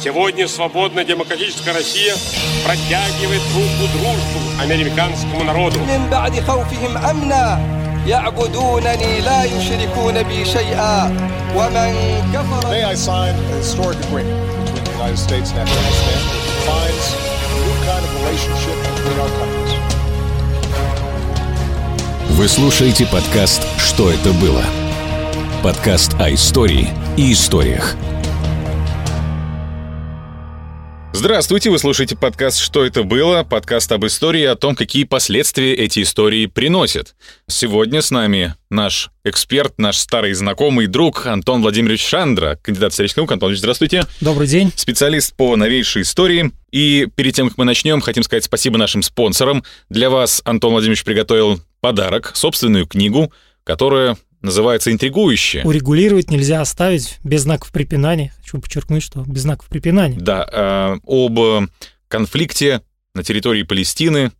Сегодня 0.00 0.46
свободная 0.46 1.04
демократическая 1.04 1.72
Россия 1.72 2.14
протягивает 2.64 3.42
руку 3.54 3.90
дружбу 3.92 4.60
американскому 4.60 5.44
народу. 5.44 5.78
يعبدونني 8.06 9.20
لا 9.20 9.44
يشركون 9.44 10.22
بي 10.22 10.44
شيئا 10.44 11.04
ومن 11.56 11.94
كفر 12.34 12.68
May 12.70 12.84
I 12.84 12.94
sign 12.94 13.34
a 13.34 13.56
historic 13.58 13.98
agreement 14.06 14.38
between 14.64 14.84
the 14.84 14.92
United 14.92 15.18
States 15.18 15.50
and 15.50 15.58
Afghanistan 15.66 16.20
that 16.30 16.42
defines 16.54 17.06
a 17.16 17.58
new 17.66 17.76
kind 17.88 18.02
of 18.06 18.10
relationship 18.20 18.76
between 18.94 19.18
our 19.18 19.32
countries. 19.40 19.72
Вы 22.30 22.48
слушаете 22.48 23.06
подкаст 23.06 23.62
«Что 23.78 24.10
это 24.10 24.32
было?» 24.32 24.62
Подкаст 25.64 26.14
о 26.20 26.32
истории 26.32 26.88
и 27.16 27.32
историях – 27.32 28.19
Здравствуйте, 31.13 31.69
вы 31.69 31.77
слушаете 31.77 32.15
подкаст 32.15 32.57
«Что 32.57 32.85
это 32.85 33.03
было?» 33.03 33.43
Подкаст 33.43 33.91
об 33.91 34.05
истории, 34.05 34.43
о 34.45 34.55
том, 34.55 34.75
какие 34.75 35.03
последствия 35.03 35.73
эти 35.73 36.03
истории 36.03 36.45
приносят. 36.45 37.15
Сегодня 37.47 38.01
с 38.01 38.11
нами 38.11 38.55
наш 38.69 39.11
эксперт, 39.25 39.77
наш 39.77 39.97
старый 39.97 40.31
знакомый 40.33 40.87
друг 40.87 41.27
Антон 41.27 41.61
Владимирович 41.61 42.07
Шандра, 42.07 42.57
кандидат 42.63 42.93
исторических 42.93 43.17
наук. 43.17 43.31
Антон 43.33 43.55
здравствуйте. 43.55 44.05
Добрый 44.21 44.47
день. 44.47 44.71
Специалист 44.75 45.35
по 45.35 45.57
новейшей 45.57 46.03
истории. 46.03 46.51
И 46.71 47.07
перед 47.13 47.35
тем, 47.35 47.49
как 47.49 47.57
мы 47.57 47.65
начнем, 47.65 47.99
хотим 47.99 48.23
сказать 48.23 48.45
спасибо 48.45 48.77
нашим 48.77 49.03
спонсорам. 49.03 49.63
Для 49.89 50.09
вас 50.09 50.41
Антон 50.45 50.71
Владимирович 50.71 51.03
приготовил 51.03 51.61
подарок, 51.81 52.31
собственную 52.33 52.87
книгу, 52.87 53.33
которая 53.65 54.17
называется 54.41 54.91
интригующе. 54.91 55.61
Урегулировать 55.63 56.29
нельзя 56.31 56.61
оставить 56.61 57.19
без 57.23 57.41
знаков 57.41 57.71
препинания. 57.71 58.33
Хочу 58.37 58.59
подчеркнуть, 58.59 59.03
что 59.03 59.23
без 59.25 59.41
знаков 59.41 59.67
препинания. 59.67 60.17
Да, 60.19 60.47
э, 60.51 60.97
об 61.05 61.67
конфликте 62.07 62.81
на 63.13 63.23
территории 63.23 63.63
Палестины, 63.63 64.31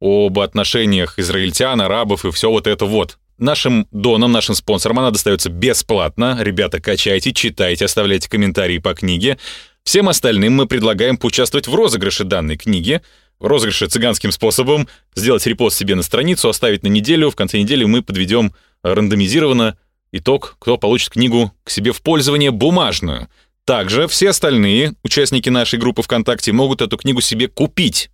об 0.00 0.38
отношениях 0.38 1.18
израильтян, 1.18 1.80
арабов 1.80 2.24
и 2.24 2.30
все 2.30 2.50
вот 2.50 2.66
это 2.66 2.84
вот. 2.84 3.18
Нашим 3.38 3.86
донам, 3.92 4.32
нашим 4.32 4.54
спонсорам 4.54 4.98
она 4.98 5.10
достается 5.10 5.48
бесплатно. 5.48 6.38
Ребята, 6.40 6.80
качайте, 6.80 7.32
читайте, 7.32 7.84
оставляйте 7.84 8.28
комментарии 8.28 8.78
по 8.78 8.94
книге. 8.94 9.38
Всем 9.84 10.08
остальным 10.08 10.54
мы 10.54 10.66
предлагаем 10.66 11.16
поучаствовать 11.16 11.68
в 11.68 11.74
розыгрыше 11.74 12.24
данной 12.24 12.56
книги 12.56 13.00
в 13.38 13.46
розыгрыше 13.46 13.86
цыганским 13.86 14.32
способом, 14.32 14.88
сделать 15.14 15.46
репост 15.46 15.76
себе 15.76 15.94
на 15.94 16.02
страницу, 16.02 16.48
оставить 16.48 16.82
на 16.82 16.88
неделю. 16.88 17.30
В 17.30 17.36
конце 17.36 17.58
недели 17.58 17.84
мы 17.84 18.02
подведем 18.02 18.52
рандомизированно 18.82 19.76
итог, 20.12 20.56
кто 20.58 20.78
получит 20.78 21.10
книгу 21.10 21.52
к 21.64 21.70
себе 21.70 21.92
в 21.92 22.02
пользование 22.02 22.50
бумажную. 22.50 23.28
Также 23.64 24.08
все 24.08 24.30
остальные 24.30 24.94
участники 25.02 25.50
нашей 25.50 25.78
группы 25.78 26.02
ВКонтакте 26.02 26.52
могут 26.52 26.80
эту 26.80 26.96
книгу 26.96 27.20
себе 27.20 27.48
купить. 27.48 28.10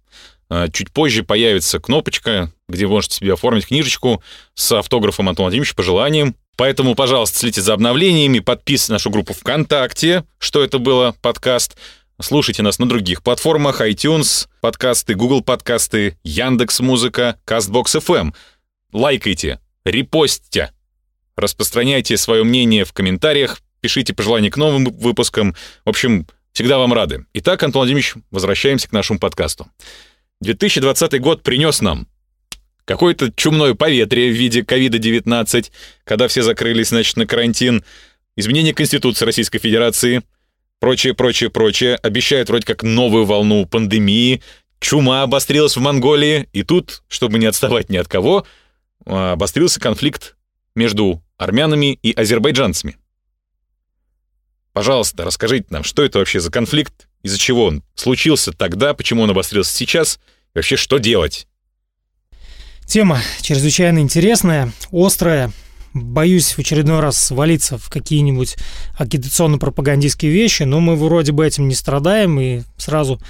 А, 0.49 0.69
чуть 0.69 0.91
позже 0.91 1.23
появится 1.23 1.79
кнопочка, 1.79 2.53
где 2.69 2.87
вы 2.87 2.93
можете 2.95 3.17
себе 3.17 3.33
оформить 3.35 3.69
книжечку 3.69 4.23
с 4.55 4.73
автографом 4.73 5.29
Антона 5.29 5.47
Владимировича 5.47 5.75
по 5.77 5.83
желаниям. 5.83 6.35
Поэтому, 6.57 6.95
пожалуйста, 6.95 7.39
следите 7.39 7.63
за 7.63 7.75
обновлениями, 7.75 8.39
подписывайтесь 8.39 8.89
на 8.89 8.95
нашу 8.95 9.11
группу 9.11 9.33
ВКонтакте, 9.33 10.25
что 10.39 10.63
это 10.63 10.79
было, 10.79 11.15
подкаст. 11.21 11.77
Слушайте 12.21 12.63
нас 12.63 12.79
на 12.79 12.89
других 12.89 13.23
платформах 13.23 13.81
iTunes, 13.81 14.47
подкасты, 14.61 15.15
Google 15.15 15.43
подкасты, 15.43 16.17
Яндекс 16.23 16.79
Музыка, 16.81 17.39
Castbox 17.45 18.01
FM. 18.01 18.35
Лайкайте, 18.93 19.59
репостите, 19.85 20.73
распространяйте 21.37 22.17
свое 22.17 22.45
мнение 22.45 22.85
в 22.85 22.93
комментариях, 22.93 23.61
пишите 23.81 24.15
пожелания 24.15 24.51
к 24.51 24.57
новым 24.57 24.85
выпускам. 24.85 25.55
В 25.85 25.91
общем, 25.91 26.27
всегда 26.53 26.79
вам 26.79 26.93
рады. 26.93 27.27
Итак, 27.35 27.63
Антон 27.63 27.81
Владимирович, 27.81 28.15
возвращаемся 28.31 28.89
к 28.89 28.93
нашему 28.93 29.19
подкасту. 29.19 29.69
2020 30.41 31.21
год 31.21 31.43
принес 31.43 31.81
нам 31.81 32.09
какое-то 32.85 33.33
чумное 33.35 33.75
поветрие 33.75 34.31
в 34.31 34.37
виде 34.37 34.63
ковида-19, 34.63 35.71
когда 36.05 36.29
все 36.29 36.43
закрылись, 36.43 36.89
значит, 36.89 37.17
на 37.17 37.27
карантин, 37.27 37.85
изменение 38.37 38.75
Конституции 38.75 39.25
Российской 39.25 39.59
Федерации— 39.59 40.23
прочее, 40.85 41.15
прочее, 41.15 41.49
прочее. 41.49 41.97
Обещают 41.97 42.51
вроде 42.51 42.67
как 42.67 42.83
новую 42.83 43.25
волну 43.25 43.65
пандемии, 43.65 44.43
чума 44.81 45.23
обострилась 45.23 45.77
в 45.77 45.81
Монголии, 45.81 46.47
и 46.53 46.63
тут, 46.63 47.03
чтобы 47.09 47.39
не 47.39 47.47
отставать 47.47 47.89
ни 47.89 47.97
от 47.97 48.07
кого, 48.07 48.47
обострился 49.05 49.81
конфликт 49.81 50.37
между 50.75 51.23
армянами 51.37 51.95
и 51.95 52.13
азербайджанцами. 52.13 52.97
Пожалуйста, 54.73 55.25
расскажите 55.25 55.67
нам, 55.71 55.85
что 55.85 56.03
это 56.03 56.19
вообще 56.19 56.41
за 56.41 56.51
конфликт, 56.51 57.09
из-за 57.23 57.39
чего 57.39 57.67
он 57.67 57.83
случился 57.95 58.53
тогда, 58.53 58.93
почему 58.93 59.23
он 59.23 59.31
обострился 59.31 59.73
сейчас, 59.73 60.19
и 60.53 60.59
вообще 60.59 60.77
что 60.77 60.99
делать? 60.99 61.47
Тема 62.87 63.21
чрезвычайно 63.41 64.01
интересная, 64.01 64.73
острая, 64.93 65.53
боюсь 65.95 66.53
в 66.53 66.59
очередной 66.59 67.01
раз 67.01 67.17
свалиться 67.17 67.79
в 67.79 67.89
какие-нибудь 67.89 68.57
агитационно-пропагандистские 68.99 70.33
вещи, 70.33 70.65
но 70.65 70.81
мы 70.81 70.97
вроде 70.97 71.33
бы 71.33 71.47
этим 71.47 71.69
не 71.69 71.75
страдаем, 71.75 72.41
и 72.41 72.63
сразу 72.77 73.21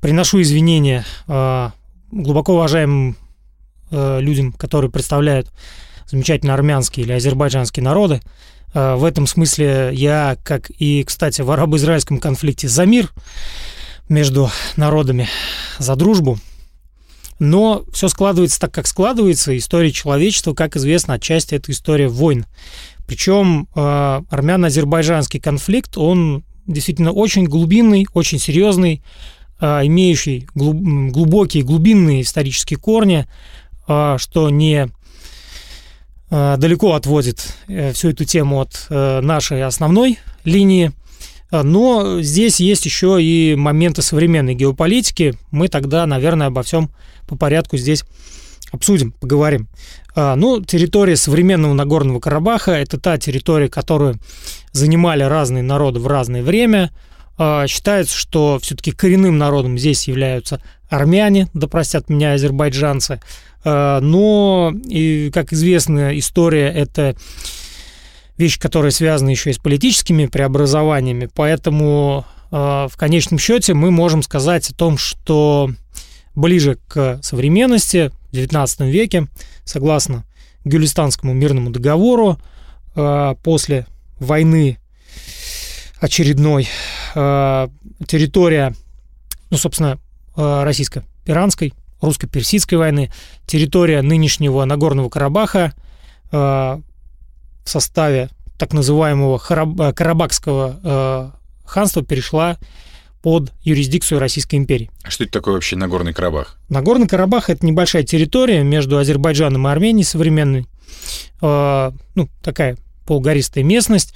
приношу 0.00 0.40
извинения 0.40 1.04
э, 1.26 1.70
глубоко 2.12 2.54
уважаемым 2.54 3.16
э, 3.90 4.20
людям, 4.20 4.52
которые 4.52 4.90
представляют 4.90 5.50
замечательно 6.06 6.54
армянские 6.54 7.04
или 7.04 7.12
азербайджанские 7.12 7.84
народы. 7.84 8.20
Э, 8.74 8.94
в 8.94 9.04
этом 9.04 9.26
смысле 9.26 9.90
я, 9.92 10.36
как 10.42 10.70
и, 10.70 11.04
кстати, 11.04 11.42
в 11.42 11.50
арабо-израильском 11.50 12.18
конфликте 12.18 12.68
за 12.68 12.86
мир 12.86 13.12
между 14.08 14.50
народами, 14.76 15.28
за 15.78 15.96
дружбу– 15.96 16.38
но 17.38 17.84
все 17.92 18.08
складывается 18.08 18.58
так, 18.58 18.72
как 18.72 18.86
складывается. 18.86 19.56
История 19.56 19.92
человечества, 19.92 20.54
как 20.54 20.76
известно, 20.76 21.14
отчасти 21.14 21.54
это 21.54 21.70
история 21.70 22.08
войн. 22.08 22.46
Причем 23.06 23.68
э, 23.74 24.22
армяно-азербайджанский 24.30 25.38
конфликт, 25.38 25.98
он 25.98 26.44
действительно 26.66 27.12
очень 27.12 27.44
глубинный, 27.44 28.06
очень 28.14 28.38
серьезный, 28.38 29.02
имеющий 29.58 30.46
глуб, 30.54 30.76
глубокие, 31.12 31.62
глубинные 31.62 32.22
исторические 32.22 32.78
корни, 32.78 33.26
что 33.86 34.50
не 34.50 34.88
э, 36.30 36.56
далеко 36.58 36.94
отводит 36.94 37.54
э, 37.68 37.92
всю 37.92 38.10
эту 38.10 38.24
тему 38.24 38.60
от 38.60 38.86
э, 38.90 39.20
нашей 39.20 39.62
основной 39.64 40.18
линии. 40.44 40.92
Но 41.52 42.22
здесь 42.22 42.58
есть 42.58 42.84
еще 42.86 43.22
и 43.22 43.54
моменты 43.54 44.02
современной 44.02 44.56
геополитики. 44.56 45.38
Мы 45.52 45.68
тогда, 45.68 46.04
наверное, 46.04 46.48
обо 46.48 46.64
всем 46.64 46.90
по 47.28 47.36
порядку 47.36 47.76
здесь 47.76 48.04
обсудим, 48.72 49.12
поговорим. 49.12 49.68
А, 50.14 50.34
ну, 50.34 50.62
территория 50.62 51.16
современного 51.16 51.74
Нагорного 51.74 52.20
Карабаха– 52.20 52.70
это 52.72 52.98
та 52.98 53.18
территория, 53.18 53.68
которую 53.68 54.18
занимали 54.72 55.22
разные 55.22 55.62
народы 55.62 56.00
в 56.00 56.06
разное 56.06 56.42
время. 56.42 56.90
А, 57.38 57.66
считается, 57.66 58.16
что 58.16 58.58
все-таки 58.62 58.92
коренным 58.92 59.38
народом 59.38 59.78
здесь 59.78 60.08
являются 60.08 60.62
армяне, 60.88 61.48
да 61.54 61.66
простят 61.66 62.08
меня 62.08 62.34
азербайджанцы. 62.34 63.20
А, 63.64 64.00
но, 64.00 64.72
и, 64.84 65.30
как 65.32 65.52
известно, 65.52 66.18
история– 66.18 66.68
это 66.74 67.16
вещь, 68.36 68.58
которая 68.58 68.90
связана 68.90 69.30
еще 69.30 69.50
и 69.50 69.54
с 69.54 69.58
политическими 69.58 70.26
преобразованиями, 70.26 71.28
поэтому 71.34 72.26
в 72.50 72.92
конечном 72.96 73.40
счете 73.40 73.74
мы 73.74 73.90
можем 73.90 74.22
сказать 74.22 74.70
о 74.70 74.74
том, 74.74 74.98
что 74.98 75.68
ближе 76.36 76.78
к 76.86 77.18
современности, 77.22 78.12
в 78.30 78.34
XIX 78.36 78.90
веке, 78.90 79.26
согласно 79.64 80.24
Гюлистанскому 80.64 81.32
мирному 81.32 81.70
договору, 81.70 82.38
э, 82.94 83.34
после 83.42 83.86
войны 84.18 84.78
очередной 86.00 86.68
э, 87.14 87.68
территория, 88.06 88.74
ну, 89.50 89.56
собственно, 89.56 89.98
э, 89.98 90.05
российско-иранской, 90.36 91.74
русско-персидской 92.00 92.78
войны, 92.78 93.12
территория 93.46 94.02
нынешнего 94.02 94.64
Нагорного 94.64 95.08
Карабаха 95.08 95.72
в 96.30 96.82
составе 97.64 98.28
так 98.58 98.72
называемого 98.72 99.38
Карабахского 99.92 101.32
ханства 101.64 102.02
перешла 102.04 102.58
под 103.22 103.52
юрисдикцию 103.62 104.20
Российской 104.20 104.54
империи. 104.54 104.88
А 105.02 105.10
что 105.10 105.24
это 105.24 105.32
такое 105.32 105.54
вообще 105.54 105.74
Нагорный 105.74 106.12
Карабах? 106.12 106.58
Нагорный 106.68 107.08
Карабах– 107.08 107.50
это 107.50 107.66
небольшая 107.66 108.04
территория 108.04 108.62
между 108.62 108.98
Азербайджаном 108.98 109.66
и 109.66 109.70
Арменией 109.70 110.04
современной. 110.04 110.66
Э, 111.42 111.90
ну, 112.14 112.28
такая 112.42 112.76
полугористая 113.04 113.64
местность. 113.64 114.14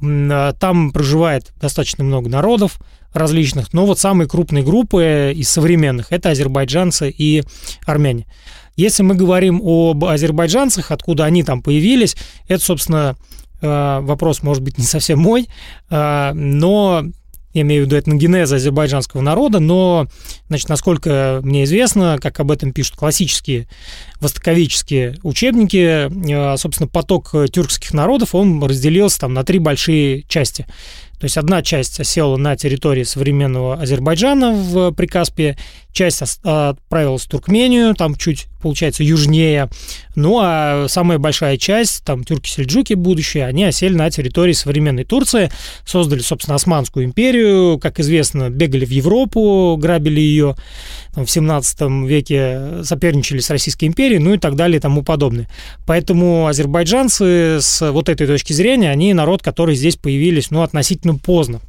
Там 0.00 0.92
проживает 0.92 1.52
достаточно 1.56 2.04
много 2.04 2.28
народов 2.28 2.78
различных, 3.12 3.72
но 3.72 3.86
вот 3.86 3.98
самые 3.98 4.28
крупные 4.28 4.64
группы 4.64 5.32
из 5.34 5.48
современных– 5.48 6.06
это 6.10 6.30
азербайджанцы 6.30 7.10
и 7.10 7.42
армяне. 7.86 8.26
Если 8.76 9.02
мы 9.02 9.14
говорим 9.14 9.60
об 9.62 10.04
азербайджанцах, 10.04 10.90
откуда 10.90 11.24
они 11.24 11.42
там 11.42 11.62
появились, 11.62 12.16
это, 12.48 12.64
собственно, 12.64 13.16
э, 13.60 13.98
вопрос, 14.00 14.42
может 14.42 14.62
быть, 14.62 14.78
не 14.78 14.84
совсем 14.84 15.18
мой, 15.18 15.48
э, 15.90 16.32
но 16.32 17.04
я 17.52 17.62
имею 17.62 17.82
в 17.82 17.86
виду 17.86 17.98
этногенеза 17.98 18.56
азербайджанского 18.56 19.22
народа, 19.22 19.58
но, 19.58 20.06
значит, 20.48 20.68
насколько 20.68 21.40
мне 21.42 21.64
известно, 21.64 22.18
как 22.22 22.38
об 22.38 22.52
этом 22.52 22.72
пишут 22.72 22.96
классические 22.96 23.66
востоковеческие 24.20 25.16
учебники, 25.24 26.08
э, 26.08 26.56
собственно, 26.56 26.86
поток 26.86 27.34
тюркских 27.52 27.92
народов, 27.92 28.34
он 28.34 28.62
разделился 28.62 29.20
там 29.20 29.34
на 29.34 29.42
три 29.42 29.58
большие 29.58 30.22
части. 30.22 30.66
То 31.20 31.26
есть 31.26 31.36
одна 31.36 31.62
часть 31.62 32.00
осела 32.00 32.38
на 32.38 32.56
территории 32.56 33.02
современного 33.02 33.74
Азербайджана 33.74 34.52
в 34.52 34.92
Прикаспии, 34.92 35.58
часть 35.92 36.22
отправилась 36.42 37.22
в 37.22 37.28
Туркмению, 37.28 37.94
там 37.94 38.14
чуть, 38.14 38.46
получается, 38.62 39.02
южнее. 39.02 39.68
Ну, 40.14 40.38
а 40.40 40.86
самая 40.88 41.18
большая 41.18 41.56
часть, 41.56 42.04
там 42.04 42.24
тюрки-сельджуки 42.24 42.94
будущие, 42.94 43.46
они 43.46 43.64
осели 43.64 43.94
на 43.94 44.10
территории 44.10 44.52
современной 44.52 45.04
Турции, 45.04 45.50
создали, 45.84 46.20
собственно, 46.20 46.56
Османскую 46.56 47.04
империю, 47.04 47.78
как 47.78 48.00
известно, 48.00 48.50
бегали 48.50 48.84
в 48.84 48.90
Европу, 48.90 49.76
грабили 49.80 50.20
ее 50.20 50.56
там, 51.14 51.26
в 51.26 51.30
17 51.30 51.80
веке, 52.06 52.84
соперничали 52.84 53.40
с 53.40 53.50
Российской 53.50 53.86
империей, 53.86 54.20
ну 54.20 54.34
и 54.34 54.38
так 54.38 54.56
далее 54.56 54.78
и 54.78 54.80
тому 54.80 55.02
подобное. 55.02 55.48
Поэтому 55.86 56.46
азербайджанцы 56.46 57.58
с 57.60 57.90
вот 57.90 58.08
этой 58.08 58.26
точки 58.26 58.52
зрения, 58.52 58.90
они 58.90 59.14
народ, 59.14 59.42
который 59.42 59.74
здесь 59.74 59.96
появились, 59.96 60.50
ну, 60.50 60.62
относительно 60.62 61.16
поздно. 61.16 61.60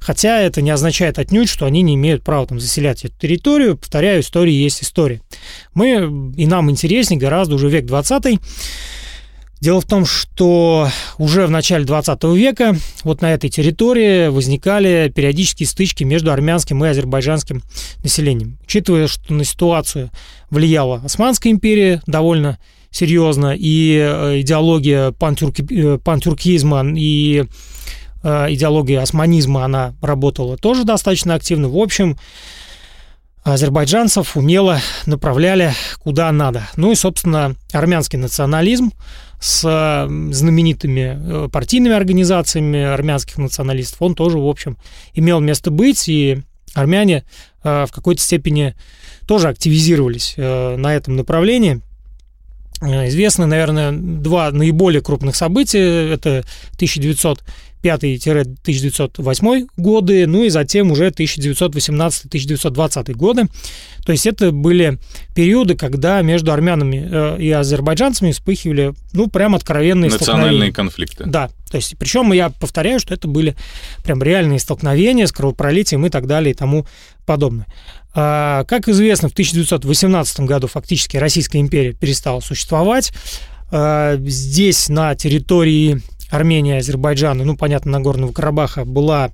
Хотя 0.00 0.40
это 0.40 0.62
не 0.62 0.70
означает 0.70 1.18
отнюдь, 1.18 1.48
что 1.48 1.66
они 1.66 1.82
не 1.82 1.94
имеют 1.94 2.22
права 2.22 2.46
там 2.46 2.60
заселять 2.60 3.04
эту 3.04 3.14
территорию. 3.18 3.76
Повторяю, 3.76 4.20
история 4.20 4.52
есть 4.52 4.82
история. 4.82 5.20
Мы, 5.74 6.32
и 6.36 6.46
нам 6.46 6.70
интереснее 6.70 7.20
гораздо 7.20 7.54
уже 7.54 7.68
век 7.68 7.86
20 7.86 8.40
Дело 9.60 9.82
в 9.82 9.84
том, 9.84 10.06
что 10.06 10.88
уже 11.18 11.46
в 11.46 11.50
начале 11.50 11.84
20 11.84 12.24
века 12.34 12.76
вот 13.04 13.20
на 13.20 13.34
этой 13.34 13.50
территории 13.50 14.28
возникали 14.28 15.12
периодические 15.14 15.66
стычки 15.66 16.02
между 16.02 16.32
армянским 16.32 16.82
и 16.82 16.88
азербайджанским 16.88 17.62
населением. 18.02 18.56
Учитывая, 18.64 19.06
что 19.06 19.34
на 19.34 19.44
ситуацию 19.44 20.10
влияла 20.48 21.02
Османская 21.04 21.52
империя 21.52 22.00
довольно 22.06 22.58
серьезно, 22.90 23.54
и 23.54 23.98
э, 24.00 24.40
идеология 24.40 25.12
пантюрки, 25.12 25.66
э, 25.70 25.98
пантюркизма 25.98 26.82
и 26.96 27.44
идеология 28.22 29.00
османизма, 29.00 29.64
она 29.64 29.94
работала 30.02 30.56
тоже 30.56 30.84
достаточно 30.84 31.34
активно. 31.34 31.68
В 31.68 31.76
общем, 31.76 32.16
азербайджанцев 33.42 34.36
умело 34.36 34.80
направляли 35.06 35.72
куда 35.98 36.30
надо. 36.32 36.66
Ну 36.76 36.92
и, 36.92 36.94
собственно, 36.94 37.56
армянский 37.72 38.18
национализм 38.18 38.92
с 39.40 39.60
знаменитыми 40.32 41.18
э, 41.18 41.48
партийными 41.50 41.94
организациями 41.94 42.82
армянских 42.82 43.38
националистов, 43.38 44.02
он 44.02 44.14
тоже, 44.14 44.38
в 44.38 44.46
общем, 44.46 44.76
имел 45.14 45.40
место 45.40 45.70
быть, 45.70 46.08
и 46.08 46.42
армяне 46.74 47.24
э, 47.64 47.86
в 47.86 47.92
какой-то 47.92 48.20
степени 48.20 48.74
тоже 49.26 49.48
активизировались 49.48 50.34
на 50.36 50.92
этом 50.92 51.14
направлении. 51.14 51.80
Известны, 52.82 53.46
наверное, 53.46 53.92
два 53.92 54.50
наиболее 54.50 55.02
крупных 55.02 55.36
события. 55.36 56.12
Это 56.12 56.42
1900 56.74 57.44
1905-1908 57.82 59.68
годы, 59.76 60.26
ну 60.26 60.44
и 60.44 60.48
затем 60.48 60.90
уже 60.90 61.08
1918-1920 61.08 63.12
годы. 63.14 63.44
То 64.04 64.12
есть 64.12 64.26
это 64.26 64.52
были 64.52 64.98
периоды, 65.34 65.76
когда 65.76 66.22
между 66.22 66.52
армянами 66.52 67.08
э, 67.10 67.36
и 67.40 67.50
азербайджанцами 67.50 68.30
вспыхивали, 68.32 68.94
ну, 69.12 69.28
прям 69.28 69.54
откровенные 69.54 70.10
Национальные 70.10 70.72
конфликты. 70.72 71.24
Да, 71.26 71.50
то 71.70 71.76
есть, 71.76 71.96
причем 71.98 72.32
я 72.32 72.50
повторяю, 72.50 72.98
что 72.98 73.14
это 73.14 73.28
были 73.28 73.54
прям 74.02 74.22
реальные 74.22 74.58
столкновения 74.58 75.26
с 75.26 75.32
кровопролитием 75.32 76.04
и 76.06 76.10
так 76.10 76.26
далее 76.26 76.52
и 76.52 76.54
тому 76.54 76.86
подобное. 77.26 77.66
А, 78.12 78.64
как 78.64 78.88
известно, 78.88 79.28
в 79.28 79.32
1918 79.32 80.40
году 80.40 80.66
фактически 80.66 81.16
Российская 81.16 81.60
империя 81.60 81.92
перестала 81.92 82.40
существовать. 82.40 83.12
А, 83.70 84.16
здесь, 84.16 84.88
на 84.88 85.14
территории 85.14 86.00
Армения, 86.30 86.78
Азербайджана, 86.78 87.44
ну, 87.44 87.56
понятно, 87.56 87.92
Нагорного 87.92 88.32
Карабаха 88.32 88.84
была 88.84 89.30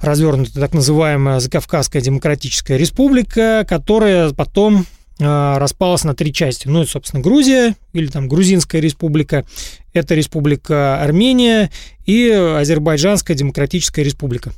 развернута 0.00 0.54
так 0.54 0.74
называемая 0.74 1.40
Закавказская 1.40 2.02
Демократическая 2.02 2.76
Республика, 2.76 3.64
которая 3.68 4.32
потом 4.32 4.86
э, 5.18 5.58
распалась 5.58 6.04
на 6.04 6.14
три 6.14 6.32
части. 6.32 6.68
Ну, 6.68 6.82
и, 6.82 6.86
собственно, 6.86 7.22
Грузия 7.22 7.74
или 7.92 8.06
там 8.06 8.28
Грузинская 8.28 8.80
республика, 8.80 9.44
это 9.92 10.14
республика 10.14 11.02
Армения 11.02 11.70
и 12.06 12.30
Азербайджанская 12.30 13.36
Демократическая 13.36 14.04
Республика. 14.04 14.52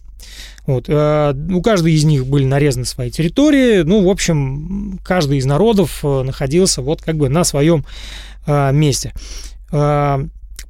Вот. 0.67 0.85
Э, 0.88 1.35
у 1.50 1.62
каждой 1.62 1.94
из 1.94 2.05
них 2.05 2.26
были 2.26 2.44
нарезаны 2.44 2.85
свои 2.85 3.11
территории. 3.11 3.83
Ну, 3.83 4.05
в 4.05 4.11
общем, 4.11 5.00
каждый 5.03 5.38
из 5.38 5.47
народов 5.47 6.00
э, 6.03 6.23
находился 6.23 6.83
вот 6.83 7.03
как 7.03 7.17
бы 7.17 7.29
на 7.29 7.44
своем 7.44 7.85
месте. 8.73 9.12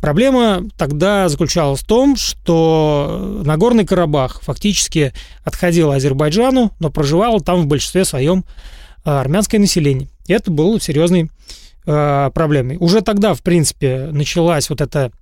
Проблема 0.01 0.63
тогда 0.79 1.29
заключалась 1.29 1.81
в 1.81 1.87
том, 1.87 2.17
что 2.17 3.43
Нагорный 3.45 3.85
Карабах 3.85 4.41
фактически 4.43 5.13
отходил 5.45 5.93
Азербайджану, 5.93 6.73
но 6.81 6.91
проживало 6.91 7.41
там 7.41 7.63
в 7.63 7.67
большинстве 7.67 8.07
своем 8.07 8.45
э, 9.05 9.11
армянское 9.11 9.59
население. 9.61 10.09
И 10.27 10.33
это 10.33 10.51
было 10.51 10.81
серьезной 10.81 11.31
э, 11.85 12.31
проблемой. 12.33 12.79
Уже 12.79 13.03
тогда, 13.03 13.35
в 13.35 13.43
принципе, 13.43 14.09
началась 14.11 14.71
вот 14.71 14.81
эта 14.81 15.13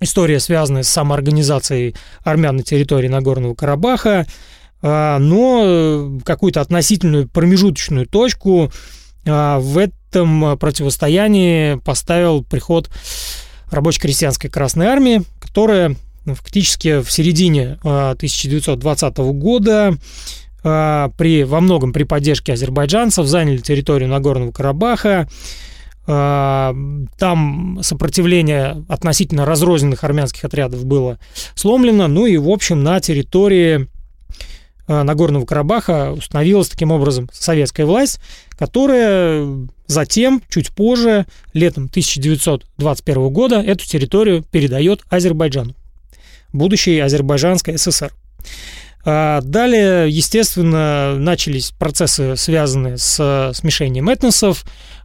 история, 0.00 0.40
связанная 0.40 0.82
с 0.82 0.88
самоорганизацией 0.88 1.94
армян 2.24 2.56
на 2.56 2.62
территории 2.64 3.08
Нагорного 3.08 3.54
Карабаха, 3.54 4.26
э, 4.82 5.18
но 5.18 6.18
какую-то 6.24 6.60
относительную 6.60 7.28
промежуточную 7.28 8.06
точку 8.06 8.72
в 9.26 9.78
этом 9.78 10.58
противостоянии 10.58 11.76
поставил 11.76 12.44
приход 12.44 12.90
рабоче-крестьянской 13.74 14.50
Красной 14.50 14.86
Армии, 14.86 15.22
которая 15.40 15.96
ну, 16.24 16.34
фактически 16.34 17.02
в 17.02 17.10
середине 17.10 17.78
1920 17.82 19.18
а, 19.18 19.22
года 19.32 19.96
а, 20.62 21.10
при, 21.18 21.44
во 21.44 21.60
многом 21.60 21.92
при 21.92 22.04
поддержке 22.04 22.54
азербайджанцев 22.54 23.26
заняли 23.26 23.58
территорию 23.58 24.08
Нагорного 24.08 24.50
Карабаха. 24.50 25.28
А, 26.06 26.74
там 27.18 27.78
сопротивление 27.82 28.84
относительно 28.88 29.44
разрозненных 29.44 30.04
армянских 30.04 30.44
отрядов 30.44 30.84
было 30.84 31.18
сломлено. 31.54 32.08
Ну 32.08 32.26
и, 32.26 32.36
в 32.36 32.48
общем, 32.48 32.82
на 32.82 33.00
территории 33.00 33.88
Нагорного 34.86 35.46
Карабаха 35.46 36.12
установилась 36.12 36.68
таким 36.68 36.90
образом 36.90 37.28
советская 37.32 37.86
власть, 37.86 38.20
которая 38.50 39.66
затем, 39.86 40.42
чуть 40.48 40.70
позже, 40.70 41.26
летом 41.52 41.84
1921 41.84 43.28
года, 43.30 43.60
эту 43.60 43.86
территорию 43.86 44.42
передает 44.42 45.02
Азербайджану, 45.08 45.74
будущей 46.52 46.98
Азербайджанской 46.98 47.78
ССР. 47.78 48.12
А 49.06 49.42
далее, 49.42 50.08
естественно, 50.08 51.14
начались 51.18 51.72
процессы, 51.72 52.36
связанные 52.36 52.96
с 52.96 53.52
смешением 53.54 54.08
этносов, 54.08 54.64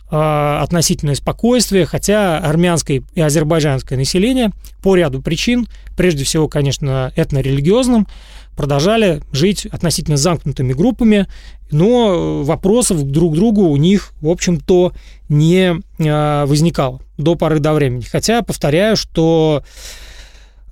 относительное 0.09 1.15
спокойствие, 1.15 1.85
хотя 1.85 2.39
армянское 2.39 3.03
и 3.13 3.21
азербайджанское 3.21 3.97
население 3.97 4.49
по 4.81 4.95
ряду 4.95 5.21
причин, 5.21 5.67
прежде 5.95 6.23
всего, 6.23 6.47
конечно, 6.47 7.13
этнорелигиозным, 7.15 8.07
продолжали 8.59 9.21
жить 9.31 9.67
относительно 9.67 10.17
замкнутыми 10.17 10.73
группами, 10.73 11.27
но 11.71 12.43
вопросов 12.43 13.03
друг 13.03 13.33
к 13.33 13.35
другу 13.35 13.69
у 13.69 13.77
них, 13.77 14.11
в 14.19 14.27
общем-то, 14.27 14.91
не 15.29 15.79
а, 16.05 16.45
возникало 16.45 16.99
до 17.17 17.35
поры 17.35 17.59
до 17.59 17.73
времени. 17.73 18.01
Хотя, 18.01 18.41
повторяю, 18.41 18.97
что 18.97 19.63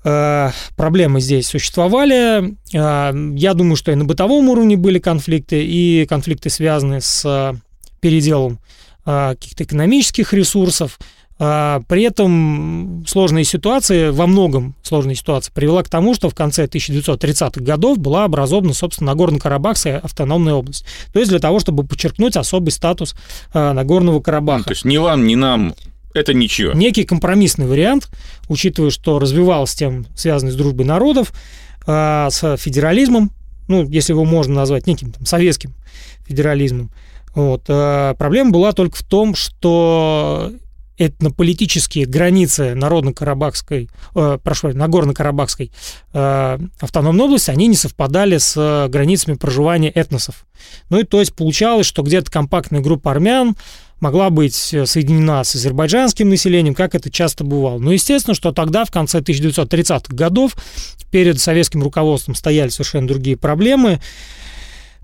а, 0.04 0.52
проблемы 0.76 1.22
здесь 1.22 1.48
существовали. 1.48 2.58
Я 2.74 3.54
думаю, 3.54 3.78
что 3.78 3.94
и 3.94 3.96
на 3.96 4.04
бытовом 4.04 4.50
уровне 4.50 4.76
были 4.76 5.00
конфликты, 5.00 5.64
и 5.64 6.06
конфликты, 6.08 6.50
связанные 6.50 7.00
с 7.00 7.56
переделом 8.02 8.60
каких-то 9.08 9.64
экономических 9.64 10.34
ресурсов– 10.34 11.00
а, 11.40 11.82
при 11.88 12.04
этом 12.04 13.04
сложная 13.08 13.44
ситуация, 13.44 14.12
во 14.12 14.26
многом 14.26 14.76
сложная 14.82 15.14
ситуация, 15.14 15.54
привела 15.54 15.84
к 15.84 15.90
тому, 15.90 16.16
что 16.16 16.30
в 16.30 16.36
конце 16.36 16.66
1930-х 16.66 17.62
годов 17.62 18.00
была 18.00 18.24
образована, 18.24 18.74
собственно, 18.74 19.12
Нагорно-Карабахская 19.12 20.00
автономная 20.00 20.56
область. 20.56 20.86
То 21.14 21.20
есть 21.20 21.30
для 21.30 21.40
того, 21.40 21.60
чтобы 21.60 21.84
подчеркнуть 21.84 22.36
особый 22.36 22.72
статус 22.72 23.16
а, 23.54 23.74
Нагорного 23.74 24.20
Карабаха. 24.20 24.60
Ну, 24.60 24.64
то 24.66 24.72
есть 24.72 24.86
ни 24.86 24.98
вам, 24.98 25.28
ни 25.28 25.36
нам 25.36 25.76
это 26.14 26.34
ничего. 26.34 26.74
Некий 26.74 27.04
компромиссный 27.04 27.68
вариант, 27.68 28.10
учитывая, 28.50 28.90
что 28.90 29.20
развивалась 29.20 29.76
тем, 29.76 30.08
связанный 30.16 30.52
с 30.52 30.56
дружбой 30.56 30.88
народов, 30.88 31.34
а, 31.86 32.32
с 32.32 32.58
федерализмом, 32.58 33.32
ну, 33.68 33.88
если 33.88 34.14
его 34.14 34.26
можно 34.26 34.56
назвать 34.56 34.88
неким 34.88 35.12
там, 35.12 35.26
советским 35.28 35.76
федерализмом. 36.26 36.90
Вот. 37.38 37.64
Проблема 37.66 38.50
была 38.52 38.72
только 38.72 38.98
в 38.98 39.04
том, 39.04 39.36
что 39.36 40.52
этнополитические 40.98 42.06
границы 42.06 42.74
Народно-Карабахской, 42.74 43.90
э, 44.16 44.40
прошу, 44.44 44.70
Нагорно-Карабахской 44.70 45.72
э, 46.14 46.58
автономной 46.80 47.26
области, 47.26 47.52
они 47.52 47.68
не 47.68 47.76
совпадали 47.76 48.38
с 48.38 48.56
э, 48.58 48.90
границами 48.90 49.36
проживания 49.36 49.90
этносов. 49.92 50.46
Ну 50.90 51.00
и 51.00 51.04
то 51.04 51.20
есть 51.20 51.36
получалось, 51.36 51.86
что 51.86 52.02
где-то 52.02 52.32
компактная 52.32 52.82
группа 52.82 53.12
армян 53.12 53.56
могла 54.00 54.32
быть 54.32 54.74
э, 54.74 54.88
соединена 54.88 55.44
с 55.44 55.54
азербайджанским 55.54 56.30
населением, 56.30 56.74
как 56.74 56.96
это 56.96 57.12
часто 57.12 57.44
бывало. 57.44 57.78
Но 57.78 57.92
естественно, 57.92 58.34
что 58.34 58.52
тогда, 58.52 58.84
в 58.84 58.92
конце 58.92 59.20
1930-х 59.20 60.16
годов, 60.16 60.56
перед 61.12 61.40
советским 61.40 61.84
руководством 61.84 62.34
стояли 62.34 62.70
совершенно 62.70 63.08
другие 63.08 63.38
проблемы, 63.38 64.02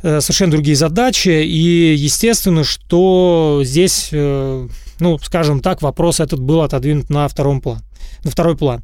совершенно 0.03 0.51
другие 0.51 0.75
задачи, 0.75 1.29
и 1.29 1.95
естественно, 1.95 2.63
что 2.63 3.61
здесь, 3.63 4.09
э, 4.11 4.67
ну, 4.99 5.17
скажем 5.19 5.61
так, 5.61 5.81
вопрос 5.81 6.19
этот 6.19 6.39
был 6.39 6.61
отодвинут 6.61 7.09
на, 7.09 7.27
втором 7.27 7.61
план, 7.61 7.81
на 8.23 8.31
второй 8.31 8.57
план. 8.57 8.83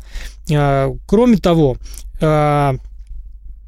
Кроме 1.06 1.38
того, 1.38 1.78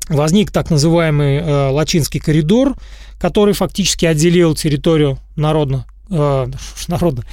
возник 0.09 0.51
так 0.51 0.71
называемый 0.71 1.69
Лачинский 1.71 2.19
коридор, 2.19 2.75
который 3.21 3.53
фактически 3.53 4.05
отделил 4.05 4.55
территорию 4.55 5.19
народно 5.35 5.85
э, 5.85 5.90
народно, 6.11 7.23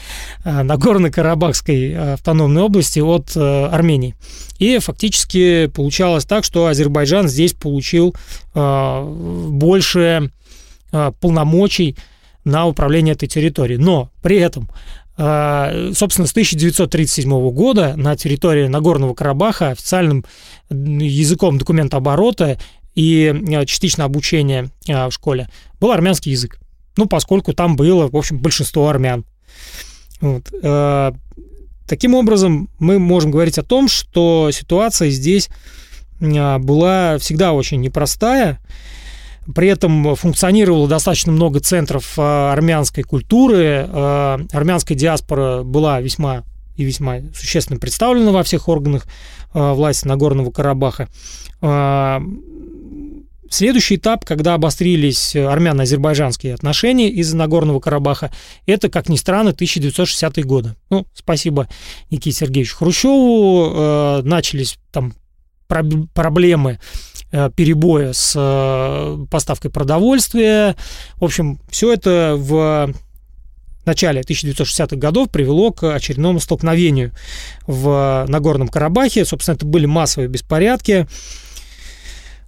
э, 0.44 0.62
Нагорно-Карабахской 0.62 1.92
э, 1.92 2.12
автономной 2.14 2.62
области 2.62 3.00
от 3.00 3.36
э, 3.36 3.66
Армении. 3.66 4.14
И 4.58 4.78
фактически 4.78 5.66
получалось 5.66 6.24
так, 6.24 6.44
что 6.44 6.66
Азербайджан 6.66 7.28
здесь 7.28 7.52
получил 7.54 8.14
э, 8.54 9.04
больше 9.50 10.30
э, 10.92 11.12
полномочий 11.20 11.96
на 12.44 12.66
управление 12.66 13.14
этой 13.14 13.28
территорией. 13.28 13.78
Но 13.78 14.10
при 14.22 14.38
этом 14.38 14.70
э, 15.16 15.92
Собственно, 15.94 16.28
с 16.28 16.30
1937 16.30 17.50
года 17.50 17.94
на 17.96 18.16
территории 18.16 18.68
Нагорного 18.68 19.14
Карабаха 19.14 19.70
официальным 19.70 20.24
языком 20.70 21.58
документооборота 21.58 22.58
и 22.94 23.34
э, 23.34 23.66
частично 23.66 24.04
обучения 24.04 24.70
в 24.86 25.10
школе 25.10 25.48
был 25.80 25.90
армянский 25.90 26.32
язык 26.32 26.58
ну, 26.98 27.06
поскольку 27.06 27.52
там 27.52 27.76
было, 27.76 28.08
в 28.08 28.16
общем, 28.16 28.38
большинство 28.38 28.88
армян. 28.88 29.24
Вот. 30.20 30.52
Э, 30.62 31.12
таким 31.86 32.14
образом, 32.16 32.68
мы 32.80 32.98
можем 32.98 33.30
говорить 33.30 33.56
о 33.56 33.62
том, 33.62 33.86
что 33.86 34.50
ситуация 34.52 35.08
здесь 35.10 35.48
э, 36.20 36.58
была 36.58 37.18
всегда 37.18 37.52
очень 37.52 37.80
непростая. 37.80 38.58
При 39.54 39.68
этом 39.68 40.16
функционировало 40.16 40.88
достаточно 40.88 41.30
много 41.30 41.60
центров 41.60 42.18
э, 42.18 42.22
армянской 42.52 43.04
культуры. 43.04 43.88
Армянская 44.52 44.98
диаспора 44.98 45.62
была 45.62 46.00
весьма 46.00 46.42
и 46.74 46.82
весьма 46.82 47.20
существенно 47.32 47.78
представлена 47.78 48.32
во 48.32 48.42
всех 48.42 48.68
органах 48.68 49.06
власти 49.54 50.06
Нагорного 50.06 50.50
Карабаха. 50.50 51.08
Следующий 53.50 53.96
этап, 53.96 54.24
когда 54.24 54.54
обострились 54.54 55.34
армяно-азербайджанские 55.34 56.54
отношения 56.54 57.08
из 57.08 57.32
Нагорного 57.32 57.80
Карабаха, 57.80 58.30
это, 58.66 58.90
как 58.90 59.08
ни 59.08 59.16
странно, 59.16 59.50
1960-е 59.50 60.44
годы. 60.44 60.74
Ну, 60.90 61.06
спасибо 61.14 61.68
Никите 62.10 62.36
Сергеевичу 62.36 62.76
Хрущеву. 62.76 63.72
Э, 63.74 64.22
начались 64.22 64.78
там 64.92 65.14
проблемы 65.66 66.78
э, 67.30 67.50
перебоя 67.54 68.12
с 68.12 68.34
э, 68.36 69.26
поставкой 69.30 69.70
продовольствия. 69.70 70.76
В 71.16 71.24
общем, 71.24 71.58
все 71.70 71.92
это 71.92 72.34
в 72.36 72.92
начале 73.86 74.20
1960-х 74.20 74.96
годов 74.96 75.30
привело 75.30 75.72
к 75.72 75.94
очередному 75.94 76.40
столкновению 76.40 77.12
в 77.66 78.26
Нагорном 78.28 78.68
Карабахе. 78.68 79.24
Собственно, 79.24 79.56
это 79.56 79.66
были 79.66 79.86
массовые 79.86 80.28
беспорядки. 80.28 81.06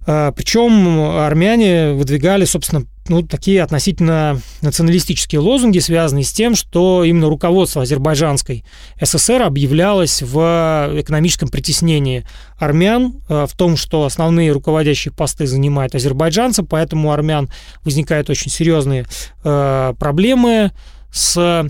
А, 0.05 0.31
Причем 0.31 0.99
армяне 0.99 1.93
выдвигали, 1.93 2.45
собственно, 2.45 2.85
ну, 3.07 3.23
такие 3.23 3.61
относительно 3.61 4.39
националистические 4.61 5.39
лозунги, 5.41 5.79
связанные 5.79 6.23
с 6.23 6.31
тем, 6.31 6.55
что 6.55 7.03
именно 7.03 7.29
руководство 7.29 7.81
азербайджанской 7.81 8.63
ССР 9.01 9.41
объявлялось 9.41 10.21
в 10.21 10.91
экономическом 10.95 11.49
притеснении 11.49 12.25
армян, 12.57 13.15
а, 13.27 13.45
в 13.47 13.53
том, 13.53 13.77
что 13.77 14.05
основные 14.05 14.51
руководящие 14.51 15.13
посты 15.13 15.45
занимают 15.45 15.95
азербайджанцы, 15.95 16.63
поэтому 16.63 17.09
у 17.09 17.11
армян 17.11 17.49
возникают 17.83 18.29
очень 18.29 18.51
серьезные 18.51 19.05
э, 19.43 19.93
проблемы 19.99 20.71
с 21.11 21.69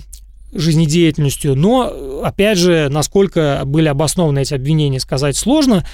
жизнедеятельностью. 0.54 1.56
Но, 1.56 2.22
опять 2.24 2.58
же, 2.58 2.90
насколько 2.90 3.62
были 3.66 3.88
обоснованы 3.88 4.40
эти 4.40 4.54
обвинения, 4.54 5.00
сказать 5.00 5.38
сложно. 5.38 5.86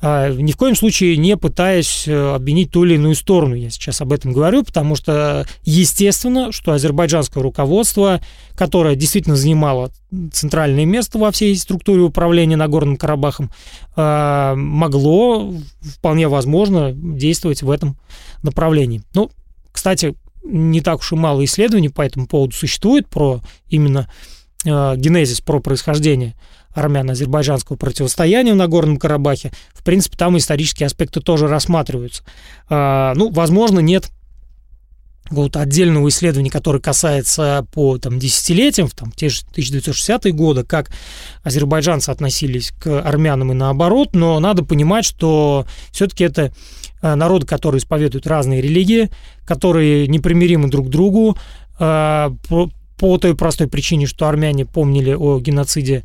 А, 0.00 0.32
ни 0.32 0.52
в 0.52 0.56
коем 0.56 0.76
случае 0.76 1.16
не 1.16 1.36
пытаясь 1.36 2.06
э, 2.06 2.34
обвинить 2.34 2.70
ту 2.70 2.84
или 2.84 2.94
иную 2.94 3.16
сторону. 3.16 3.56
Я 3.56 3.68
сейчас 3.68 4.00
об 4.00 4.12
этом 4.12 4.32
говорю, 4.32 4.62
потому 4.62 4.94
что 4.94 5.44
естественно, 5.64 6.52
что 6.52 6.72
азербайджанское 6.72 7.42
руководство, 7.42 8.20
которое 8.54 8.94
действительно 8.94 9.34
занимало 9.34 9.90
центральное 10.32 10.84
место 10.84 11.18
во 11.18 11.32
всей 11.32 11.56
структуре 11.56 12.02
управления 12.02 12.56
Нагорным 12.56 12.96
Карабахом, 12.96 13.50
а, 13.96 14.54
могло, 14.54 15.52
вполне 15.80 16.28
возможно, 16.28 16.92
действовать 16.92 17.62
в 17.62 17.70
этом 17.70 17.98
направлении. 18.44 19.02
Ну, 19.14 19.32
кстати, 19.72 20.14
не 20.48 20.80
так 20.80 21.00
уж 21.00 21.12
и 21.12 21.16
мало 21.16 21.44
исследований 21.44 21.88
по 21.88 22.02
этому 22.02 22.26
поводу 22.26 22.54
существует 22.54 23.08
про 23.08 23.40
именно 23.68 24.08
э, 24.64 24.96
генезис, 24.96 25.40
про 25.40 25.60
происхождение 25.60 26.34
армяно-азербайджанского 26.74 27.76
противостояния 27.76 28.52
в 28.52 28.56
Нагорном 28.56 28.98
Карабахе. 28.98 29.52
В 29.72 29.82
принципе, 29.82 30.16
там 30.16 30.36
исторические 30.36 30.86
аспекты 30.86 31.20
тоже 31.20 31.48
рассматриваются. 31.48 32.22
А, 32.68 33.14
ну, 33.14 33.30
возможно, 33.30 33.80
нет 33.80 34.10
какого-то 35.28 35.60
отдельного 35.60 36.08
исследования, 36.08 36.50
которое 36.50 36.80
касается 36.80 37.66
по 37.72 37.98
там, 37.98 38.18
десятилетиям, 38.18 38.88
в 38.88 38.94
там, 38.94 39.12
те 39.12 39.28
же 39.28 39.42
1960-е 39.56 40.32
годы, 40.32 40.64
как 40.64 40.90
азербайджанцы 41.42 42.10
относились 42.10 42.72
к 42.78 43.00
армянам 43.00 43.52
и 43.52 43.54
наоборот, 43.54 44.14
но 44.14 44.40
надо 44.40 44.64
понимать, 44.64 45.04
что 45.04 45.66
все-таки 45.92 46.24
это 46.24 46.52
а, 47.00 47.14
народы, 47.14 47.46
которые 47.46 47.78
исповедуют 47.78 48.26
разные 48.26 48.60
религии, 48.60 49.10
которые 49.44 50.08
непримиримы 50.08 50.68
друг 50.68 50.86
к 50.88 50.90
другу, 50.90 51.36
а, 51.78 52.32
по, 52.48 53.18
той 53.18 53.36
простой 53.36 53.68
причине, 53.68 54.06
что 54.06 54.26
армяне 54.26 54.66
помнили 54.66 55.12
о 55.12 55.38
геноциде 55.38 56.04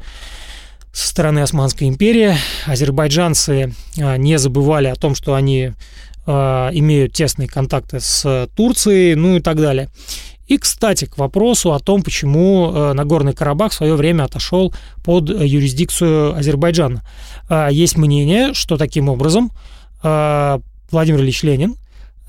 со 0.92 1.08
стороны 1.08 1.40
Османской 1.40 1.88
империи. 1.88 2.36
Азербайджанцы 2.68 3.74
а, 4.00 4.18
не 4.18 4.38
забывали 4.38 4.88
о 4.88 4.96
том, 4.96 5.16
что 5.16 5.34
они 5.34 5.74
имеют 6.26 7.14
тесные 7.14 7.48
контакты 7.48 8.00
с 8.00 8.48
Турцией, 8.56 9.16
ну 9.16 9.38
и 9.38 9.40
так 9.42 9.58
далее. 9.58 9.90
И, 10.48 10.58
кстати, 10.58 11.06
к 11.06 11.18
вопросу 11.18 11.74
о 11.74 11.80
том, 11.80 12.04
почему 12.04 12.72
а, 12.74 12.94
Нагорный 12.94 13.34
Карабах 13.34 13.72
в 13.72 13.76
свое 13.76 13.96
время 13.96 14.24
отошел 14.24 14.74
под 15.04 15.30
юрисдикцию 15.30 16.36
Азербайджана. 16.36 17.02
Есть 17.72 17.98
мнение, 17.98 18.54
что 18.54 18.78
таким 18.78 19.10
образом 19.10 19.52
Владимир 20.02 21.22
Ильич 21.22 21.44
Ленин 21.44 21.76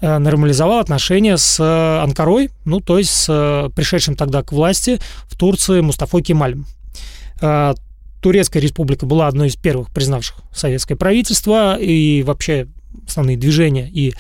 нормализовал 0.00 0.78
отношения 0.78 1.36
с 1.36 1.60
Анкарой, 2.02 2.50
ну, 2.64 2.80
то 2.80 2.98
есть 2.98 3.10
с 3.10 3.70
пришедшим 3.74 4.16
тогда 4.16 4.42
к 4.42 4.52
власти 4.52 5.00
в 5.28 5.36
Турции 5.36 5.80
Мустафой 5.80 6.22
Кемалем. 6.22 6.66
Турецкая 8.20 8.62
республика 8.62 9.06
была 9.06 9.28
одной 9.28 9.48
из 9.48 9.56
первых 9.56 9.90
признавших 9.90 10.36
советское 10.54 10.96
правительство 10.96 11.76
и 11.76 12.22
вообще 12.22 12.68
основные 13.06 13.36
движения 13.36 13.88
и 13.92 14.14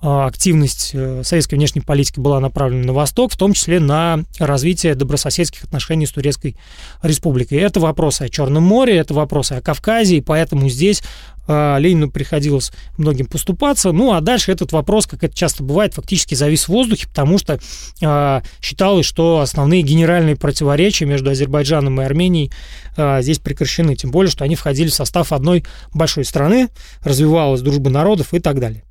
активность 0.00 0.90
э, 0.94 1.22
советской 1.24 1.56
внешней 1.56 1.80
политики 1.80 2.20
была 2.20 2.38
направлена 2.40 2.86
на 2.86 2.92
восток, 2.92 3.32
в 3.32 3.36
том 3.36 3.52
числе 3.52 3.80
на 3.80 4.24
развитие 4.38 4.94
добрососедских 4.94 5.64
отношений 5.64 6.06
с 6.06 6.12
Турецкой 6.12 6.56
республикой. 7.02 7.58
Это 7.58 7.80
вопросы 7.80 8.22
о 8.22 8.28
Черном 8.28 8.62
море, 8.62 8.96
это 8.96 9.14
вопросы 9.14 9.54
о 9.54 9.60
Кавказе, 9.60 10.18
и 10.18 10.20
поэтому 10.20 10.68
здесь 10.68 11.02
а, 11.48 11.78
Ленину 11.78 12.10
приходилось 12.10 12.70
многим 12.98 13.26
поступаться. 13.26 13.90
Ну, 13.90 14.12
а 14.12 14.20
дальше 14.20 14.52
этот 14.52 14.72
вопрос, 14.72 15.06
как 15.06 15.24
это 15.24 15.34
часто 15.34 15.64
бывает, 15.64 15.94
фактически 15.94 16.34
завис 16.34 16.64
в 16.64 16.68
воздухе, 16.68 17.08
потому 17.08 17.38
что 17.38 17.58
э, 18.00 18.40
считалось, 18.60 19.06
что 19.06 19.40
основные 19.40 19.82
генеральные 19.82 20.36
противоречия 20.36 21.06
между 21.06 21.30
Азербайджаном 21.30 22.00
и 22.00 22.04
Арменией 22.04 22.52
э, 22.96 23.22
здесь 23.22 23.38
прекращены. 23.38 23.96
Тем 23.96 24.10
более, 24.10 24.30
что 24.30 24.44
они 24.44 24.56
входили 24.56 24.88
в 24.88 24.94
состав 24.94 25.32
одной 25.32 25.64
большой 25.94 26.24
страны, 26.24 26.68
развивалась 27.02 27.62
дружба 27.62 27.88
народов 27.88 28.34
и 28.34 28.40
так 28.40 28.60
далее. 28.60 28.84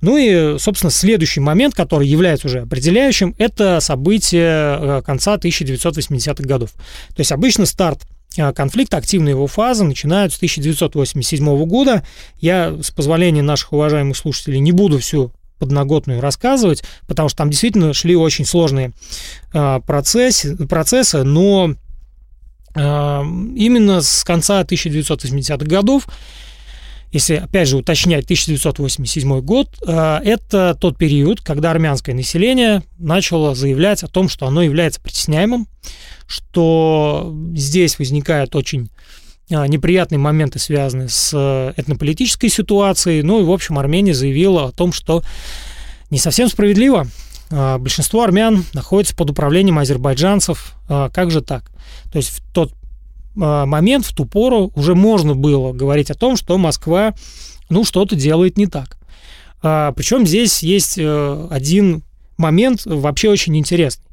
Ну 0.00 0.16
и, 0.16 0.58
собственно, 0.58 0.90
следующий 0.90 1.40
момент, 1.40 1.74
который 1.74 2.06
является 2.08 2.46
уже 2.46 2.60
определяющим, 2.60 3.34
это 3.38 3.80
события 3.80 4.78
э, 4.80 5.02
конца 5.04 5.36
1980-х 5.36 6.44
годов. 6.44 6.72
То 7.14 7.20
есть 7.20 7.32
обычно 7.32 7.66
старт 7.66 8.06
э, 8.36 8.52
конфликта, 8.52 8.96
активная 8.96 9.32
его 9.32 9.46
фаза 9.46 9.84
начинают 9.84 10.32
с 10.32 10.36
1987 10.36 11.64
года. 11.66 12.02
Я, 12.38 12.76
с 12.82 12.90
позволения 12.90 13.42
наших 13.42 13.72
уважаемых 13.72 14.16
слушателей, 14.16 14.58
не 14.58 14.72
буду 14.72 14.98
всю 14.98 15.32
подноготную 15.58 16.22
рассказывать, 16.22 16.82
потому 17.06 17.28
что 17.28 17.38
там 17.38 17.50
действительно 17.50 17.92
шли 17.92 18.16
очень 18.16 18.46
сложные 18.46 18.92
э, 19.52 19.80
процессы, 19.86 20.56
процессы 20.66 21.22
но 21.22 21.74
именно 22.72 24.00
с 24.00 24.22
конца 24.22 24.62
1980-х 24.62 25.66
годов 25.66 26.06
если, 27.12 27.36
опять 27.36 27.68
же, 27.68 27.76
уточнять 27.76 28.24
1987 28.24 29.40
год, 29.40 29.68
э, 29.84 30.20
это 30.24 30.76
тот 30.80 30.96
период, 30.96 31.40
когда 31.40 31.72
армянское 31.72 32.14
население 32.14 32.82
начало 32.98 33.54
заявлять 33.54 34.04
о 34.04 34.08
том, 34.08 34.28
что 34.28 34.46
оно 34.46 34.62
является 34.62 35.00
притесняемым, 35.00 35.66
что 36.26 37.34
здесь 37.54 37.98
возникают 37.98 38.54
очень 38.54 38.90
э, 39.50 39.66
неприятные 39.66 40.20
моменты, 40.20 40.60
связанные 40.60 41.08
с 41.08 41.34
этнополитической 41.76 42.48
ситуацией. 42.48 43.22
Ну 43.22 43.40
и, 43.40 43.44
в 43.44 43.50
общем, 43.50 43.78
Армения 43.78 44.14
заявила 44.14 44.66
о 44.66 44.72
том, 44.72 44.92
что 44.92 45.24
не 46.10 46.18
совсем 46.18 46.48
справедливо. 46.48 47.08
Э, 47.50 47.78
большинство 47.78 48.22
армян 48.22 48.64
находится 48.72 49.16
под 49.16 49.30
управлением 49.30 49.78
азербайджанцев. 49.78 50.74
Как 50.86 51.30
же 51.30 51.40
так? 51.40 51.70
То 52.12 52.18
есть 52.18 52.30
в 52.30 52.52
тот 52.52 52.72
момент, 53.34 54.04
в 54.04 54.14
ту 54.14 54.24
пору, 54.24 54.72
уже 54.74 54.94
можно 54.94 55.34
было 55.34 55.72
говорить 55.72 56.10
о 56.10 56.14
том, 56.14 56.36
что 56.36 56.58
Москва, 56.58 57.14
ну, 57.68 57.84
что-то 57.84 58.16
делает 58.16 58.56
не 58.56 58.66
так. 58.66 58.96
А, 59.62 59.92
причем 59.92 60.26
здесь 60.26 60.62
есть 60.62 60.98
э, 60.98 61.46
один 61.50 62.02
момент 62.36 62.82
вообще 62.86 63.28
очень 63.28 63.56
интересный. 63.56 64.06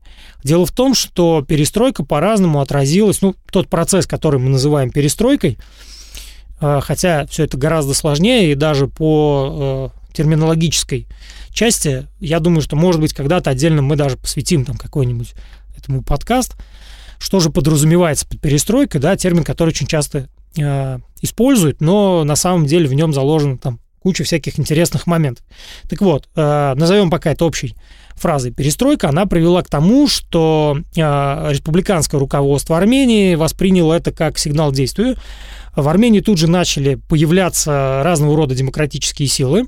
Дело 0.43 0.65
в 0.65 0.71
том, 0.71 0.93
что 0.93 1.43
перестройка 1.47 2.03
по-разному 2.03 2.61
отразилась, 2.61 3.21
ну, 3.21 3.35
тот 3.51 3.67
процесс, 3.67 4.05
который 4.05 4.39
мы 4.39 4.49
называем 4.49 4.91
перестройкой, 4.91 5.57
э, 6.59 6.79
хотя 6.83 7.25
все 7.27 7.45
это 7.45 7.57
гораздо 7.57 7.93
сложнее, 7.93 8.51
и 8.51 8.55
даже 8.55 8.87
по 8.87 9.91
э, 10.11 10.13
терминологической 10.13 11.07
части, 11.51 12.07
я 12.19 12.39
думаю, 12.39 12.61
что, 12.61 12.75
может 12.75 12.99
быть, 12.99 13.13
когда-то 13.13 13.49
отдельно 13.49 13.81
мы 13.81 13.95
даже 13.95 14.17
посвятим 14.17 14.65
там 14.65 14.77
какой-нибудь 14.77 15.33
этому 15.77 16.03
подкаст, 16.03 16.55
что 17.19 17.39
же 17.39 17.49
подразумевается 17.49 18.27
под 18.27 18.39
перестройкой, 18.41 19.01
да, 19.01 19.15
термин, 19.15 19.43
который 19.43 19.69
очень 19.69 19.87
часто 19.87 20.29
э, 20.57 20.99
используют, 21.21 21.81
но 21.81 22.23
на 22.23 22.35
самом 22.35 22.65
деле 22.65 22.87
в 22.87 22.93
нем 22.93 23.13
заложена 23.13 23.57
там 23.57 23.79
куча 23.99 24.23
всяких 24.23 24.59
интересных 24.59 25.07
моментов. 25.07 25.45
Так 25.89 26.01
вот, 26.01 26.29
э, 26.35 26.73
назовем 26.75 27.09
пока 27.09 27.31
это 27.31 27.45
общей 27.45 27.75
фразой 28.15 28.51
перестройка, 28.51 29.09
она 29.09 29.25
привела 29.25 29.61
к 29.61 29.69
тому, 29.69 30.07
что 30.07 30.77
э, 30.95 30.99
республиканское 30.99 32.19
руководство 32.19 32.77
Армении 32.77 33.35
восприняло 33.35 33.93
это 33.93 34.11
как 34.11 34.37
сигнал 34.37 34.71
действию. 34.71 35.15
В 35.75 35.87
Армении 35.87 36.21
тут 36.21 36.39
же 36.39 36.47
начали 36.47 36.95
появляться 36.95 38.01
разного 38.03 38.35
рода 38.35 38.55
демократические 38.55 39.27
силы, 39.27 39.65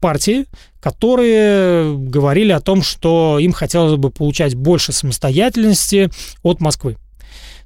партии, 0.00 0.46
которые 0.80 1.96
говорили 1.96 2.52
о 2.52 2.60
том, 2.60 2.82
что 2.82 3.38
им 3.38 3.52
хотелось 3.52 3.96
бы 3.96 4.10
получать 4.10 4.54
больше 4.54 4.92
самостоятельности 4.92 6.10
от 6.42 6.60
Москвы. 6.60 6.96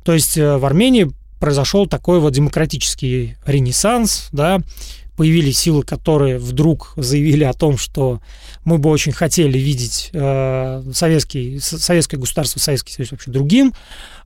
То 0.05 0.13
есть 0.13 0.37
э, 0.37 0.57
в 0.57 0.65
Армении 0.65 1.11
произошел 1.41 1.87
такой 1.87 2.21
вот 2.21 2.33
демократический 2.33 3.37
ренессанс, 3.45 4.29
да, 4.31 4.61
появились 5.17 5.59
силы, 5.59 5.83
которые 5.83 6.39
вдруг 6.39 6.95
заявили 6.97 7.45
о 7.45 7.53
том, 7.53 7.77
что 7.77 8.21
мы 8.65 8.79
бы 8.79 8.89
очень 8.89 9.13
хотели 9.13 9.59
видеть 9.59 10.11
э, 10.13 10.83
советский, 10.95 11.59
советское 11.59 12.17
государство, 12.17 12.59
Советский 12.59 12.93
Союз 12.93 13.11
вообще 13.11 13.31
другим, 13.31 13.75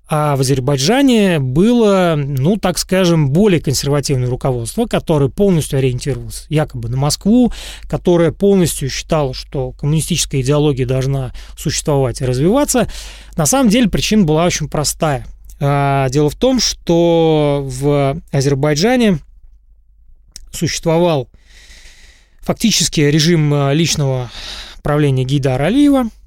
а 0.07 0.37
в 0.37 0.41
Азербайджане 0.41 1.39
было, 1.39 2.15
ну, 2.17 2.59
так 2.59 2.79
скажем, 2.79 3.31
более 3.31 3.61
консервативное 3.61 4.29
руководство, 4.29 4.87
которое 4.87 5.31
полностью 5.31 5.79
ориентировалось 5.79 6.47
якобы 6.51 6.89
на 6.89 6.97
Москву, 6.97 7.53
которое 7.89 8.31
полностью 8.31 8.91
считало, 8.91 9.33
что 9.33 9.73
коммунистическая 9.73 10.43
идеология 10.43 10.87
должна 10.87 11.33
существовать 11.57 12.21
и 12.21 12.25
развиваться. 12.27 12.89
На 13.37 13.47
самом 13.47 13.71
деле 13.71 13.89
причина 13.89 14.25
была 14.25 14.45
очень 14.45 14.69
простая. 14.69 15.27
А, 15.65 16.09
дело 16.11 16.29
в 16.29 16.35
том, 16.35 16.61
что 16.61 17.63
в 17.65 18.21
Азербайджане 18.31 19.19
существовал 20.51 21.29
фактически 22.41 23.01
режим 23.01 23.53
а, 23.55 23.73
личного 23.73 24.31
правления 24.83 25.25
Гейдара 25.25 25.65
Алиева– 25.65 26.09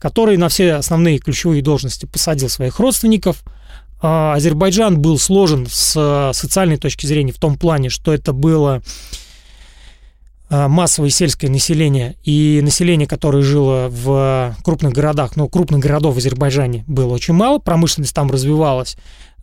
который 0.00 0.38
на 0.38 0.48
все 0.48 0.72
основные 0.74 1.18
ключевые 1.18 1.62
должности 1.62 2.06
посадил 2.06 2.48
своих 2.48 2.80
родственников. 2.80 3.44
А, 4.02 4.34
Азербайджан 4.34 4.98
был 4.98 5.18
сложен 5.18 5.66
с 5.70 6.32
социальной 6.32 6.78
точки 6.78 7.06
зрения 7.06 7.32
в 7.32 7.38
том 7.38 7.56
плане, 7.56 7.90
что 7.90 8.12
это 8.12 8.32
было 8.32 8.82
массовое 10.50 11.10
сельское 11.10 11.48
население 11.48 12.16
и 12.24 12.60
население, 12.62 13.06
которое 13.06 13.42
жило 13.42 13.88
в 13.88 14.56
крупных 14.64 14.92
городах, 14.92 15.36
но 15.36 15.48
крупных 15.48 15.80
городов 15.80 16.16
в 16.16 16.18
Азербайджане 16.18 16.84
было 16.88 17.14
очень 17.14 17.34
мало, 17.34 17.58
промышленность 17.58 18.14
там 18.14 18.30
развивалась, 18.30 18.96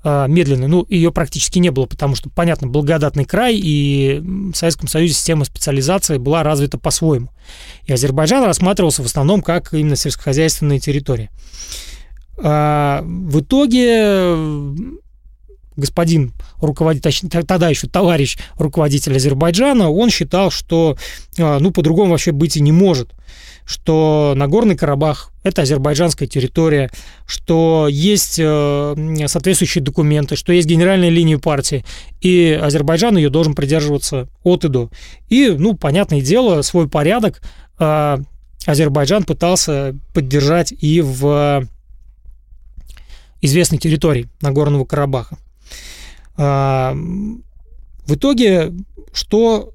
а, 0.03 0.27
медленной. 0.27 0.67
Ну, 0.67 0.85
ее 0.87 1.11
практически 1.11 1.59
не 1.59 1.69
было, 1.69 1.85
потому 1.85 2.15
что, 2.15 2.29
понятно, 2.29 2.67
благодатный 2.67 3.25
край, 3.25 3.57
и 3.57 4.21
в 4.23 4.53
Советском 4.53 4.87
Союзе 4.87 5.13
система 5.13 5.43
специализации 5.43 6.17
была 6.17 6.43
развита 6.43 6.77
по-своему. 6.77 7.29
И 7.85 7.93
Азербайджан 7.93 8.43
рассматривался 8.43 9.01
в 9.01 9.05
основном 9.05 9.41
как 9.41 9.73
именно 9.73 9.95
сельскохозяйственная 9.95 10.79
территория. 10.79 11.29
А, 12.37 13.01
в 13.03 13.41
итоге 13.41 14.35
господин 15.77 16.33
руководитель, 16.59 17.29
тогда 17.29 17.69
еще 17.69 17.87
товарищ 17.87 18.37
руководитель 18.57 19.15
Азербайджана, 19.15 19.89
он 19.89 20.09
считал, 20.09 20.51
что 20.51 20.97
а, 21.39 21.59
ну, 21.59 21.71
по-другому 21.71 22.11
вообще 22.11 22.31
быть 22.31 22.57
и 22.57 22.61
не 22.61 22.71
может 22.71 23.13
что 23.67 24.33
Нагорный 24.35 24.77
Карабах– 24.77 25.31
это 25.43 25.63
азербайджанская 25.63 26.27
территория, 26.27 26.89
что 27.25 27.87
есть 27.89 28.39
э, 28.39 29.25
соответствующие 29.27 29.83
документы, 29.83 30.37
что 30.37 30.53
есть 30.53 30.67
генеральная 30.67 31.09
линия 31.09 31.37
партии, 31.37 31.83
и 32.21 32.57
Азербайджан 32.59 33.17
ее 33.17 33.29
должен 33.29 33.55
придерживаться 33.55 34.29
от 34.43 34.63
и 34.63 34.69
до. 34.69 34.89
И, 35.27 35.49
ну, 35.49 35.73
понятное 35.75 36.21
дело, 36.21 36.61
свой 36.61 36.87
порядок 36.87 37.41
э, 37.77 38.17
Азербайджан 38.65 39.23
пытался 39.25 39.93
поддержать 40.13 40.71
и 40.71 41.01
в 41.01 41.67
известной 43.41 43.79
территории 43.79 44.29
Нагорного 44.41 44.85
Карабаха. 44.85 45.37
А, 46.37 46.93
в 46.93 48.15
итоге, 48.15 48.73
что 49.13 49.73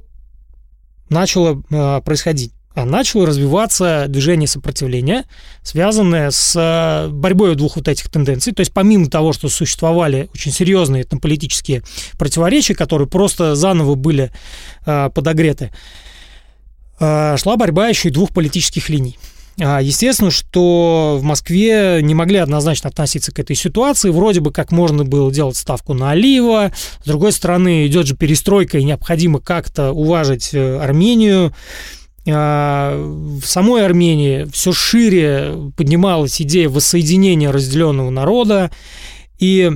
начало 1.09 1.61
происходить? 2.01 2.53
А 2.75 2.87
начало 2.87 3.27
развиваться 3.27 4.07
движение 4.09 4.49
сопротивления, 4.49 5.27
связанное 5.63 6.31
с 6.31 6.57
э, 6.57 7.11
борьбой 7.11 7.55
двух 7.55 7.77
вот 7.77 7.87
этих 7.87 8.09
тенденций. 8.09 8.55
То 8.55 8.61
есть 8.61 8.73
помимо 8.73 9.11
того, 9.11 9.35
что 9.35 9.51
существовали 9.51 10.31
очень 10.33 10.53
серьезные 10.53 11.05
там, 11.05 11.21
политические 11.21 11.83
противоречия, 12.19 12.75
которые 12.75 13.09
просто 13.09 13.55
заново 13.57 13.95
были 13.95 14.33
подогреты, 14.87 15.71
шла 16.97 17.57
борьба 17.59 17.89
еще 17.89 18.09
и 18.09 18.13
двух 18.13 18.31
политических 18.31 18.89
линий. 18.89 19.19
А, 19.61 19.81
естественно, 19.81 20.31
что 20.31 21.19
в 21.21 21.25
Москве 21.25 22.01
не 22.03 22.15
могли 22.15 22.39
однозначно 22.39 22.89
относиться 22.91 23.33
к 23.33 23.39
этой 23.39 23.57
ситуации. 23.57 24.11
Вроде 24.11 24.41
бы 24.41 24.51
как 24.51 24.73
можно 24.73 25.05
было 25.05 25.33
делать 25.33 25.57
ставку 25.57 25.95
на 25.95 26.11
Алиева. 26.13 26.73
С 27.03 27.07
другой 27.07 27.33
стороны, 27.33 27.87
идет 27.87 28.07
же 28.07 28.17
перестройка, 28.17 28.79
и 28.79 28.85
необходимо 28.85 29.41
как-то 29.41 29.93
уважить 29.93 30.51
э, 30.55 30.79
Армению. 30.79 31.55
А, 32.29 32.97
в 32.97 33.45
самой 33.45 33.85
Армении 33.85 34.45
все 34.53 34.73
шире 34.73 35.55
поднималась 35.77 36.41
идея 36.41 36.69
воссоединения 36.69 37.51
разделенного 37.51 38.11
народа, 38.11 38.71
и 39.39 39.73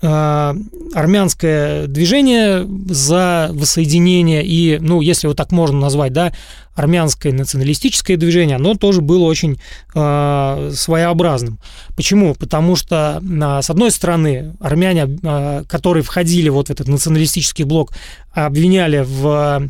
армянское 0.00 1.86
движение 1.86 2.66
за 2.88 3.50
воссоединение 3.52 4.44
и, 4.44 4.78
ну, 4.78 5.00
если 5.00 5.26
вот 5.26 5.36
так 5.36 5.50
можно 5.50 5.78
назвать, 5.78 6.12
да, 6.12 6.32
армянское 6.78 7.32
националистическое 7.32 8.16
движение, 8.16 8.56
оно 8.56 8.74
тоже 8.74 9.00
было 9.00 9.24
очень 9.24 9.60
э, 9.94 10.70
своеобразным. 10.74 11.58
Почему? 11.96 12.34
Потому 12.34 12.76
что, 12.76 13.20
э, 13.20 13.62
с 13.62 13.68
одной 13.68 13.90
стороны, 13.90 14.54
армяне, 14.60 15.18
э, 15.20 15.64
которые 15.68 16.04
входили 16.04 16.48
вот 16.48 16.68
в 16.68 16.70
этот 16.70 16.86
националистический 16.86 17.64
блок, 17.64 17.92
обвиняли 18.32 19.04
в 19.04 19.68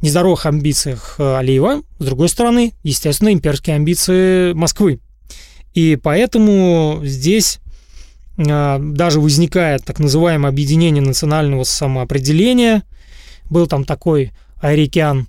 нездоровых 0.00 0.46
амбициях 0.46 1.16
э, 1.18 1.36
Алиева, 1.36 1.82
с 1.98 2.04
другой 2.04 2.28
стороны, 2.28 2.74
естественно, 2.82 3.32
имперские 3.32 3.76
амбиции 3.76 4.52
Москвы. 4.52 5.00
И 5.72 5.96
поэтому 5.96 7.00
здесь 7.04 7.58
э, 7.58 7.63
даже 8.36 9.20
возникает 9.20 9.84
так 9.84 9.98
называемое 9.98 10.50
объединение 10.50 11.02
национального 11.02 11.64
самоопределения. 11.64 12.82
Был 13.50 13.66
там 13.66 13.84
такой 13.84 14.32
Айрикян, 14.60 15.28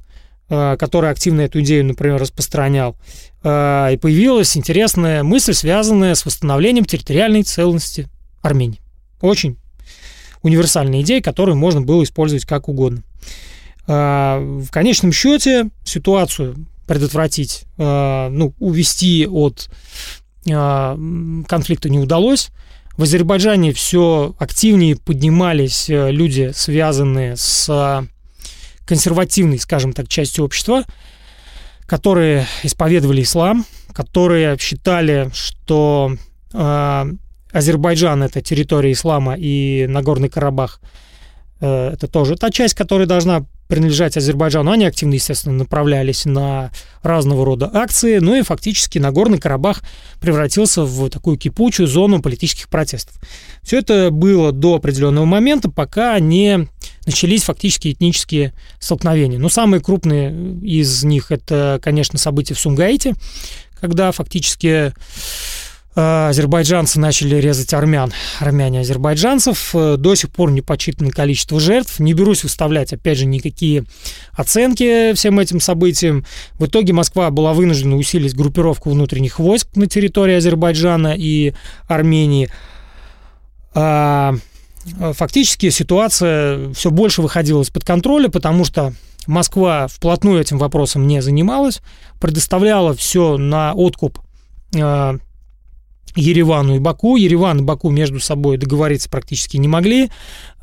э, 0.49 0.77
который 0.77 1.11
активно 1.11 1.41
эту 1.41 1.61
идею, 1.61 1.85
например, 1.85 2.19
распространял. 2.19 2.95
И 3.43 3.99
появилась 4.01 4.57
интересная 4.57 5.21
мысль, 5.21 5.53
связанная 5.53 6.15
с 6.15 6.25
восстановлением 6.25 6.85
территориальной 6.85 7.43
целостности 7.43 8.07
Армении. 8.41 8.79
Очень 9.21 9.57
универсальная 10.45 11.01
идея, 11.01 11.21
которую 11.21 11.57
можно 11.57 11.81
было 11.81 12.03
использовать 12.03 12.45
как 12.45 12.69
угодно. 12.69 13.03
А, 13.87 14.39
в 14.39 14.69
конечном 14.69 15.11
счете 15.11 15.69
ситуацию 15.83 16.67
предотвратить, 16.87 17.65
а, 17.77 18.29
ну, 18.29 18.53
увести 18.59 19.27
от 19.27 19.69
конфликта 20.45 21.89
не 21.89 21.97
удалось. 21.97 22.51
В 22.97 23.03
Азербайджане 23.03 23.73
все 23.73 24.35
активнее 24.39 24.95
поднимались 24.95 25.87
люди, 25.89 26.51
связанные 26.53 27.35
с 27.35 28.07
консервативной, 28.85 29.59
скажем 29.59 29.91
так, 29.91 30.07
частью 30.07 30.45
общества, 30.45 30.85
которые 31.85 32.47
исповедовали 32.63 33.21
ислам, 33.21 33.65
которые 33.93 34.57
считали, 34.57 35.29
что 35.33 36.15
э, 36.53 37.05
Азербайджан 37.51 38.23
это 38.23 38.41
территория 38.41 38.91
ислама 38.91 39.35
и 39.37 39.85
Нагорный 39.87 40.29
Карабах 40.29 40.79
э, 41.61 41.91
это 41.93 42.07
тоже 42.07 42.35
та 42.35 42.49
часть, 42.49 42.75
которая 42.75 43.07
должна 43.07 43.45
принадлежать 43.67 44.17
Азербайджану. 44.17 44.71
Они 44.71 44.85
активно, 44.85 45.13
естественно, 45.13 45.55
направлялись 45.55 46.25
на 46.25 46.71
разного 47.01 47.45
рода 47.45 47.69
акции, 47.73 48.19
ну 48.19 48.35
и 48.35 48.41
фактически 48.41 48.99
Нагорный 48.99 49.39
Карабах 49.39 49.81
превратился 50.19 50.83
в 50.83 51.09
такую 51.09 51.37
кипучую 51.37 51.87
зону 51.87 52.21
политических 52.21 52.69
протестов. 52.69 53.15
Все 53.63 53.79
это 53.79 54.09
было 54.11 54.51
до 54.51 54.75
определенного 54.75 55.25
момента, 55.25 55.69
пока 55.69 56.19
не 56.19 56.67
начались 57.05 57.43
фактически 57.43 57.91
этнические 57.91 58.53
столкновения. 58.79 59.39
Но 59.39 59.49
самые 59.49 59.81
крупные 59.81 60.31
из 60.61 61.03
них 61.03 61.31
это, 61.31 61.79
конечно, 61.81 62.17
события 62.17 62.53
в 62.53 62.59
Сумгаите, 62.59 63.13
когда 63.79 64.11
фактически 64.11 64.93
азербайджанцы 65.95 66.99
начали 66.99 67.37
резать 67.37 67.73
армян, 67.73 68.11
армяне 68.39 68.81
азербайджанцев. 68.81 69.71
Э, 69.73 69.95
до 69.97 70.15
сих 70.15 70.29
пор 70.29 70.51
не 70.51 70.61
подсчитано 70.61 71.09
количество 71.09 71.59
жертв. 71.59 71.99
Не 71.99 72.13
берусь 72.13 72.43
выставлять, 72.43 72.91
опять 72.91 73.17
же, 73.17 73.25
никакие 73.25 73.85
оценки 74.33 75.13
всем 75.13 75.39
этим 75.39 75.61
событиям. 75.61 76.25
В 76.59 76.65
итоге 76.65 76.91
Москва 76.91 77.31
была 77.31 77.53
вынуждена 77.53 77.95
усилить 77.95 78.35
группировку 78.35 78.89
внутренних 78.89 79.39
войск 79.39 79.69
на 79.75 79.87
территории 79.87 80.35
Азербайджана 80.35 81.15
и 81.17 81.53
Армении. 81.87 82.49
А, 83.73 84.35
фактически 85.13 85.69
ситуация 85.69 86.73
все 86.73 86.91
больше 86.91 87.21
выходила 87.21 87.61
из-под 87.61 87.85
контроля, 87.85 88.27
потому 88.29 88.65
что 88.65 88.93
Москва 89.27 89.87
вплотную 89.87 90.41
этим 90.41 90.57
вопросом 90.57 91.07
не 91.07 91.21
занималась, 91.21 91.81
предоставляла 92.19 92.93
все 92.93 93.37
на 93.37 93.73
откуп 93.73 94.19
э, 94.75 95.17
Еревану 96.15 96.75
и 96.75 96.79
Баку. 96.79 97.15
Ереван 97.15 97.59
и 97.59 97.63
Баку 97.63 97.89
между 97.89 98.19
собой 98.19 98.57
договориться 98.57 99.09
практически 99.09 99.57
не 99.57 99.67
могли. 99.67 100.09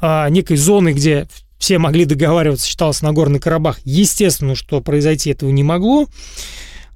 А 0.01 0.29
некой 0.29 0.57
зоны, 0.57 0.93
где 0.93 1.29
все 1.59 1.79
могли 1.79 2.05
договариваться, 2.05 2.67
считался 2.67 3.05
Нагорный 3.05 3.38
Карабах. 3.38 3.79
Естественно, 3.85 4.55
что 4.55 4.81
произойти 4.81 5.31
этого 5.31 5.51
не 5.51 5.62
могло. 5.62 6.09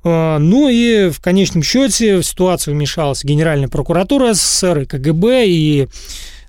А, 0.02 0.38
ну 0.38 0.68
и 0.68 1.10
в 1.10 1.20
конечном 1.20 1.62
счете 1.62 2.18
в 2.18 2.22
ситуацию 2.22 2.74
вмешалась 2.74 3.24
Генеральная 3.24 3.68
прокуратура 3.68 4.34
СССР 4.34 4.80
и 4.80 4.86
КГБ, 4.86 5.44
и 5.46 5.88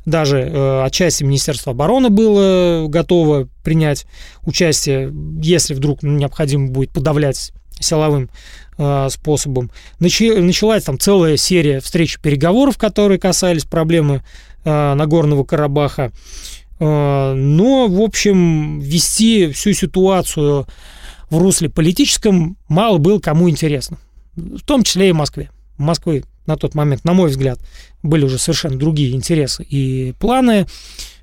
даже 0.05 0.39
э, 0.39 0.83
отчасти 0.85 1.23
Министерство 1.23 1.73
обороны 1.73 2.09
было 2.09 2.87
готово 2.87 3.49
принять 3.63 4.05
участие, 4.43 5.11
если 5.41 5.73
вдруг 5.73 6.01
необходимо 6.01 6.69
будет 6.69 6.91
подавлять 6.91 7.51
силовым 7.79 8.29
э, 8.77 9.07
способом. 9.09 9.71
Началась 9.99 10.83
там 10.83 10.99
целая 10.99 11.37
серия 11.37 11.79
встреч 11.79 12.19
переговоров, 12.19 12.77
которые 12.77 13.19
касались 13.19 13.65
проблемы 13.65 14.23
э, 14.63 14.93
Нагорного 14.93 15.43
Карабаха. 15.43 16.11
Э, 16.79 17.33
но, 17.33 17.87
в 17.87 18.01
общем, 18.01 18.79
вести 18.79 19.51
всю 19.51 19.73
ситуацию 19.73 20.67
в 21.29 21.37
русле 21.37 21.69
политическом 21.69 22.57
мало 22.67 22.97
было 22.97 23.19
кому 23.19 23.49
интересно. 23.49 23.97
В 24.35 24.61
том 24.61 24.83
числе 24.83 25.09
и 25.09 25.13
Москве. 25.13 25.49
Москвы 25.77 26.23
на 26.45 26.55
тот 26.55 26.75
момент, 26.75 27.03
на 27.03 27.13
мой 27.13 27.29
взгляд, 27.29 27.59
были 28.03 28.25
уже 28.25 28.37
совершенно 28.37 28.77
другие 28.77 29.15
интересы 29.15 29.63
и 29.63 30.13
планы. 30.19 30.65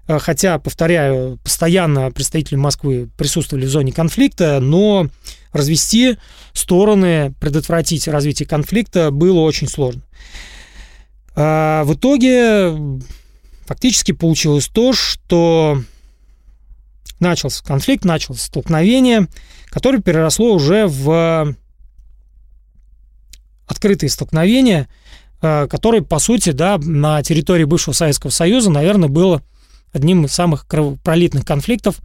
Хотя, 0.07 0.59
повторяю, 0.59 1.39
постоянно 1.43 2.11
представители 2.11 2.57
Москвы 2.57 3.09
присутствовали 3.17 3.65
в 3.65 3.71
зоне 3.71 3.91
конфликта, 3.91 4.61
но 4.61 5.09
развести 5.55 6.19
стороны, 6.53 7.33
предотвратить 7.41 8.07
развитие 8.09 8.47
конфликта 8.47 9.11
было 9.11 9.41
очень 9.41 9.69
сложно. 9.69 10.03
А 11.37 11.85
в 11.85 11.95
итоге 11.95 13.01
фактически 13.67 14.13
получилось 14.13 14.69
то, 14.69 14.93
что 14.93 15.81
начался 17.21 17.65
конфликт, 17.65 18.05
началось 18.05 18.43
столкновение, 18.43 19.29
которое 19.69 20.03
переросло 20.03 20.53
уже 20.53 20.87
в 20.87 21.57
открытые 23.67 24.11
столкновения, 24.11 24.89
э, 25.41 25.67
которые, 25.69 26.03
по 26.03 26.19
сути, 26.19 26.51
да, 26.51 26.79
на 26.79 27.23
территории 27.23 27.65
бывшего 27.65 27.95
Советского 27.95 28.31
Союза, 28.31 28.71
наверное, 28.71 29.09
было 29.09 29.43
одним 29.93 30.27
из 30.27 30.33
самых 30.33 30.67
кровопролитных 30.67 31.45
конфликтов, 31.45 32.01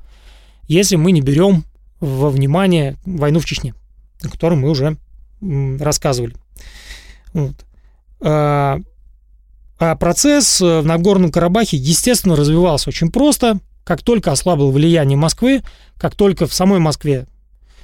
если 0.68 0.96
мы 0.96 1.12
не 1.12 1.22
берем 1.22 1.66
во 2.00 2.30
внимание 2.30 2.98
войну 3.06 3.40
в 3.40 3.46
Чечне, 3.46 3.74
о 4.24 4.30
которой 4.30 4.56
мы 4.56 4.70
уже 4.70 4.98
рассказывали. 5.42 6.36
Вот. 7.34 7.56
А, 8.22 8.80
а 9.78 9.96
процесс 9.96 10.60
в 10.60 10.84
Нагорном 10.84 11.32
Карабахе, 11.32 11.78
естественно, 11.78 12.36
развивался 12.36 12.90
очень 12.90 13.12
просто. 13.12 13.60
Как 13.84 14.04
только 14.04 14.32
ослабло 14.32 14.70
влияние 14.70 15.18
Москвы, 15.18 15.64
как 15.98 16.16
только 16.16 16.48
в 16.48 16.54
самой 16.54 16.80
Москве 16.80 17.28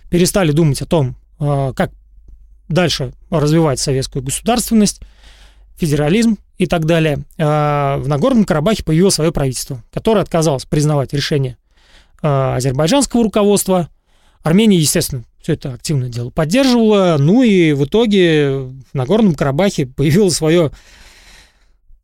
перестали 0.09 0.51
думать 0.51 0.81
о 0.81 0.85
том, 0.85 1.15
а, 1.39 1.73
как 1.73 1.91
дальше 2.67 3.13
развивать 3.29 3.79
советскую 3.79 4.23
государственность, 4.23 5.01
федерализм 5.77 6.37
и 6.57 6.67
так 6.67 6.85
далее, 6.85 7.23
а, 7.37 7.97
в 7.97 8.07
Нагорном 8.07 8.45
Карабахе 8.45 8.83
появилось 8.83 9.15
свое 9.15 9.31
правительство, 9.31 9.83
которое 9.93 10.21
отказалось 10.21 10.65
признавать 10.65 11.13
решение 11.13 11.57
азербайджанского 12.21 13.23
руководства. 13.23 13.89
Армения, 14.45 14.77
естественно, 14.77 15.23
все 15.41 15.53
это 15.53 15.73
активно 15.73 16.07
дело 16.07 16.29
поддерживала. 16.29 17.17
Ну 17.17 17.41
и 17.41 17.73
в 17.73 17.85
итоге 17.85 18.51
в 18.51 18.93
Нагорном 18.93 19.33
Карабахе 19.33 19.87
появилось 19.87 20.35
свое 20.35 20.69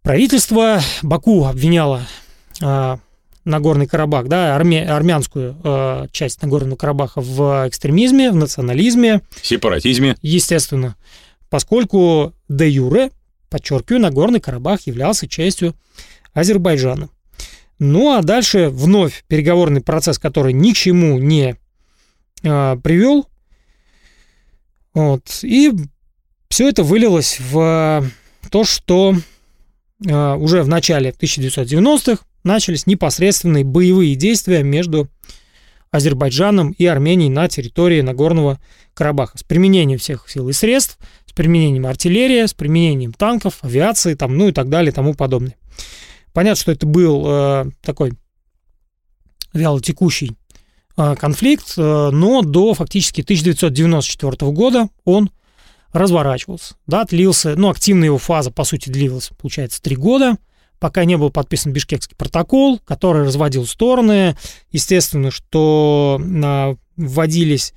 правительство. 0.02 0.82
Баку 1.04 1.46
обвиняла 1.46 2.02
а, 2.60 2.98
Нагорный 3.46 3.86
Карабах, 3.86 4.28
да, 4.28 4.56
армя, 4.56 4.88
армянскую 4.90 5.56
э, 5.64 6.08
часть 6.12 6.42
Нагорного 6.42 6.78
Карабаха 6.78 7.22
в 7.22 7.68
экстремизме, 7.68 8.32
в 8.32 8.36
национализме. 8.36 9.22
Сепаратизме. 9.44 10.16
Естественно. 10.24 10.96
Поскольку 11.52 12.34
де 12.50 12.68
юре, 12.72 13.12
подчеркиваю, 13.52 14.02
Нагорный 14.02 14.40
Карабах 14.40 14.88
являлся 14.88 15.28
частью 15.28 15.76
Азербайджана. 16.34 17.10
Ну 17.78 18.16
а 18.18 18.24
дальше 18.24 18.70
вновь 18.70 19.26
переговорный 19.28 19.82
процесс, 19.82 20.18
который 20.18 20.54
ни 20.54 20.72
к 20.72 20.76
чему 20.76 21.20
не 21.20 21.58
э, 22.44 22.78
привел. 22.84 23.28
Вот. 24.94 25.40
И 25.44 25.72
все 26.50 26.70
это 26.70 26.84
вылилось 26.84 27.40
в 27.40 28.04
то, 28.50 28.64
что 28.64 29.16
э, 30.06 30.34
уже 30.36 30.64
в 30.64 30.68
начале 30.68 31.12
1990-х 31.12 32.24
начались 32.44 32.88
непосредственные 32.88 33.64
боевые 33.64 34.16
действия 34.16 34.64
между 34.64 35.10
Азербайджаном 35.92 36.72
и 36.72 36.86
Арменией 36.86 37.30
на 37.30 37.48
территории 37.48 38.02
Нагорного 38.02 38.60
Карабаха 38.94 39.38
с 39.38 39.44
применением 39.44 40.00
всех 40.00 40.30
сил 40.30 40.50
и 40.50 40.54
средств, 40.54 40.98
с 41.26 41.34
применением 41.34 41.86
артиллерии, 41.86 42.46
с 42.46 42.54
применением 42.54 43.14
танков, 43.14 43.60
авиации, 43.62 44.16
там, 44.16 44.38
ну 44.38 44.50
и 44.50 44.52
так 44.52 44.70
далее, 44.70 44.92
тому 44.92 45.14
подобное. 45.14 45.56
Понятно, 46.34 46.62
что 46.62 46.72
это 46.72 46.86
был 46.86 47.24
э, 47.28 47.66
такой 47.82 48.14
вялотекущий 49.54 50.36
конфликт, 51.20 51.74
э, 51.78 52.10
но 52.12 52.42
до 52.42 52.74
фактически 52.74 53.22
1994 53.22 54.52
года 54.52 54.90
он 55.06 55.30
разворачивался, 55.94 56.76
да, 56.88 57.04
длился, 57.04 57.56
ну, 57.56 57.70
активная 57.70 58.08
его 58.08 58.18
фаза, 58.18 58.52
по 58.52 58.64
сути, 58.64 58.90
длилась, 58.90 59.32
получается, 59.38 59.82
три 59.82 59.96
года– 59.96 60.38
пока 60.82 61.06
не 61.06 61.16
был 61.16 61.30
подписан 61.30 61.72
Бишкекский 61.72 62.18
протокол, 62.18 62.80
который 62.80 63.24
разводил 63.24 63.66
стороны. 63.68 64.36
Естественно, 64.72 65.30
что 65.30 66.20
а, 66.44 66.76
вводились 66.98 67.74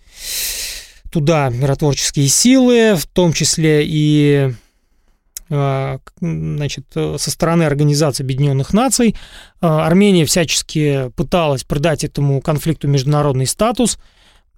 туда 1.12 1.50
миротворческие 1.50 2.28
силы, 2.28 2.96
в 2.96 3.06
том 3.06 3.34
числе 3.34 3.84
и 3.86 4.54
значит, 6.20 6.86
со 6.92 7.30
стороны 7.30 7.64
Организации 7.64 8.22
Объединенных 8.22 8.72
Наций. 8.72 9.16
А, 9.60 9.86
Армения 9.86 10.24
всячески 10.24 11.10
пыталась 11.16 11.64
придать 11.64 12.04
этому 12.04 12.40
конфликту 12.40 12.88
международный 12.88 13.46
статус, 13.46 13.98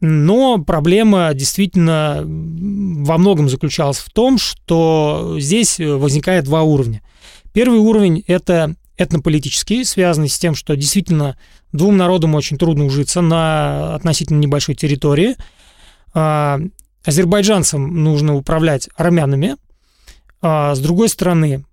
но 0.01 0.59
проблема 0.59 1.33
действительно 1.35 2.23
во 2.25 3.19
многом 3.19 3.49
заключалась 3.49 3.99
в 3.99 4.11
том, 4.11 4.39
что 4.39 5.37
здесь 5.39 5.79
возникает 5.79 6.45
два 6.45 6.63
уровня– 6.63 7.03
Первый 7.57 7.79
уровень– 7.79 8.23
это 8.27 8.75
этнополитический, 8.99 9.83
связанный 9.87 10.29
с 10.29 10.39
тем, 10.39 10.55
что 10.55 10.77
действительно 10.77 11.39
двум 11.73 11.97
народам 11.97 12.35
очень 12.35 12.59
трудно 12.59 12.85
ужиться 12.85 13.23
на 13.23 13.95
относительно 13.95 14.41
небольшой 14.41 14.75
территории. 14.75 15.37
А, 16.13 16.61
азербайджанцам 17.03 18.05
нужно 18.05 18.37
управлять 18.37 18.91
армянами, 18.95 19.57
с 20.47 20.79
другой 20.79 21.09
стороны, 21.09 21.65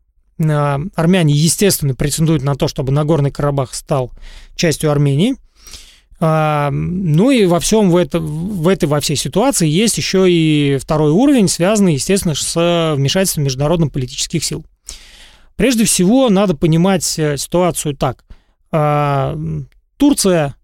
а, 0.42 0.80
армяне, 0.96 1.34
естественно, 1.34 1.96
претендуют 1.96 2.44
на 2.44 2.56
то, 2.56 2.68
чтобы 2.68 2.92
Нагорный 2.92 3.32
Карабах 3.32 3.74
стал 3.74 4.12
частью 4.56 4.92
Армении. 4.92 5.36
А, 6.20 6.70
ну 6.72 7.32
и 7.32 7.46
во 7.46 7.60
всем 7.60 7.92
в, 7.92 7.98
это, 7.98 8.20
в 8.20 8.68
этой, 8.68 8.86
во 8.86 9.00
всей 9.00 9.16
ситуации 9.16 9.68
есть 9.68 9.98
еще 9.98 10.26
и 10.30 10.78
второй 10.80 11.12
уровень, 11.12 11.48
связанный, 11.48 11.94
естественно, 11.94 12.36
с 12.36 12.94
вмешательством 12.96 13.44
международных 13.44 13.92
политических 13.92 14.44
сил. 14.44 14.66
Прежде 15.56 15.86
всего, 15.86 16.30
надо 16.30 16.56
понимать 16.56 17.20
э, 17.20 17.38
ситуацию 17.38 17.96
так. 17.96 18.26
А, 18.72 19.38
Турция, 19.98 20.56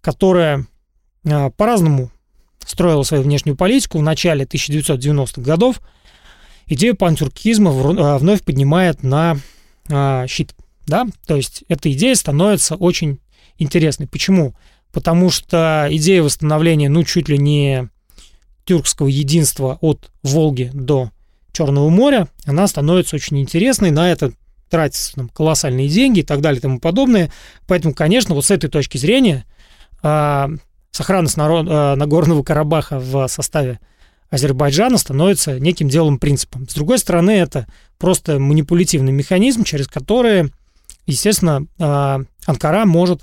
которая 0.00 0.66
по-разному 1.56 2.10
строила 2.64 3.02
свою 3.02 3.24
внешнюю 3.24 3.56
политику 3.56 3.98
в 3.98 4.02
начале 4.02 4.44
1990-х 4.44 5.42
годов, 5.42 5.80
идею 6.66 6.96
пантюркизма 6.96 7.70
а, 7.70 8.18
вновь 8.18 8.42
поднимает 8.42 9.02
на 9.02 9.38
а, 9.90 10.26
щит. 10.26 10.54
Да? 10.86 11.06
То 11.26 11.36
есть 11.36 11.64
эта 11.68 11.90
идея 11.92 12.14
становится 12.14 12.76
очень 12.76 13.20
интересной. 13.58 14.06
Почему? 14.06 14.54
Потому 14.92 15.30
что 15.30 15.88
идея 15.90 16.22
восстановления, 16.22 16.88
ну, 16.88 17.04
чуть 17.04 17.28
ли 17.28 17.38
не 17.38 17.88
тюркского 18.64 19.08
единства 19.08 19.78
от 19.80 20.10
Волги 20.22 20.70
до 20.72 21.10
Черного 21.52 21.88
моря, 21.88 22.28
она 22.44 22.66
становится 22.66 23.16
очень 23.16 23.40
интересной. 23.40 23.90
На 23.90 24.10
это 24.10 24.32
тратятся 24.68 25.14
там, 25.14 25.28
колоссальные 25.28 25.88
деньги 25.88 26.20
и 26.20 26.22
так 26.22 26.40
далее 26.40 26.58
и 26.58 26.62
тому 26.62 26.80
подобное. 26.80 27.32
Поэтому, 27.66 27.94
конечно, 27.94 28.34
вот 28.34 28.44
с 28.44 28.50
этой 28.50 28.68
точки 28.68 28.98
зрения 28.98 29.46
э, 30.02 30.48
сохранность 30.90 31.36
народ, 31.36 31.66
э, 31.68 31.94
Нагорного 31.94 32.42
Карабаха 32.42 32.98
в 32.98 33.26
составе 33.28 33.80
Азербайджана 34.30 34.98
становится 34.98 35.58
неким 35.60 35.88
делом 35.88 36.18
принципом. 36.18 36.68
С 36.68 36.74
другой 36.74 36.98
стороны, 36.98 37.30
это 37.30 37.66
просто 37.98 38.38
манипулятивный 38.38 39.12
механизм, 39.12 39.64
через 39.64 39.88
который, 39.88 40.52
естественно, 41.06 41.66
а, 41.78 42.22
Анкара 42.46 42.84
может 42.84 43.22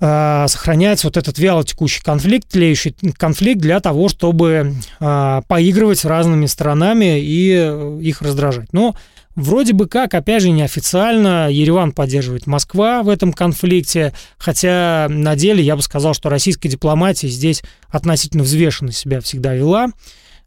а, 0.00 0.46
сохранять 0.48 1.02
вот 1.04 1.16
этот 1.16 1.38
вяло 1.38 1.64
текущий 1.64 2.02
конфликт, 2.02 2.48
тлеющий 2.48 2.94
конфликт 3.16 3.60
для 3.60 3.80
того, 3.80 4.08
чтобы 4.08 4.74
а, 5.00 5.42
поигрывать 5.48 5.98
с 5.98 6.04
разными 6.04 6.46
сторонами 6.46 7.20
и 7.20 8.00
их 8.00 8.22
раздражать. 8.22 8.72
Но 8.72 8.94
Вроде 9.36 9.72
бы 9.72 9.88
как, 9.88 10.14
опять 10.14 10.42
же, 10.42 10.50
неофициально 10.50 11.50
Ереван 11.50 11.90
поддерживает 11.90 12.46
Москва 12.46 13.02
в 13.02 13.08
этом 13.08 13.32
конфликте, 13.32 14.12
хотя 14.38 15.08
на 15.10 15.34
деле 15.34 15.62
я 15.62 15.74
бы 15.74 15.82
сказал, 15.82 16.14
что 16.14 16.28
российская 16.28 16.68
дипломатия 16.68 17.28
здесь 17.28 17.62
относительно 17.88 18.44
взвешенно 18.44 18.92
себя 18.92 19.20
всегда 19.20 19.54
вела. 19.54 19.88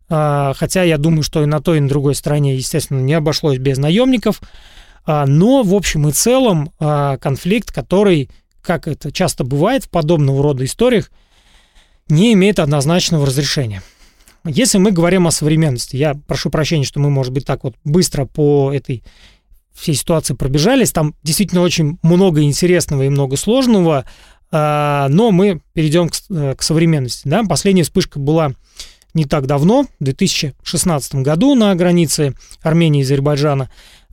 А, 0.10 0.54
хотя 0.56 0.84
я 0.84 0.98
думаю, 0.98 1.24
что 1.24 1.44
и 1.44 1.46
на 1.46 1.62
той, 1.62 1.78
и 1.78 1.82
на 1.82 1.90
другой 1.90 2.16
стороне, 2.16 2.56
естественно, 2.56 3.02
не 3.02 3.14
обошлось 3.14 3.58
без 3.58 3.78
наемников. 3.78 4.42
А, 5.06 5.26
но, 5.26 5.64
в 5.64 5.74
общем 5.74 6.08
и 6.08 6.14
целом, 6.14 6.72
а, 6.80 7.18
конфликт, 7.18 7.74
который, 7.74 8.30
как 8.62 8.88
это 8.88 9.12
часто 9.12 9.44
бывает 9.44 9.84
в 9.84 9.90
подобного 9.90 10.42
рода 10.42 10.64
историях, 10.64 11.12
не 12.08 12.32
имеет 12.34 12.60
однозначного 12.60 13.26
разрешения. 13.26 13.84
Если 14.46 14.78
мы 14.78 14.92
говорим 14.92 15.28
о 15.28 15.32
современности, 15.32 15.96
я 15.96 16.16
прошу 16.28 16.50
прощения, 16.50 16.86
что 16.86 17.00
мы, 17.00 17.10
может 17.10 17.34
быть, 17.34 17.46
так 17.46 17.64
вот 17.64 17.76
быстро 17.84 18.26
по 18.26 18.72
этой 18.74 19.04
всей 19.74 19.94
ситуации 19.94 20.34
пробежались, 20.34 20.92
там 20.92 21.14
действительно 21.24 21.62
очень 21.62 22.00
много 22.02 22.42
интересного 22.42 23.04
и 23.04 23.10
много 23.10 23.38
сложного, 23.38 24.06
а, 24.52 25.08
но 25.10 25.32
мы 25.32 25.62
перейдем 25.74 26.10
э, 26.30 26.56
к 26.56 26.64
современности. 26.64 27.28
Да? 27.28 27.44
Последняя 27.44 27.84
вспышка 27.84 28.18
была 28.20 28.54
не 29.14 29.26
так 29.26 29.46
давно, 29.46 29.86
в 30.00 30.04
2016 30.04 31.16
году 31.16 31.56
на 31.56 31.74
границе 31.76 32.34
Армении 32.62 33.02
и 33.02 33.04
Азербайджана. 33.04 33.70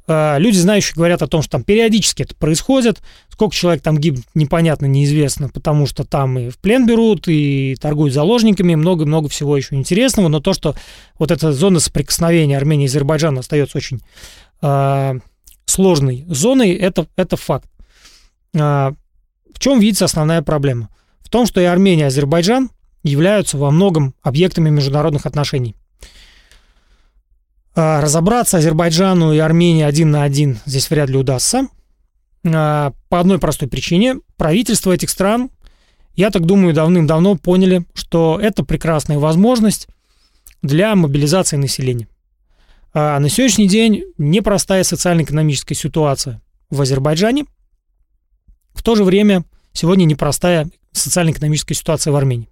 А, 0.07 0.37
люди, 0.39 0.57
знающие, 0.57 0.95
говорят 0.95 1.23
о 1.23 1.27
том, 1.27 1.43
что 1.43 1.53
там 1.53 1.63
периодически 1.63 2.23
это 2.23 2.35
происходит. 2.35 3.01
Сколько 3.31 3.55
человек 3.55 3.83
там 3.83 3.99
гибнет, 3.99 4.27
непонятно, 4.35 4.87
неизвестно, 4.87 5.49
потому 5.49 5.87
что 5.87 6.05
там 6.05 6.39
и 6.39 6.51
в 6.51 6.59
плен 6.59 6.87
берут, 6.87 7.27
и 7.27 7.77
торгуют 7.81 8.13
заложниками, 8.13 8.75
много-много 8.75 9.29
всего 9.29 9.57
еще 9.57 9.77
интересного. 9.77 10.29
Но 10.29 10.41
то, 10.41 10.53
что 10.53 10.75
вот 11.19 11.31
эта 11.31 11.53
зона 11.53 11.81
соприкосновения 11.81 12.57
Армении 12.57 12.85
и 12.85 12.89
Азербайджана 12.89 13.41
остается 13.41 13.79
очень 13.79 14.01
э, 14.61 15.19
сложной 15.65 16.25
зоной, 16.29 16.73
это, 16.73 17.07
это 17.17 17.37
факт. 17.37 17.69
Э, 18.55 18.93
в 19.53 19.59
чем 19.59 19.81
видится 19.81 20.05
основная 20.05 20.43
проблема? 20.43 20.91
В 21.21 21.31
том, 21.31 21.47
что 21.47 21.61
и 21.61 21.65
Армения, 21.65 22.05
и 22.05 22.07
Азербайджан 22.07 22.71
являются 23.03 23.57
во 23.57 23.71
многом 23.71 24.15
объектами 24.23 24.69
международных 24.69 25.27
отношений. 25.27 25.77
А, 27.77 28.01
разобраться 28.01 28.59
Азербайджану 28.59 29.33
и 29.33 29.39
Армении 29.39 29.83
один 29.83 30.11
на 30.11 30.23
один 30.23 30.59
здесь 30.65 30.89
вряд 30.91 31.09
ли 31.09 31.17
удастся. 31.17 31.67
А, 32.47 32.93
по 33.09 33.21
одной 33.21 33.39
простой 33.39 33.69
причине. 33.69 34.17
Правительства 34.37 34.93
этих 34.93 35.11
стран, 35.11 35.51
я 36.15 36.31
так 36.31 36.45
думаю, 36.47 36.75
давным-давно 36.75 37.37
поняли, 37.37 37.85
что 37.95 38.39
это 38.41 38.65
прекрасная 38.65 39.19
возможность 39.19 39.89
для 40.63 40.95
мобилизации 40.95 41.57
населения. 41.57 42.09
А 42.93 43.19
на 43.19 43.29
сегодняшний 43.29 43.67
день 43.67 44.05
непростая 44.19 44.85
социально-экономическая 44.85 45.75
ситуация 45.75 46.41
в 46.71 46.81
Азербайджане. 46.81 47.45
В 48.73 48.83
то 48.85 48.95
же 48.95 49.03
время 49.03 49.45
сегодня 49.73 50.05
непростая 50.05 50.69
социально-экономическая 50.93 51.75
ситуация 51.75 52.13
в 52.13 52.17
Армении. 52.17 52.49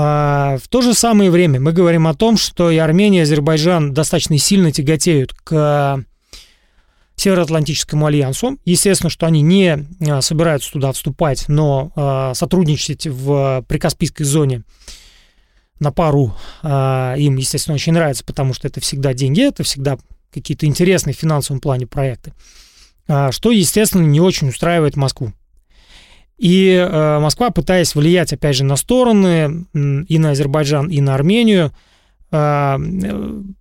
А, 0.00 0.58
в 0.62 0.68
то 0.68 0.80
же 0.80 0.94
самое 0.94 1.28
время 1.28 1.58
мы 1.58 1.72
говорим 1.72 2.06
о 2.06 2.14
том, 2.14 2.36
что 2.36 2.70
и 2.70 2.76
Армения, 2.76 3.18
и 3.18 3.22
Азербайджан 3.22 3.92
достаточно 3.92 4.38
сильно 4.38 4.70
тяготеют 4.70 5.32
к 5.32 6.04
Североатлантическому 7.16 8.06
альянсу. 8.06 8.58
Естественно, 8.64 9.10
что 9.10 9.26
они 9.26 9.42
не 9.42 9.88
а, 10.08 10.22
собираются 10.22 10.70
туда 10.70 10.92
вступать, 10.92 11.46
но 11.48 11.90
а, 11.96 12.32
сотрудничать 12.34 13.08
в 13.08 13.64
прикаспийской 13.66 14.24
зоне 14.24 14.62
на 15.80 15.92
пару 15.92 16.34
им, 16.64 17.36
естественно, 17.36 17.76
очень 17.76 17.92
нравится, 17.92 18.24
потому 18.24 18.52
что 18.52 18.66
это 18.66 18.80
всегда 18.80 19.14
деньги, 19.14 19.46
это 19.46 19.62
всегда 19.62 19.96
какие-то 20.32 20.66
интересные 20.66 21.14
в 21.14 21.18
финансовом 21.18 21.60
плане 21.60 21.86
проекты, 21.86 22.32
что, 23.30 23.52
естественно, 23.52 24.02
не 24.02 24.20
очень 24.20 24.48
устраивает 24.48 24.96
Москву. 24.96 25.32
И 26.38 26.70
э, 26.70 27.18
Москва, 27.18 27.50
пытаясь 27.50 27.94
влиять, 27.94 28.32
опять 28.32 28.56
же, 28.56 28.64
на 28.64 28.76
стороны, 28.76 29.66
и 29.74 30.18
на 30.18 30.30
Азербайджан, 30.30 30.88
и 30.88 31.00
на 31.00 31.14
Армению, 31.16 31.72
э, 32.30 32.76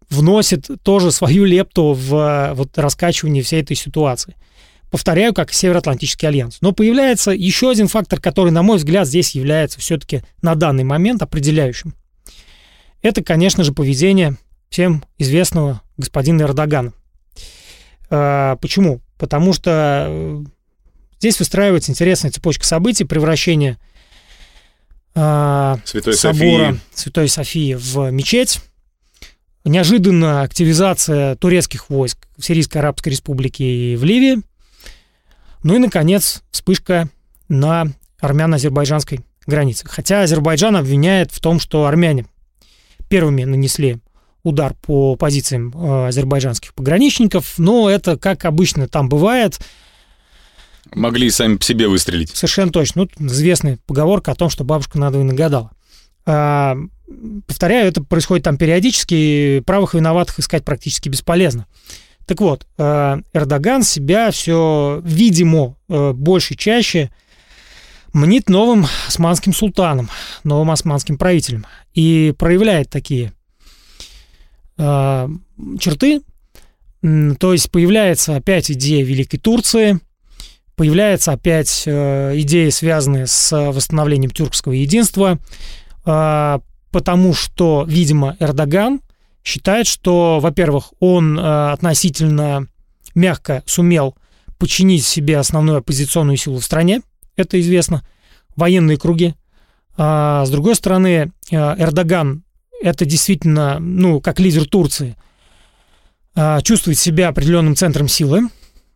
вносит 0.09 0.69
тоже 0.83 1.11
свою 1.11 1.45
лепту 1.45 1.93
в 1.93 2.53
вот, 2.53 2.77
раскачивание 2.77 3.41
всей 3.41 3.61
этой 3.61 3.75
ситуации. 3.75 4.35
Повторяю, 4.91 5.33
как 5.33 5.51
Североатлантический 5.51 6.27
альянс. 6.27 6.59
Но 6.61 6.71
появляется 6.71 7.31
еще 7.31 7.71
один 7.71 7.87
фактор, 7.87 8.21
который, 8.21 8.51
на 8.51 8.61
мой 8.61 8.77
взгляд, 8.77 9.07
здесь 9.07 9.31
является 9.31 9.79
все-таки 9.79 10.21
на 10.41 10.55
данный 10.55 10.83
момент 10.83 11.21
определяющим. 11.21 11.93
Это, 13.01 13.23
конечно 13.23 13.63
же, 13.63 13.73
поведение 13.73 14.37
всем 14.69 15.03
известного 15.17 15.81
господина 15.97 16.43
Эрдогана. 16.43 16.93
Э, 18.11 18.55
почему? 18.61 19.01
Потому 19.17 19.51
что 19.51 20.43
Здесь 21.19 21.39
выстраивается 21.39 21.91
интересная 21.91 22.31
цепочка 22.31 22.65
событий, 22.65 23.03
превращение 23.03 23.77
э, 25.15 25.75
Святой 25.83 26.13
собора 26.13 26.71
Софии. 26.71 26.79
Святой 26.93 27.29
Софии 27.29 27.73
в 27.73 28.11
мечеть, 28.11 28.59
неожиданная 29.65 30.43
активизация 30.43 31.35
турецких 31.35 31.89
войск 31.89 32.27
в 32.37 32.45
Сирийской 32.45 32.77
Арабской 32.77 33.09
Республике 33.09 33.65
и 33.65 33.95
в 33.95 34.03
Ливии, 34.03 34.41
ну 35.63 35.75
и, 35.75 35.79
наконец, 35.79 36.43
вспышка 36.51 37.09
на 37.49 37.87
армяно-азербайджанской 38.19 39.21
границе. 39.47 39.85
Хотя 39.87 40.21
Азербайджан 40.21 40.75
обвиняет 40.75 41.31
в 41.31 41.39
том, 41.39 41.59
что 41.59 41.85
армяне 41.85 42.25
первыми 43.09 43.43
нанесли 43.43 43.97
удар 44.43 44.75
по 44.75 45.15
позициям 45.15 45.73
э, 45.75 46.07
азербайджанских 46.07 46.73
пограничников, 46.73 47.55
но 47.57 47.89
это, 47.89 48.17
как 48.17 48.45
обычно 48.45 48.87
там 48.87 49.09
бывает, 49.09 49.59
Могли 50.93 51.29
сами 51.29 51.57
себе 51.61 51.87
выстрелить. 51.87 52.29
Совершенно 52.29 52.71
точно. 52.71 53.07
Ну, 53.17 53.27
известная 53.27 53.79
поговорка 53.85 54.31
о 54.31 54.35
том, 54.35 54.49
что 54.49 54.63
бабушка 54.63 54.99
надо 54.99 55.19
и 55.19 55.23
нагадала. 55.23 55.71
А, 56.25 56.75
повторяю, 57.47 57.87
это 57.87 58.03
происходит 58.03 58.43
там 58.43 58.57
периодически, 58.57 59.61
правых 59.65 59.95
и 59.95 59.97
виноватых 59.97 60.39
искать 60.39 60.65
практически 60.65 61.09
бесполезно. 61.09 61.67
Так 62.25 62.41
вот, 62.41 62.67
а, 62.77 63.21
Эрдоган 63.33 63.83
себя 63.83 64.31
все, 64.31 65.01
видимо, 65.03 65.77
а, 65.89 66.13
больше 66.13 66.53
и 66.53 66.57
чаще 66.57 67.09
мнит 68.13 68.49
новым 68.49 68.85
османским 69.07 69.53
султаном, 69.53 70.09
новым 70.43 70.71
османским 70.71 71.17
правителем. 71.17 71.65
И 71.93 72.33
проявляет 72.37 72.89
такие 72.89 73.33
а, 74.77 75.29
черты. 75.79 76.21
То 77.01 77.53
есть 77.53 77.71
появляется 77.71 78.35
опять 78.35 78.71
идея 78.71 79.05
Великой 79.05 79.37
Турции, 79.37 79.99
появляется 80.77 81.31
опять 81.31 81.83
э, 81.87 82.39
идеи, 82.39 82.69
связанные 82.69 83.25
с 83.25 83.51
восстановлением 83.51 84.29
тюркского 84.29 84.73
единства, 84.73 85.39
э, 86.05 86.59
потому 86.91 87.33
что, 87.33 87.83
видимо, 87.87 88.37
Эрдоган 88.39 89.01
считает, 89.43 89.87
что, 89.87 90.39
во-первых, 90.39 90.93
он 90.99 91.37
э, 91.37 91.71
относительно 91.71 92.67
мягко 93.15 93.63
сумел 93.65 94.15
подчинить 94.59 95.03
себе 95.03 95.39
основную 95.39 95.79
оппозиционную 95.79 96.37
силу 96.37 96.59
в 96.59 96.63
стране, 96.63 97.01
это 97.35 97.59
известно, 97.59 98.07
военные 98.55 98.97
круги. 98.97 99.33
А 99.97 100.45
с 100.45 100.49
другой 100.51 100.75
стороны, 100.75 101.31
Эрдоган 101.49 102.43
это 102.83 103.05
действительно, 103.05 103.79
ну, 103.79 104.21
как 104.21 104.39
лидер 104.39 104.65
Турции, 104.65 105.15
чувствует 106.63 106.99
себя 106.99 107.29
определенным 107.29 107.75
центром 107.75 108.07
силы 108.07 108.49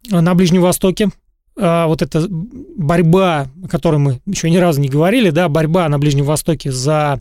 на 0.09 0.35
Ближнем 0.35 0.61
Востоке. 0.61 1.09
А 1.57 1.87
вот 1.87 2.01
эта 2.01 2.25
борьба, 2.29 3.47
о 3.63 3.67
которой 3.67 3.97
мы 3.97 4.21
еще 4.25 4.49
ни 4.49 4.57
разу 4.57 4.79
не 4.81 4.89
говорили, 4.89 5.29
да, 5.29 5.49
борьба 5.49 5.87
на 5.89 5.99
Ближнем 5.99 6.25
Востоке 6.25 6.71
за 6.71 7.19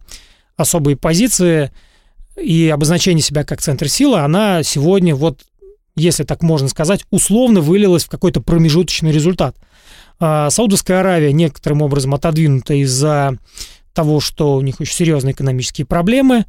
особые 0.57 0.97
позиции 0.97 1.73
и 2.41 2.69
обозначение 2.69 3.23
себя 3.23 3.45
как 3.45 3.61
центр 3.61 3.89
силы, 3.89 4.21
она 4.21 4.63
сегодня 4.63 5.15
вот 5.15 5.43
если 5.97 6.25
так 6.25 6.43
можно 6.43 6.69
сказать, 6.69 7.05
условно 7.11 7.61
вылилось 7.61 8.05
в 8.05 8.09
какой-то 8.09 8.41
промежуточный 8.41 9.13
результат. 9.13 9.57
А, 10.19 10.51
Саудовская 10.51 11.01
Аравия 11.01 11.33
некоторым 11.33 11.83
образом 11.83 12.15
отодвинута 12.15 12.75
из-за 12.75 13.37
того, 13.93 14.21
что 14.21 14.55
у 14.57 14.61
них 14.61 14.81
очень 14.81 14.95
серьезные 14.95 15.33
экономические 15.33 15.87
проблемы. 15.87 16.47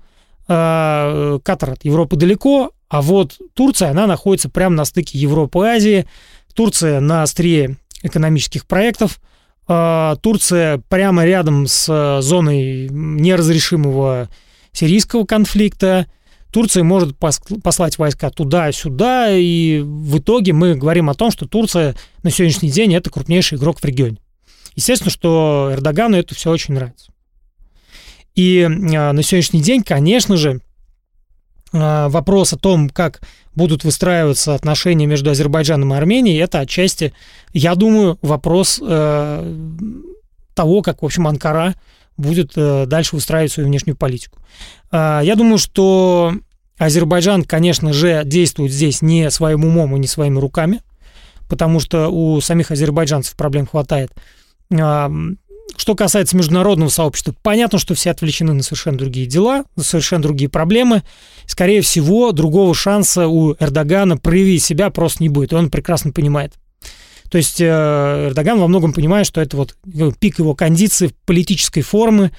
А, 0.48 1.40
Катар 1.44 1.72
от 1.72 1.86
Европы 1.86 2.16
далеко, 2.16 2.72
а 2.90 3.02
вот 3.02 3.38
Турция, 3.54 3.92
она 3.92 4.08
находится 4.08 4.50
прямо 4.50 4.76
на 4.76 4.86
стыке 4.86 5.18
Европы 5.18 5.60
и 5.60 5.68
Азии. 5.68 6.08
Турция 6.52 7.00
на 7.00 7.24
острие 7.24 7.78
экономических 8.04 8.66
проектов. 8.66 9.20
А, 9.68 10.16
Турция 10.18 10.82
прямо 10.90 11.26
рядом 11.26 11.68
с 11.68 12.22
зоной 12.22 12.90
неразрешимого 12.90 14.30
сирийского 14.72 15.26
конфликта. 15.26 16.08
Турция 16.52 16.84
может 16.84 17.18
послать 17.18 17.98
войска 17.98 18.30
туда-сюда, 18.30 19.30
и 19.32 19.80
в 19.80 20.18
итоге 20.18 20.52
мы 20.52 20.76
говорим 20.76 21.10
о 21.10 21.14
том, 21.14 21.32
что 21.32 21.48
Турция 21.48 21.96
на 22.24 22.30
сегодняшний 22.30 22.70
день 22.70 22.94
это 22.94 23.10
крупнейший 23.10 23.58
игрок 23.58 23.80
в 23.80 23.86
регионе. 23.86 24.18
Естественно, 24.76 25.12
что 25.12 25.70
Эрдогану 25.72 26.18
это 26.18 26.36
все 26.36 26.52
очень 26.52 26.74
нравится. 26.74 27.12
И 28.36 28.64
а, 28.64 29.14
на 29.14 29.24
сегодняшний 29.24 29.62
день, 29.62 29.84
конечно 29.84 30.38
же, 30.38 30.62
а, 31.74 32.10
вопрос 32.10 32.54
о 32.54 32.58
том, 32.58 32.90
как 32.90 33.22
будут 33.56 33.84
выстраиваться 33.84 34.56
отношения 34.56 35.06
между 35.06 35.30
Азербайджаном 35.30 35.94
и 35.94 35.98
Арменией, 35.98 36.42
это 36.42 36.60
отчасти, 36.60 37.14
я 37.54 37.76
думаю, 37.76 38.18
вопрос 38.22 38.80
э, 38.82 39.56
того, 40.54 40.82
как, 40.82 41.02
в 41.02 41.06
общем, 41.06 41.28
Анкара 41.28 41.76
будет 42.18 42.54
э, 42.56 42.86
дальше 42.86 43.16
выстраивать 43.16 43.52
свою 43.52 43.68
внешнюю 43.68 43.96
политику. 43.98 44.40
А, 44.92 45.22
я 45.22 45.36
думаю, 45.36 45.58
что 45.58 46.34
Азербайджан, 46.78 47.44
конечно 47.44 47.94
же, 47.94 48.24
действует 48.26 48.72
здесь 48.72 49.02
не 49.02 49.30
своим 49.32 49.66
умом 49.66 49.96
и 49.96 50.00
не 50.00 50.08
своими 50.08 50.40
руками, 50.40 50.82
потому 51.50 51.80
что 51.80 52.08
у 52.08 52.40
самих 52.42 52.72
азербайджанцев 52.72 53.36
проблем 53.36 53.68
хватает. 53.68 54.12
Что 55.78 55.96
касается 55.96 56.38
международного 56.38 56.90
сообщества, 56.90 57.34
понятно, 57.42 57.80
что 57.80 57.96
все 57.96 58.12
отвлечены 58.12 58.54
на 58.54 58.64
совершенно 58.64 58.98
другие 58.98 59.26
дела, 59.26 59.64
на 59.76 59.84
совершенно 59.84 60.22
другие 60.22 60.50
проблемы. 60.50 61.04
Скорее 61.46 61.82
всего, 61.82 62.32
другого 62.32 62.76
шанса 62.76 63.28
у 63.28 63.54
Эрдогана 63.54 64.18
проявить 64.18 64.64
себя 64.64 64.90
просто 64.90 65.24
не 65.24 65.30
будет, 65.30 65.54
и 65.54 65.56
он 65.56 65.70
прекрасно 65.70 66.12
понимает. 66.12 66.54
То 67.32 67.38
есть 67.38 67.62
э, 67.62 67.66
Эрдоган 67.66 68.60
во 68.60 68.68
многом 68.68 68.94
понимает, 68.94 69.26
что 69.26 69.40
это 69.42 69.56
вот 69.56 69.76
пик 70.20 70.40
его 70.40 70.54
кондиции 70.54 71.14
политической 71.26 71.82
формы, 71.82 72.32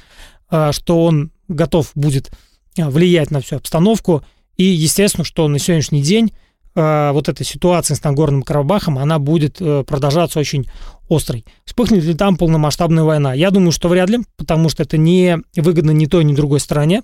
э, 0.50 0.70
что 0.72 1.04
он 1.04 1.32
готов 1.48 1.90
будет 1.94 2.30
э, 2.76 2.87
влиять 2.88 3.30
на 3.30 3.40
всю 3.40 3.56
обстановку. 3.56 4.22
И, 4.58 4.64
естественно, 4.64 5.24
что 5.24 5.48
на 5.48 5.58
сегодняшний 5.58 6.02
день 6.02 6.32
вот 6.74 7.28
эта 7.28 7.44
ситуация 7.44 7.94
с 7.94 8.02
Нагорным 8.02 8.42
Карабахом, 8.42 8.98
она 8.98 9.18
будет 9.18 9.58
продолжаться 9.58 10.38
очень 10.38 10.66
острой. 11.11 11.44
Вспыхнет 11.64 12.04
ли 12.04 12.14
там 12.14 12.37
полномасштабная 12.37 13.04
война? 13.04 13.35
Я 13.35 13.50
думаю, 13.50 13.72
что 13.72 13.88
вряд 13.88 14.08
ли, 14.08 14.20
потому 14.37 14.68
что 14.68 14.82
это 14.82 14.96
не 14.96 15.38
выгодно 15.56 15.90
ни 15.90 16.06
той, 16.06 16.24
ни 16.24 16.35
другой 16.35 16.61
стороне, 16.61 17.02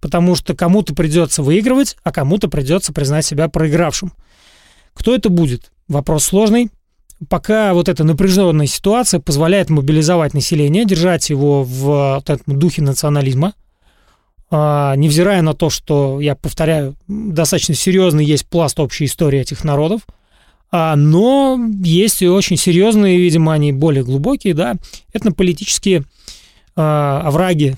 потому 0.00 0.34
что 0.36 0.54
кому-то 0.54 0.94
придется 0.94 1.42
выигрывать, 1.42 1.96
а 2.02 2.12
кому-то 2.12 2.48
придется 2.48 2.92
признать 2.92 3.26
себя 3.26 3.48
проигравшим. 3.48 4.12
Кто 4.94 5.14
это 5.14 5.28
будет? 5.28 5.72
Вопрос 5.88 6.24
сложный 6.24 6.70
пока 7.28 7.74
вот 7.74 7.88
эта 7.88 8.04
напряженная 8.04 8.66
ситуация 8.66 9.20
позволяет 9.20 9.70
мобилизовать 9.70 10.34
население, 10.34 10.84
держать 10.84 11.30
его 11.30 11.62
в 11.62 12.14
вот 12.16 12.28
этом 12.30 12.58
духе 12.58 12.82
национализма, 12.82 13.54
невзирая 14.54 15.42
на 15.42 15.54
то, 15.54 15.68
что, 15.70 16.20
я 16.20 16.36
повторяю, 16.36 16.94
достаточно 17.08 17.74
серьезный 17.74 18.24
есть 18.24 18.46
пласт 18.46 18.78
общей 18.78 19.06
истории 19.06 19.40
этих 19.40 19.64
народов, 19.64 20.02
а, 20.70 20.96
но 20.96 21.58
есть 21.82 22.22
и 22.22 22.28
очень 22.28 22.56
серьезные, 22.56 23.18
видимо, 23.18 23.52
они 23.52 23.72
более 23.72 24.04
глубокие, 24.04 24.54
да, 24.54 24.74
это 25.12 25.32
политические 25.32 26.04
а, 26.76 27.22
овраги, 27.24 27.76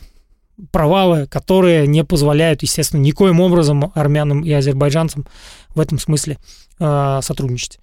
провалы, 0.70 1.26
которые 1.26 1.86
не 1.86 2.04
позволяют, 2.04 2.62
естественно, 2.62 3.00
никоим 3.00 3.40
образом 3.40 3.92
армянам 3.94 4.42
и 4.42 4.50
азербайджанцам 4.52 5.26
в 5.74 5.80
этом 5.80 5.98
смысле 5.98 6.38
сотрудничать. 6.78 7.78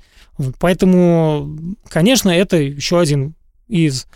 Поэтому, 0.60 1.58
конечно, 1.88 2.30
это 2.30 2.58
еще 2.58 3.00
один 3.00 3.36
из 3.68 4.08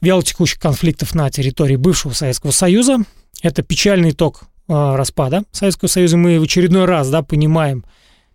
вялотекущих 0.00 0.58
конфликтов 0.58 1.14
на 1.14 1.30
территории 1.30 1.76
бывшего 1.76 2.12
Советского 2.12 2.50
Союза. 2.50 2.98
Это 3.42 3.62
печальный 3.62 4.10
итог 4.10 4.42
э, 4.68 4.72
распада 4.72 5.44
Советского 5.52 5.88
Союза. 5.88 6.16
Мы 6.16 6.38
в 6.38 6.42
очередной 6.42 6.84
раз 6.84 7.10
да, 7.10 7.22
понимаем 7.22 7.84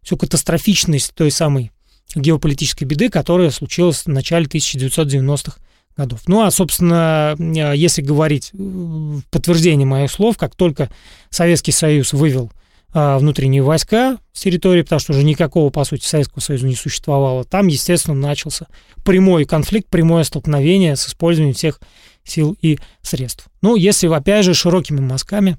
всю 0.02 0.18
катастрофичность 0.18 1.14
той 1.14 1.32
самой 1.32 1.72
геополитической 2.16 2.86
беды, 2.86 3.10
которая 3.10 3.50
случилась 3.50 4.06
в 4.06 4.08
начале 4.08 4.46
1990-х 4.46 5.58
годов. 5.98 6.22
Ну 6.28 6.42
а, 6.42 6.52
собственно, 6.52 7.36
э, 7.38 7.74
если 7.76 8.02
говорить 8.02 8.52
в 8.54 9.22
подтверждение 9.32 9.86
моих 9.86 10.12
слов, 10.12 10.38
как 10.38 10.56
только 10.56 10.90
Советский 11.30 11.72
Союз 11.72 12.14
вывел 12.14 12.52
а, 12.98 13.20
внутренние 13.20 13.62
войска 13.62 14.18
с 14.32 14.42
территории, 14.42 14.82
потому 14.82 15.00
что 15.00 15.12
уже 15.12 15.24
никакого, 15.24 15.70
по 15.70 15.84
сути, 15.84 16.06
Советского 16.06 16.40
Союза 16.40 16.66
не 16.66 16.76
существовало. 16.76 17.44
Там, 17.44 17.68
естественно, 17.68 18.16
начался 18.16 18.68
прямой 19.04 19.44
конфликт, 19.44 19.90
прямое 19.90 20.24
столкновение 20.24 20.96
с 20.96 21.08
использованием 21.08 21.56
всех 21.56 21.82
сил 22.26 22.58
и 22.62 22.80
средств. 23.02 23.46
Ну, 23.62 23.76
если, 23.76 24.08
опять 24.08 24.46
же, 24.46 24.54
широкими 24.54 25.00
мазками, 25.00 25.58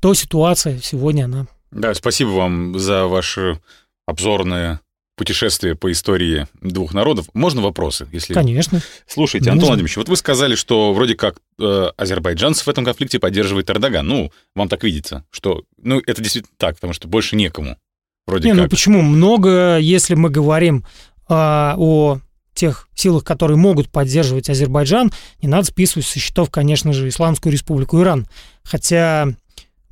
то 0.00 0.14
ситуация 0.14 0.78
сегодня, 0.82 1.24
она... 1.24 1.46
Да, 1.70 1.92
спасибо 1.94 2.28
вам 2.28 2.78
за 2.78 3.06
ваши 3.06 3.60
обзорные 4.06 4.80
путешествие 5.16 5.74
по 5.74 5.90
истории 5.90 6.46
двух 6.60 6.94
народов. 6.94 7.26
Можно 7.32 7.62
вопросы? 7.62 8.06
Если... 8.12 8.34
Конечно. 8.34 8.82
Слушайте, 9.06 9.50
Антон 9.50 9.68
Владимирович, 9.68 9.96
вот 9.96 10.08
вы 10.08 10.16
сказали, 10.16 10.54
что 10.54 10.92
вроде 10.92 11.14
как 11.14 11.38
э, 11.58 11.90
азербайджанцев 11.96 12.66
в 12.66 12.70
этом 12.70 12.84
конфликте 12.84 13.18
поддерживает 13.18 13.70
Эрдоган. 13.70 14.06
Ну, 14.06 14.30
вам 14.54 14.68
так 14.68 14.84
видится, 14.84 15.24
что... 15.30 15.64
Ну, 15.82 16.02
это 16.06 16.22
действительно 16.22 16.54
так, 16.58 16.74
потому 16.74 16.92
что 16.92 17.08
больше 17.08 17.34
некому. 17.34 17.78
Вроде 18.26 18.48
Не, 18.48 18.52
ну 18.52 18.62
как. 18.62 18.66
ну 18.66 18.70
почему? 18.70 19.02
Много, 19.02 19.78
если 19.78 20.14
мы 20.14 20.28
говорим 20.28 20.84
э, 21.28 21.32
о 21.32 22.18
тех 22.56 22.88
силах, 22.94 23.22
которые 23.22 23.56
могут 23.56 23.88
поддерживать 23.88 24.50
Азербайджан, 24.50 25.12
не 25.40 25.48
надо 25.48 25.66
списывать 25.66 26.06
со 26.06 26.18
счетов, 26.18 26.50
конечно 26.50 26.92
же, 26.92 27.08
Исламскую 27.08 27.52
республику 27.52 28.00
Иран. 28.00 28.26
Хотя 28.64 29.28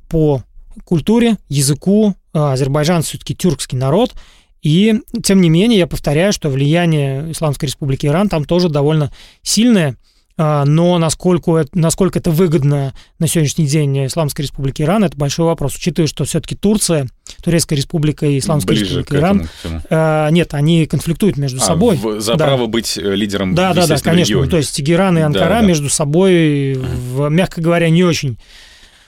по 0.09 0.43
культуре, 0.83 1.37
языку 1.47 2.15
э, 2.33 2.39
Азербайджан 2.39 3.03
все-таки 3.03 3.35
тюркский 3.35 3.77
народ, 3.77 4.13
и, 4.61 5.01
тем 5.23 5.41
не 5.41 5.49
менее, 5.49 5.77
я 5.77 5.87
повторяю, 5.87 6.33
что 6.33 6.49
влияние 6.49 7.31
Исламской 7.31 7.67
Республики 7.67 8.07
Иран 8.07 8.29
там 8.29 8.45
тоже 8.45 8.67
довольно 8.67 9.13
сильное, 9.43 9.95
но 10.37 10.97
насколько, 10.97 11.65
насколько 11.73 12.19
это 12.19 12.31
выгодно 12.31 12.93
на 13.19 13.27
сегодняшний 13.27 13.67
день 13.67 14.05
Исламской 14.07 14.43
Республике 14.43 14.83
Иран, 14.83 15.03
это 15.03 15.15
большой 15.15 15.45
вопрос, 15.45 15.75
учитывая, 15.75 16.07
что 16.07 16.25
все-таки 16.25 16.55
Турция, 16.55 17.07
Турецкая 17.41 17.77
Республика 17.77 18.25
и 18.25 18.39
Исламская 18.39 18.75
Ближе 18.75 18.85
Республика 18.85 19.17
Иран, 19.17 19.49
а, 19.89 20.29
нет, 20.29 20.53
они 20.53 20.85
конфликтуют 20.85 21.37
между 21.37 21.59
а, 21.61 21.65
собой. 21.65 21.95
В, 21.95 22.19
за 22.19 22.35
да. 22.35 22.45
право 22.45 22.67
быть 22.67 22.97
э, 22.97 23.15
лидером 23.15 23.55
да, 23.55 23.73
Да, 23.73 23.87
да, 23.87 23.97
конечно. 23.97 24.31
Регионе. 24.33 24.49
То 24.49 24.57
есть 24.57 24.75
Тегеран 24.75 25.17
и 25.17 25.21
Анкара 25.21 25.55
да, 25.55 25.61
да. 25.61 25.67
между 25.67 25.89
собой, 25.89 26.73
в, 26.73 27.29
мягко 27.29 27.61
говоря, 27.61 27.89
не 27.89 28.03
очень 28.03 28.37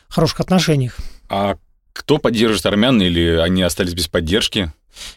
хороших 0.07 0.39
отношениях. 0.39 0.97
А 1.29 1.57
кто 1.97 2.17
поддерживает 2.17 2.65
армян 2.65 3.01
или 3.01 3.37
они 3.37 3.61
остались 3.61 3.93
без 3.93 4.07
поддержки? 4.07 4.71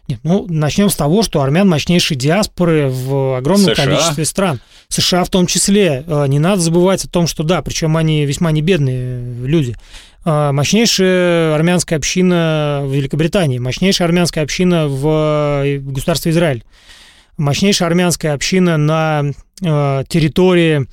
Нет, 0.09 0.21
ну, 0.23 0.47
начнем 0.49 0.91
с 0.91 0.97
того, 0.97 1.23
что 1.23 1.41
армян 1.41 1.69
мощнейшие 1.69 2.19
диаспоры 2.19 2.89
в 2.91 3.39
огромном 3.39 3.75
США? 3.75 3.85
количестве 3.85 4.25
стран. 4.25 4.61
США 4.89 5.25
в 5.25 5.31
том 5.31 5.47
числе. 5.47 6.05
Э, 6.07 6.27
не 6.27 6.39
надо 6.39 6.61
забывать 6.61 7.05
о 7.05 7.09
том, 7.09 7.27
что 7.27 7.43
да, 7.43 7.63
причем 7.63 7.97
они 7.97 8.27
весьма 8.27 8.51
не 8.51 8.61
бедные 8.61 9.47
люди. 9.47 9.77
Э, 10.25 10.53
мощнейшая 10.53 11.55
армянская 11.55 11.99
община 11.99 12.83
в 12.85 12.93
Великобритании, 12.93 13.59
мощнейшая 13.59 14.09
армянская 14.09 14.45
община 14.45 14.89
в 14.89 15.65
э, 15.65 15.79
государстве 15.79 16.33
Израиль, 16.33 16.65
мощнейшая 17.37 17.89
армянская 17.89 18.35
община 18.35 18.77
на 18.77 19.33
территории 19.63 20.87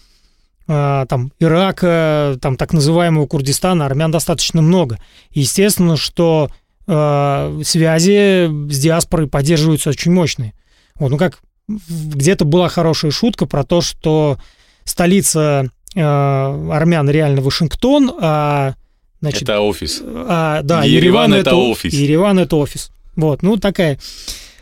там 0.67 1.31
Ирака, 1.39 2.37
там 2.41 2.57
так 2.57 2.73
называемого 2.73 3.25
Курдистана, 3.25 3.85
армян 3.85 4.11
достаточно 4.11 4.61
много. 4.61 4.99
Естественно, 5.31 5.95
что 5.95 6.49
э, 6.87 7.61
связи 7.63 8.47
с 8.69 8.79
диаспорой 8.79 9.27
поддерживаются 9.27 9.89
очень 9.89 10.11
мощные. 10.11 10.53
Вот, 10.95 11.09
ну 11.09 11.17
как 11.17 11.39
где-то 11.67 12.45
была 12.45 12.69
хорошая 12.69 13.11
шутка 13.11 13.45
про 13.45 13.63
то, 13.63 13.81
что 13.81 14.37
столица 14.83 15.69
э, 15.95 16.01
армян 16.01 17.09
реально 17.09 17.41
Вашингтон, 17.41 18.11
а 18.19 18.75
значит, 19.21 19.43
это 19.43 19.59
офис. 19.59 20.01
А, 20.03 20.61
да, 20.63 20.83
Ереван, 20.83 21.31
Ереван 21.31 21.33
это, 21.33 21.49
это 21.49 21.55
офис. 21.55 21.93
Ереван 21.93 22.39
это 22.39 22.55
офис. 22.55 22.91
Вот, 23.15 23.41
ну 23.41 23.57
такая 23.57 23.99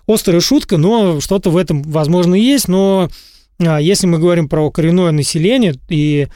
острая 0.07 0.39
шутка, 0.39 0.77
но 0.77 1.19
что-то 1.19 1.49
в 1.49 1.57
этом, 1.57 1.83
возможно, 1.83 2.35
есть, 2.35 2.67
но 2.67 3.09
а, 3.09 3.09
если 3.59 4.07
мы 4.07 4.19
говорим 4.19 4.49
про 4.49 4.69
коренное 4.69 5.11
население, 5.11 5.75
и 5.89 6.27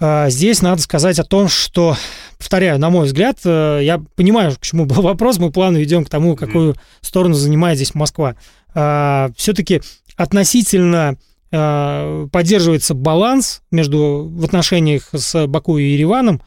а, 0.00 0.30
здесь 0.30 0.62
надо 0.62 0.80
сказать 0.80 1.18
о 1.18 1.24
том, 1.24 1.48
что, 1.48 1.94
повторяю, 2.38 2.78
на 2.78 2.88
мой 2.88 3.04
взгляд, 3.04 3.38
э, 3.44 3.80
я 3.82 4.02
понимаю, 4.16 4.52
к 4.52 4.60
чему 4.62 4.86
был 4.86 5.02
вопрос, 5.02 5.38
мы 5.38 5.52
плавно 5.52 5.82
идем 5.84 6.06
к 6.06 6.08
тому, 6.08 6.36
какую 6.36 6.74
сторону 7.02 7.34
занимает 7.34 7.76
здесь 7.76 7.94
Москва. 7.94 8.34
А, 8.74 9.30
Все-таки 9.36 9.82
относительно 10.16 11.16
поддерживается 11.52 12.94
баланс 12.94 13.62
между 13.72 14.30
в 14.32 14.44
отношениях 14.44 15.08
с 15.12 15.48
Баку 15.48 15.78
и 15.78 15.94
Ереваном. 15.94 16.40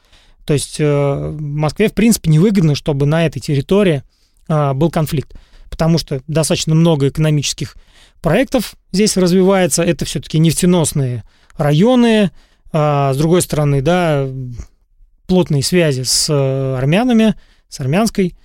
То 0.46 0.54
есть 0.54 0.78
э, 0.80 1.36
Москве, 1.38 1.90
в 1.90 1.94
принципе, 1.94 2.30
невыгодно, 2.30 2.74
чтобы 2.74 3.06
на 3.06 3.26
этой 3.26 3.42
территории 3.42 4.04
был 4.48 4.90
конфликт, 4.90 5.36
потому 5.70 5.98
что 5.98 6.22
достаточно 6.28 6.74
много 6.74 7.10
экономических 7.10 7.76
проектов 8.24 8.74
здесь 8.92 9.16
развивается. 9.18 9.84
Это 9.84 10.06
все-таки 10.06 10.40
нефтеносные 10.40 11.24
районы. 11.56 12.32
А, 12.72 13.14
с 13.14 13.18
другой 13.18 13.44
стороны, 13.44 13.82
да, 13.82 14.28
плотные 15.28 15.62
связи 15.62 16.02
с 16.02 16.28
э, 16.30 16.76
армянами, 16.76 17.36
с 17.70 17.80
армянской 17.80 18.36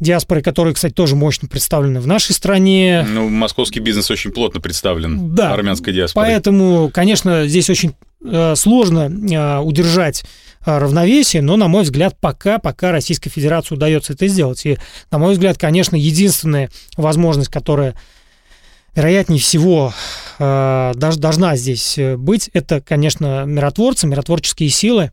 диаспорой, 0.00 0.42
которая, 0.42 0.74
кстати, 0.74 0.92
тоже 0.92 1.14
мощно 1.14 1.46
представлена 1.46 2.00
в 2.00 2.06
нашей 2.06 2.32
стране. 2.32 3.06
Ну, 3.08 3.28
московский 3.28 3.78
бизнес 3.78 4.10
очень 4.10 4.32
плотно 4.32 4.60
представлен 4.60 5.34
да, 5.34 5.52
армянской 5.52 5.92
диаспорой. 5.92 6.30
Поэтому, 6.30 6.90
конечно, 6.92 7.46
здесь 7.46 7.70
очень 7.70 7.94
э, 8.24 8.54
сложно 8.56 9.08
э, 9.08 9.58
удержать 9.60 10.24
равновесие, 10.64 11.42
но, 11.42 11.56
на 11.56 11.68
мой 11.68 11.82
взгляд, 11.82 12.16
пока, 12.18 12.58
пока 12.58 12.90
Российской 12.90 13.28
Федерации 13.28 13.74
удается 13.74 14.14
это 14.14 14.26
сделать. 14.28 14.64
И, 14.64 14.78
на 15.10 15.18
мой 15.18 15.34
взгляд, 15.34 15.58
конечно, 15.58 15.94
единственная 15.94 16.70
возможность, 16.96 17.50
которая 17.50 17.94
вероятнее 18.94 19.40
всего, 19.40 19.92
э, 20.38 20.92
должна 20.94 21.56
здесь 21.56 21.98
э, 21.98 22.16
быть, 22.16 22.50
это, 22.52 22.80
конечно, 22.80 23.44
миротворцы, 23.44 24.06
миротворческие 24.06 24.68
силы. 24.68 25.10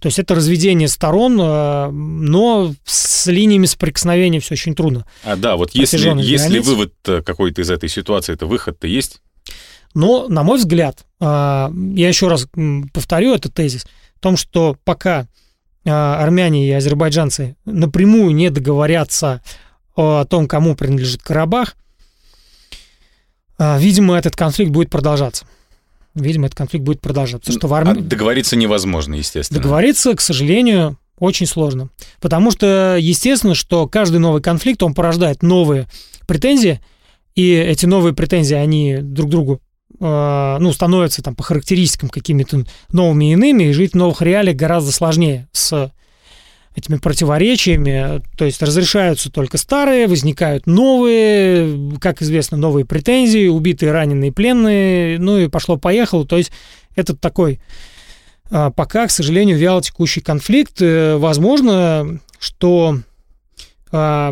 То 0.00 0.06
есть 0.06 0.18
это 0.18 0.34
разведение 0.34 0.88
сторон, 0.88 1.38
э, 1.40 1.90
но 1.90 2.74
с 2.84 3.26
линиями 3.26 3.66
соприкосновения 3.66 4.40
все 4.40 4.54
очень 4.54 4.74
трудно. 4.74 5.06
А 5.24 5.36
да, 5.36 5.56
вот 5.56 5.70
если, 5.72 6.20
если 6.22 6.60
вывод 6.60 6.94
какой-то 7.02 7.62
из 7.62 7.70
этой 7.70 7.88
ситуации, 7.88 8.32
это 8.32 8.46
выход-то 8.46 8.86
есть? 8.86 9.20
Но, 9.94 10.28
на 10.28 10.42
мой 10.42 10.58
взгляд, 10.58 11.06
я 11.20 11.70
еще 11.72 12.28
раз 12.28 12.46
повторю 12.92 13.34
этот 13.34 13.54
тезис, 13.54 13.86
в 14.16 14.20
том, 14.20 14.36
что 14.36 14.76
пока 14.84 15.26
армяне 15.86 16.68
и 16.68 16.72
азербайджанцы 16.72 17.56
напрямую 17.64 18.34
не 18.34 18.50
договорятся 18.50 19.40
о 19.94 20.26
том, 20.26 20.48
кому 20.48 20.76
принадлежит 20.76 21.22
Карабах, 21.22 21.76
видимо, 23.58 24.16
этот 24.16 24.36
конфликт 24.36 24.70
будет 24.70 24.90
продолжаться. 24.90 25.46
Видимо, 26.14 26.46
этот 26.46 26.56
конфликт 26.58 26.84
будет 26.84 27.00
продолжаться. 27.00 27.52
Что 27.52 27.68
в 27.68 27.74
армии... 27.74 28.00
А 28.00 28.02
договориться 28.02 28.56
невозможно, 28.56 29.14
естественно. 29.14 29.60
Договориться, 29.60 30.14
к 30.14 30.20
сожалению, 30.20 30.98
очень 31.18 31.46
сложно. 31.46 31.90
Потому 32.20 32.50
что, 32.50 32.96
естественно, 32.98 33.54
что 33.54 33.86
каждый 33.86 34.18
новый 34.18 34.40
конфликт, 34.40 34.82
он 34.82 34.94
порождает 34.94 35.42
новые 35.42 35.86
претензии, 36.26 36.80
и 37.34 37.52
эти 37.52 37.84
новые 37.84 38.14
претензии, 38.14 38.54
они 38.54 38.96
друг 39.00 39.30
другу 39.30 39.60
э, 40.00 40.56
ну, 40.58 40.72
становятся 40.72 41.22
там 41.22 41.34
по 41.34 41.42
характеристикам 41.42 42.08
какими-то 42.08 42.64
новыми 42.92 43.30
и 43.30 43.32
иными, 43.32 43.64
и 43.64 43.72
жить 43.72 43.92
в 43.92 43.96
новых 43.96 44.22
реалиях 44.22 44.56
гораздо 44.56 44.92
сложнее 44.92 45.48
с 45.52 45.92
этими 46.76 46.96
противоречиями. 46.96 48.22
То 48.36 48.44
есть 48.44 48.62
разрешаются 48.62 49.32
только 49.32 49.56
старые, 49.56 50.06
возникают 50.06 50.66
новые, 50.66 51.98
как 51.98 52.22
известно, 52.22 52.56
новые 52.56 52.84
претензии, 52.84 53.48
убитые, 53.48 53.92
раненые, 53.92 54.30
пленные, 54.30 55.18
ну 55.18 55.38
и 55.38 55.48
пошло-поехало. 55.48 56.26
То 56.26 56.36
есть 56.36 56.52
это 56.94 57.16
такой 57.16 57.60
а, 58.50 58.70
пока, 58.70 59.06
к 59.06 59.10
сожалению, 59.10 59.56
вяло 59.56 59.82
текущий 59.82 60.20
конфликт. 60.20 60.80
Э, 60.80 61.16
возможно, 61.16 62.20
что 62.38 62.98
а, 63.90 64.30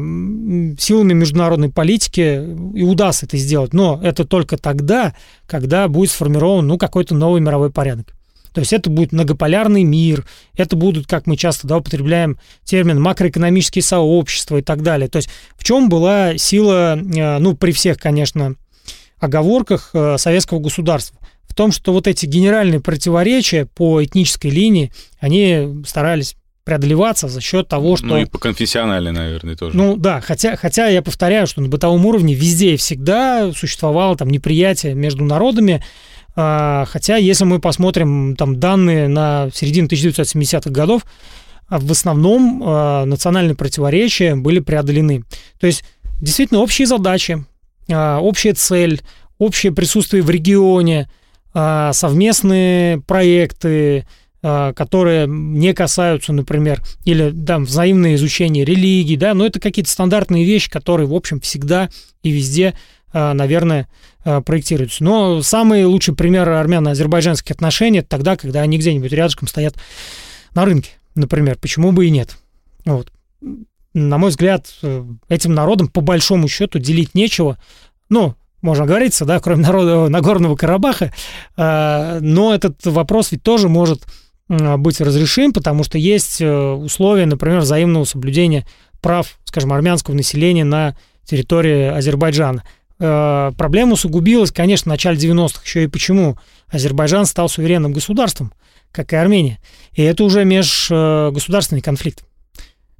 силами 0.79 1.15
международной 1.15 1.71
политики 1.71 2.45
и 2.75 2.83
удастся 2.83 3.27
это 3.27 3.37
сделать, 3.39 3.73
но 3.73 4.01
это 4.03 4.25
только 4.25 4.57
тогда, 4.57 5.15
когда 5.47 5.89
будет 5.89 6.11
сформирован 6.11 6.67
ну, 6.67 6.77
какой-то 6.79 7.15
новый 7.15 7.41
мировой 7.41 7.71
порядок. 7.71 8.15
То 8.55 8.61
есть 8.61 8.73
это 8.73 8.89
будет 8.89 9.11
многополярный 9.11 9.83
мир, 9.83 10.25
это 10.57 10.77
будут, 10.77 11.09
как 11.09 11.27
мы 11.27 11.37
часто 11.37 11.67
да, 11.67 11.79
употребляем 11.79 12.39
термин, 12.63 13.01
макроэкономические 13.01 13.83
сообщества 13.83 14.59
и 14.59 14.63
так 14.63 14.83
далее. 14.83 15.09
То 15.09 15.17
есть 15.17 15.29
в 15.57 15.65
чем 15.65 15.89
была 15.89 16.39
сила, 16.39 16.97
э, 16.97 17.39
ну, 17.39 17.57
при 17.57 17.73
всех, 17.73 17.99
конечно, 17.99 18.55
оговорках 19.19 19.91
э, 19.93 20.17
советского 20.19 20.61
государства? 20.61 21.19
В 21.49 21.55
том, 21.55 21.73
что 21.73 21.93
вот 21.93 22.07
эти 22.07 22.27
генеральные 22.27 22.81
противоречия 22.81 23.67
по 23.67 24.03
этнической 24.03 24.51
линии, 24.51 24.93
они 25.19 25.83
старались 25.85 26.37
преодолеваться 26.63 27.29
за 27.29 27.41
счет 27.41 27.69
того, 27.69 27.97
что... 27.97 28.07
Ну 28.07 28.19
и 28.19 28.25
по 28.25 28.39
конфессиональной, 28.39 29.13
наверное, 29.13 29.57
тоже. 29.57 29.77
Ну 29.77 29.97
да, 29.97 30.21
хотя, 30.21 30.57
хотя 30.57 30.87
я 30.87 31.03
повторяю, 31.03 31.47
что 31.47 31.61
на 31.61 31.69
бытовом 31.69 32.07
уровне 32.07 32.35
везде 32.35 32.75
и 32.75 32.77
всегда 32.77 33.53
существовало 33.53 34.17
там 34.17 34.31
неприятие 34.31 34.95
между 34.95 35.25
народами, 35.25 35.85
хотя, 36.35 37.17
если 37.17 37.45
мы 37.45 37.61
посмотрим 37.61 38.35
там 38.37 38.59
данные 38.59 39.09
на 39.09 39.51
середину 39.53 39.89
1970-х 39.89 40.71
годов, 40.71 41.03
а, 41.69 41.79
в 41.79 41.91
основном 41.91 42.63
а, 42.65 43.05
национальные 43.05 43.55
противоречия 43.55 44.35
были 44.35 44.61
преодолены. 44.61 45.25
То 45.59 45.67
есть, 45.67 45.85
действительно, 46.21 46.61
общие 46.61 46.87
задачи, 46.87 47.45
общая 47.89 48.55
цель, 48.55 49.03
общее 49.39 49.73
присутствие 49.73 50.23
в 50.23 50.31
регионе, 50.31 51.11
совместные 51.53 53.01
проекты, 53.03 54.07
которые 54.41 55.27
не 55.29 55.75
касаются, 55.75 56.33
например, 56.33 56.83
или 57.05 57.31
там 57.31 57.65
взаимное 57.65 58.15
изучение 58.15 58.65
религии, 58.65 59.17
да, 59.17 59.35
но 59.35 59.45
это 59.45 59.61
какие-то 59.61 59.91
стандартные 59.91 60.45
вещи, 60.45 60.71
которые, 60.71 61.07
в 61.07 61.15
общем, 61.15 61.41
всегда 61.41 61.91
и 62.23 62.31
везде, 62.31 62.75
наверное, 63.15 63.89
Э, 64.27 64.41
проектируются. 64.41 65.05
Но 65.05 65.43
самый 65.43 65.85
лучший 65.85 66.15
пример 66.15 66.49
армяно-азербайджанских 66.49 67.51
отношений 67.51 67.99
это 67.99 68.09
тогда, 68.09 68.37
когда 68.37 68.63
они 68.63 68.79
где-нибудь 68.79 69.13
рядышком 69.13 69.49
стоят 69.49 69.75
на 70.55 70.65
рынке, 70.65 70.93
например. 71.15 71.59
Почему 71.61 71.93
бы 71.93 72.07
и 72.07 72.11
нет? 72.11 72.39
Вот. 72.87 73.13
На 73.93 74.17
мой 74.17 74.31
взгляд, 74.31 74.67
э, 74.83 75.05
этим 75.29 75.53
народам 75.53 75.89
по 75.89 76.01
большому 76.01 76.49
счету 76.49 76.79
делить 76.79 77.15
нечего. 77.15 77.59
Ну, 78.09 78.35
можно 78.63 78.87
говориться, 78.87 79.27
да, 79.27 79.41
кроме 79.41 79.61
народа 79.63 80.09
Нагорного 80.09 80.57
Карабаха, 80.57 81.13
э, 81.59 82.19
но 82.23 82.55
этот 82.55 82.87
вопрос 82.87 83.31
ведь 83.31 83.43
тоже 83.43 83.69
может 83.69 84.05
быть 84.49 85.01
разрешим, 85.01 85.55
потому 85.55 85.85
что 85.85 85.97
есть 85.97 86.43
условия, 86.43 87.25
например, 87.25 87.61
взаимного 87.61 88.05
соблюдения 88.05 88.67
прав, 89.01 89.39
скажем, 89.45 89.73
армянского 89.73 90.15
населения 90.15 90.65
на 90.65 90.97
территории 91.25 91.87
Азербайджана. 91.87 92.63
Э, 92.99 93.53
проблема 93.57 93.95
усугубилась, 93.95 94.53
конечно, 94.53 94.91
в 94.91 94.93
начале 94.93 95.19
90-х. 95.19 95.63
Еще 95.65 95.85
и 95.85 95.89
почему? 95.89 96.39
Азербайджан 96.69 97.27
стал 97.27 97.49
суверенным 97.49 97.93
государством, 97.93 98.53
как 98.93 99.13
и 99.13 99.17
Армения. 99.17 99.61
И 99.93 100.03
это 100.03 100.25
уже 100.25 100.45
межгосударственный 100.45 101.83
конфликт. 101.83 102.25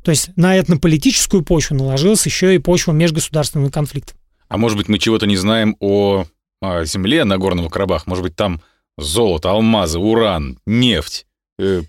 То 0.03 0.11
есть 0.11 0.37
на 0.37 0.59
этнополитическую 0.59 1.43
почву 1.43 1.77
наложилась 1.77 2.27
еще 2.27 2.55
и 2.55 2.59
почва 2.59 2.93
межгосударственного 2.93 3.71
конфликта. 3.71 4.13
А 4.49 4.59
может 4.59 4.77
быть, 4.77 4.89
мы 4.89 4.99
чего-то 4.99 5.27
не 5.27 5.37
знаем 5.37 5.77
о, 5.81 6.27
о 6.61 6.85
земле 6.85 7.25
Нагорного 7.25 7.71
Карабаха? 7.71 8.05
Может 8.07 8.23
быть, 8.23 8.37
там 8.37 8.61
золото, 8.99 9.51
алмазы, 9.51 9.99
уран, 9.99 10.59
нефть? 10.67 11.27
Э, 11.59 11.83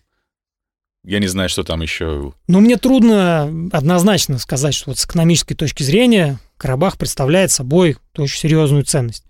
я 1.03 1.19
не 1.19 1.27
знаю, 1.27 1.49
что 1.49 1.63
там 1.63 1.81
еще. 1.81 2.33
Ну, 2.47 2.59
мне 2.61 2.77
трудно 2.77 3.69
однозначно 3.71 4.39
сказать, 4.39 4.73
что 4.73 4.91
вот 4.91 4.97
с 4.97 5.05
экономической 5.05 5.53
точки 5.53 5.83
зрения 5.83 6.39
Карабах 6.57 6.97
представляет 6.97 7.51
собой 7.51 7.97
очень 8.17 8.39
серьезную 8.39 8.83
ценность. 8.83 9.23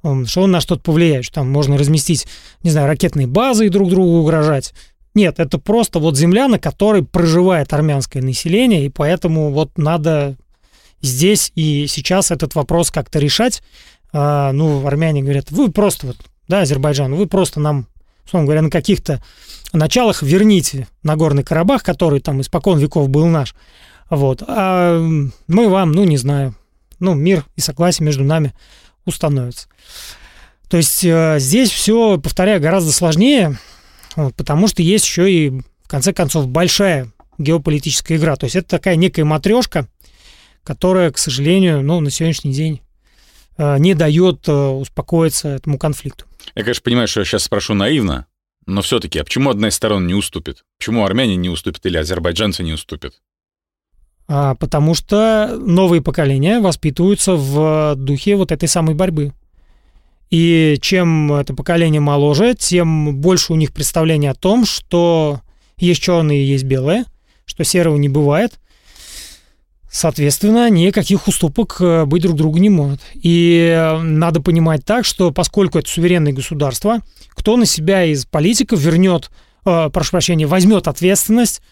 Что 0.00 0.42
он 0.42 0.50
на 0.50 0.60
что-то 0.60 0.82
повлияет, 0.82 1.24
что 1.24 1.36
там 1.36 1.50
можно 1.50 1.78
разместить, 1.78 2.26
не 2.62 2.70
знаю, 2.70 2.88
ракетные 2.88 3.26
базы 3.26 3.66
и 3.66 3.70
друг 3.70 3.88
другу 3.88 4.18
угрожать. 4.18 4.74
Нет, 5.14 5.38
это 5.38 5.58
просто 5.58 5.98
вот 5.98 6.16
земля, 6.18 6.48
на 6.48 6.58
которой 6.58 7.04
проживает 7.04 7.72
армянское 7.72 8.22
население, 8.22 8.84
и 8.84 8.90
поэтому 8.90 9.50
вот 9.50 9.78
надо 9.78 10.36
здесь 11.00 11.52
и 11.54 11.86
сейчас 11.86 12.30
этот 12.30 12.54
вопрос 12.54 12.90
как-то 12.90 13.18
решать. 13.18 13.62
А, 14.12 14.52
ну, 14.52 14.86
армяне 14.86 15.22
говорят, 15.22 15.50
вы 15.50 15.70
просто 15.70 16.08
вот, 16.08 16.16
да, 16.48 16.60
Азербайджан, 16.60 17.14
вы 17.14 17.26
просто 17.26 17.60
нам 17.60 17.86
условно 18.26 18.46
говоря, 18.46 18.62
на 18.62 18.70
каких-то 18.70 19.22
началах 19.72 20.22
верните 20.22 20.88
Нагорный 21.02 21.44
Карабах, 21.44 21.82
который 21.82 22.20
там 22.20 22.40
испокон 22.40 22.78
веков 22.78 23.08
был 23.08 23.26
наш. 23.26 23.54
Вот. 24.10 24.42
А 24.46 24.98
мы 25.46 25.68
вам, 25.68 25.92
ну, 25.92 26.04
не 26.04 26.16
знаю, 26.16 26.54
ну, 27.00 27.14
мир 27.14 27.44
и 27.56 27.60
согласие 27.60 28.04
между 28.06 28.24
нами 28.24 28.52
установится. 29.04 29.68
То 30.68 30.78
есть 30.78 31.04
э, 31.04 31.36
здесь 31.38 31.70
все, 31.70 32.18
повторяю, 32.18 32.60
гораздо 32.60 32.92
сложнее, 32.92 33.58
вот, 34.16 34.34
потому 34.34 34.68
что 34.68 34.82
есть 34.82 35.04
еще 35.04 35.30
и, 35.30 35.50
в 35.50 35.88
конце 35.88 36.12
концов, 36.12 36.48
большая 36.48 37.10
геополитическая 37.38 38.18
игра. 38.18 38.36
То 38.36 38.44
есть 38.44 38.56
это 38.56 38.68
такая 38.68 38.96
некая 38.96 39.24
матрешка, 39.24 39.88
которая, 40.62 41.10
к 41.10 41.18
сожалению, 41.18 41.82
ну, 41.82 42.00
на 42.00 42.10
сегодняшний 42.10 42.52
день 42.52 42.80
э, 43.58 43.78
не 43.78 43.94
дает 43.94 44.48
э, 44.48 44.52
успокоиться 44.52 45.48
этому 45.48 45.78
конфликту. 45.78 46.24
Я, 46.54 46.62
конечно, 46.62 46.82
понимаю, 46.82 47.08
что 47.08 47.20
я 47.20 47.26
сейчас 47.26 47.44
спрошу 47.44 47.74
наивно, 47.74 48.26
но 48.66 48.82
все-таки, 48.82 49.18
а 49.18 49.24
почему 49.24 49.50
одна 49.50 49.68
из 49.68 49.74
сторон 49.74 50.06
не 50.06 50.14
уступит? 50.14 50.64
Почему 50.78 51.04
армяне 51.04 51.36
не 51.36 51.50
уступят 51.50 51.84
или 51.86 51.96
азербайджанцы 51.96 52.62
не 52.62 52.72
уступят? 52.72 53.20
А, 54.26 54.54
потому 54.54 54.94
что 54.94 55.56
новые 55.60 56.00
поколения 56.02 56.60
воспитываются 56.60 57.34
в 57.34 57.94
духе 57.96 58.36
вот 58.36 58.52
этой 58.52 58.68
самой 58.68 58.94
борьбы. 58.94 59.32
И 60.30 60.78
чем 60.80 61.32
это 61.32 61.54
поколение 61.54 62.00
моложе, 62.00 62.54
тем 62.54 63.16
больше 63.16 63.52
у 63.52 63.56
них 63.56 63.72
представление 63.72 64.30
о 64.30 64.34
том, 64.34 64.64
что 64.64 65.40
есть 65.76 66.02
черные 66.02 66.42
и 66.42 66.46
есть 66.46 66.64
белые, 66.64 67.04
что 67.44 67.64
серого 67.64 67.96
не 67.96 68.08
бывает. 68.08 68.54
Соответственно, 69.90 70.70
никаких 70.70 71.28
уступок 71.28 71.76
э, 71.78 72.04
быть 72.04 72.22
друг 72.22 72.34
другу 72.34 72.58
не 72.58 72.68
может. 72.68 73.00
И 73.14 73.72
э, 73.72 73.98
надо 74.00 74.40
понимать 74.40 74.84
так, 74.84 75.04
что 75.04 75.30
поскольку 75.30 75.78
это 75.78 75.88
суверенное 75.88 76.32
государство, 76.32 76.98
кто 77.28 77.56
на 77.56 77.64
себя 77.64 78.04
из 78.04 78.26
политиков 78.26 78.80
вернет, 78.80 79.30
э, 79.64 79.90
прошу 79.92 80.10
прощения, 80.10 80.48
возьмет 80.48 80.88
ответственность 80.88 81.62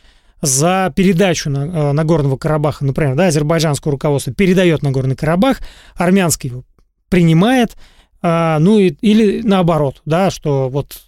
за 0.43 0.93
передачу 0.95 1.49
на, 1.49 1.59
э, 1.66 1.93
Нагорного 1.93 2.36
Карабаха, 2.36 2.84
например, 2.84 3.14
да, 3.14 3.28
азербайджанское 3.28 3.90
руководство 3.90 4.34
передает 4.34 4.82
Нагорный 4.82 5.16
Карабах, 5.16 5.61
армянский 5.95 6.51
его 6.51 6.64
принимает, 7.09 7.76
э, 8.22 8.57
ну 8.59 8.78
и, 8.78 8.90
или 9.01 9.40
наоборот, 9.43 10.03
да, 10.05 10.30
что 10.30 10.68
вот 10.68 11.01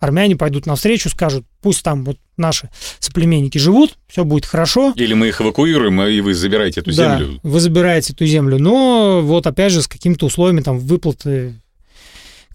армяне 0.00 0.36
пойдут 0.36 0.66
навстречу, 0.66 1.10
скажут, 1.10 1.44
пусть 1.60 1.82
там 1.82 2.04
вот 2.04 2.18
наши 2.36 2.70
соплеменники 2.98 3.58
живут, 3.58 3.98
все 4.08 4.24
будет 4.24 4.46
хорошо. 4.46 4.92
Или 4.96 5.14
мы 5.14 5.28
их 5.28 5.40
эвакуируем, 5.40 6.02
и 6.02 6.20
вы 6.20 6.34
забираете 6.34 6.80
эту 6.80 6.96
да, 6.96 7.18
землю. 7.18 7.40
вы 7.42 7.60
забираете 7.60 8.14
эту 8.14 8.26
землю, 8.26 8.58
но 8.58 9.20
вот 9.22 9.46
опять 9.46 9.72
же 9.72 9.82
с 9.82 9.86
какими-то 9.86 10.26
условиями 10.26 10.62
там 10.62 10.78
выплаты 10.78 11.60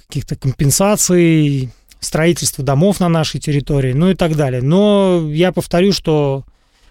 каких-то 0.08 0.36
компенсаций, 0.36 1.72
строительства 2.00 2.64
домов 2.64 3.00
на 3.00 3.10
нашей 3.10 3.40
территории, 3.40 3.94
ну 3.94 4.10
и 4.10 4.16
так 4.16 4.36
далее. 4.36 4.62
Но 4.62 5.28
я 5.32 5.52
повторю, 5.52 5.92
что 5.94 6.46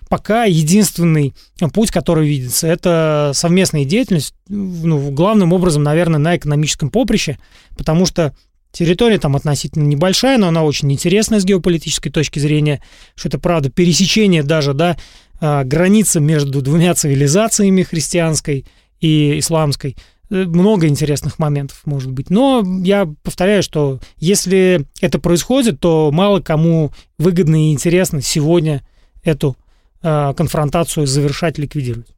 пока 0.09 0.45
единственный 0.45 1.35
путь, 1.73 1.91
который 1.91 2.29
видится, 2.29 2.67
это 2.67 3.33
совместная 3.35 3.85
деятельность, 3.85 4.35
ну, 4.49 5.11
главным 5.11 5.53
образом, 5.53 5.83
наверное, 5.83 6.19
на 6.19 6.37
экономическом 6.37 6.91
поприще, 6.91 7.39
потому 7.77 8.07
что 8.07 8.35
Территория 8.77 9.19
там 9.19 9.35
относительно 9.35 9.85
небольшая, 9.85 10.37
но 10.37 10.49
она 10.49 10.63
очень 10.63 10.93
интересная 10.93 11.41
с 11.41 11.47
геополитической 11.47 12.11
точки 12.11 12.39
зрения, 12.39 12.83
что 13.15 13.29
это, 13.29 13.39
правда, 13.39 13.71
пересечение 13.71 14.43
даже, 14.43 14.75
да, 14.75 14.99
а, 15.41 15.65
границы 15.65 16.21
между 16.21 16.61
двумя 16.61 16.95
цивилизациями, 16.95 17.85
христианской 17.85 18.67
и 19.01 19.39
исламской. 19.39 19.97
Э, 20.31 20.45
много 20.45 20.89
интересных 20.89 21.39
моментов 21.39 21.83
может 21.85 22.11
быть. 22.11 22.31
Но 22.31 22.63
я 22.83 23.09
повторяю, 23.23 23.63
что 23.63 24.01
если 24.17 24.87
это 25.01 25.19
происходит, 25.19 25.81
то 25.81 26.11
мало 26.13 26.41
кому 26.41 26.93
выгодно 27.19 27.69
и 27.69 27.73
интересно 27.73 28.21
сегодня 28.21 28.87
эту 29.23 29.57
э, 30.03 30.35
конфронтацию 30.37 31.07
завершать, 31.07 31.59
ликвидировать. 31.59 32.09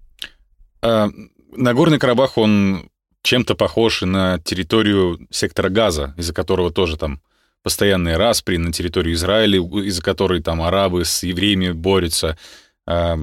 А, 0.82 1.08
Нагорный 1.52 1.98
Карабах, 1.98 2.38
он 2.38 2.88
чем-то 3.22 3.54
похож 3.54 4.02
на 4.02 4.38
территорию 4.38 5.26
сектора 5.30 5.68
Газа, 5.68 6.14
из-за 6.16 6.32
которого 6.32 6.70
тоже 6.70 6.96
там 6.96 7.20
постоянные 7.62 8.16
распри 8.16 8.56
на 8.56 8.72
территорию 8.72 9.14
Израиля, 9.14 9.60
из-за 9.60 10.02
которой 10.02 10.40
там 10.40 10.62
арабы 10.62 11.04
с 11.04 11.22
евреями 11.22 11.72
борются. 11.72 12.38
А, 12.86 13.18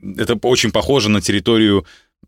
это 0.00 0.38
очень 0.42 0.70
похоже 0.70 1.08
на 1.10 1.20
территорию 1.20 1.84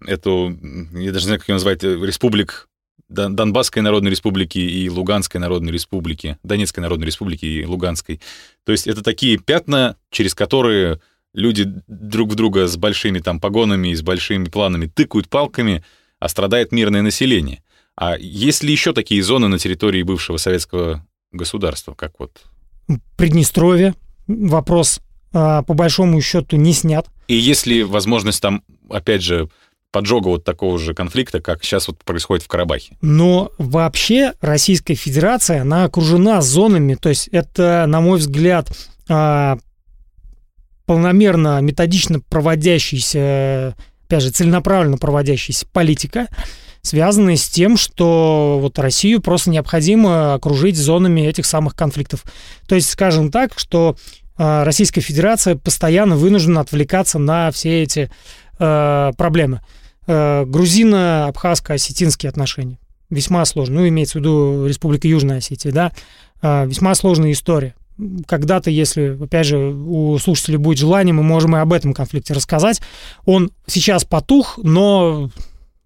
эту, 0.06 0.56
я 0.92 1.12
даже 1.12 1.24
не 1.24 1.26
знаю, 1.26 1.40
как 1.40 1.48
ее 1.48 1.54
назвать, 1.54 1.84
э, 1.84 1.94
республик 1.94 2.68
Донбасской 3.08 3.82
Народной 3.82 4.10
Республики 4.12 4.58
и 4.58 4.88
Луганской 4.88 5.40
Народной 5.40 5.72
Республики, 5.72 6.38
Донецкой 6.44 6.82
Народной 6.82 7.06
Республики 7.06 7.44
и 7.44 7.64
Луганской. 7.64 8.20
То 8.64 8.72
есть 8.72 8.86
это 8.86 9.02
такие 9.02 9.36
пятна, 9.36 9.96
через 10.10 10.34
которые 10.34 11.00
люди 11.34 11.64
друг 11.88 12.30
в 12.30 12.34
друга 12.36 12.68
с 12.68 12.76
большими 12.76 13.18
там 13.18 13.40
погонами 13.40 13.88
и 13.88 13.94
с 13.94 14.02
большими 14.02 14.44
планами 14.44 14.86
тыкают 14.86 15.28
палками, 15.28 15.84
а 16.20 16.28
страдает 16.28 16.70
мирное 16.70 17.02
население. 17.02 17.62
А 17.96 18.16
есть 18.16 18.62
ли 18.62 18.70
еще 18.70 18.92
такие 18.92 19.22
зоны 19.22 19.48
на 19.48 19.58
территории 19.58 20.02
бывшего 20.02 20.36
советского 20.36 21.04
государства, 21.32 21.94
как 21.94 22.12
вот... 22.18 22.42
Приднестровье. 23.16 23.94
Вопрос 24.26 25.00
а, 25.32 25.62
по 25.62 25.74
большому 25.74 26.20
счету 26.20 26.56
не 26.56 26.72
снят. 26.72 27.06
И 27.28 27.34
есть 27.34 27.66
ли 27.66 27.82
возможность 27.82 28.40
там, 28.40 28.62
опять 28.88 29.22
же, 29.22 29.48
поджога 29.92 30.28
вот 30.28 30.44
такого 30.44 30.78
же 30.78 30.94
конфликта, 30.94 31.40
как 31.40 31.64
сейчас 31.64 31.88
вот 31.88 32.02
происходит 32.04 32.44
в 32.44 32.48
Карабахе. 32.48 32.96
Но 33.00 33.52
вообще 33.58 34.34
Российская 34.40 34.94
Федерация, 34.94 35.62
она 35.62 35.84
окружена 35.84 36.40
зонами, 36.40 36.94
то 36.94 37.08
есть 37.08 37.28
это, 37.28 37.84
на 37.88 38.00
мой 38.00 38.18
взгляд, 38.18 38.70
а, 39.08 39.58
полномерно, 40.86 41.60
методично 41.60 42.20
проводящаяся, 42.20 43.76
опять 44.06 44.22
же, 44.22 44.30
целенаправленно 44.30 44.98
проводящаяся 44.98 45.66
политика, 45.72 46.28
связанная 46.82 47.36
с 47.36 47.48
тем, 47.48 47.76
что 47.76 48.58
вот 48.60 48.78
Россию 48.78 49.20
просто 49.20 49.50
необходимо 49.50 50.34
окружить 50.34 50.76
зонами 50.76 51.20
этих 51.22 51.46
самых 51.46 51.74
конфликтов. 51.74 52.24
То 52.66 52.74
есть, 52.74 52.90
скажем 52.90 53.30
так, 53.30 53.58
что 53.58 53.96
а, 54.36 54.64
Российская 54.64 55.00
Федерация 55.00 55.56
постоянно 55.56 56.16
вынуждена 56.16 56.62
отвлекаться 56.62 57.18
на 57.18 57.50
все 57.50 57.82
эти 57.82 58.10
э, 58.60 59.12
проблемы 59.16 59.60
э, 60.06 60.44
грузино-абхазско-осетинские 60.44 62.28
отношения. 62.28 62.78
Весьма 63.10 63.44
сложно. 63.44 63.80
Ну, 63.80 63.88
имеется 63.88 64.18
в 64.18 64.20
виду 64.20 64.66
Республика 64.66 65.08
Южная 65.08 65.38
Осетия, 65.38 65.72
да. 65.72 65.92
Э, 66.42 66.66
весьма 66.66 66.94
сложная 66.94 67.32
история. 67.32 67.74
Когда-то, 68.26 68.70
если, 68.70 69.18
опять 69.22 69.46
же, 69.46 69.58
у 69.58 70.16
слушателей 70.18 70.58
будет 70.58 70.78
желание, 70.78 71.12
мы 71.12 71.22
можем 71.22 71.56
и 71.56 71.60
об 71.60 71.72
этом 71.72 71.92
конфликте 71.92 72.32
рассказать. 72.32 72.80
Он 73.24 73.50
сейчас 73.66 74.04
потух, 74.04 74.58
но 74.62 75.30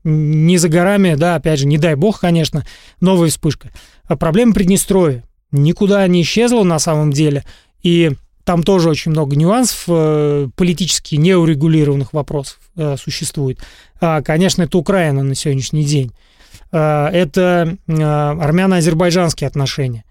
не 0.05 0.59
за 0.59 0.69
горами, 0.69 1.15
да, 1.15 1.35
опять 1.35 1.59
же, 1.59 1.67
не 1.67 1.79
дай 1.79 1.95
бог, 1.95 2.21
конечно, 2.21 2.65
новая 3.01 3.31
вспышка. 3.31 3.71
А 4.05 4.17
проблема 4.17 4.53
Приднестровья 4.53 5.25
никуда 5.51 6.07
не 6.07 6.23
исчезла 6.23 6.63
на 6.63 6.79
самом 6.79 7.11
деле, 7.11 7.45
и 7.83 8.13
там 8.45 8.63
тоже 8.63 8.91
очень 8.91 9.11
много 9.11 9.37
нюансов, 9.37 9.85
э, 9.89 10.49
политически 10.55 11.17
неурегулированных 11.17 12.13
вопросов 12.13 12.59
э, 12.77 12.97
существует. 12.99 13.59
А, 14.01 14.23
конечно, 14.23 14.63
это 14.63 14.77
Украина 14.77 15.23
на 15.23 15.35
сегодняшний 15.35 15.85
день. 15.85 16.13
А, 16.71 17.11
это 17.11 17.77
а, 17.89 18.39
армяно-азербайджанские 18.41 19.49
отношения. 19.49 20.05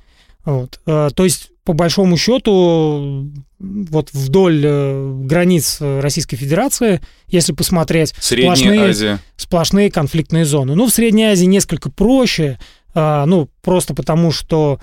Вот. 0.46 0.82
То 0.84 1.14
есть, 1.20 1.52
по 1.64 1.72
большому 1.72 2.18
счету, 2.18 3.32
вот 3.60 4.10
вдоль 4.12 4.62
э, 4.66 5.22
границ 5.24 5.78
Российской 5.80 6.36
Федерации, 6.36 7.00
если 7.28 7.54
посмотреть, 7.54 8.14
Средняя 8.20 8.56
сплошные, 8.56 8.90
Азия. 8.90 9.20
сплошные 9.38 9.92
конфликтные 9.92 10.44
зоны. 10.44 10.76
Ну, 10.76 10.88
в 10.88 10.94
Средней 10.94 11.26
Азии 11.26 11.46
несколько 11.46 11.90
проще, 11.90 12.60
ну, 12.94 13.50
просто 13.62 13.94
потому 13.96 14.32
что 14.32 14.80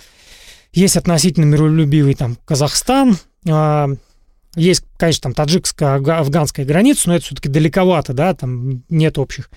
есть 0.72 0.96
относительно 0.96 1.44
миролюбивый 1.44 2.14
там 2.14 2.38
Казахстан, 2.46 3.18
есть, 4.57 4.84
конечно, 4.97 5.22
там 5.22 5.34
таджикская, 5.34 5.97
афганская 5.97 6.66
граница, 6.66 7.09
но 7.09 7.16
это 7.16 7.24
все-таки 7.24 7.49
далековато, 7.49 8.12
да, 8.12 8.34
там 8.34 8.82
нет 8.88 9.18
общих 9.18 9.51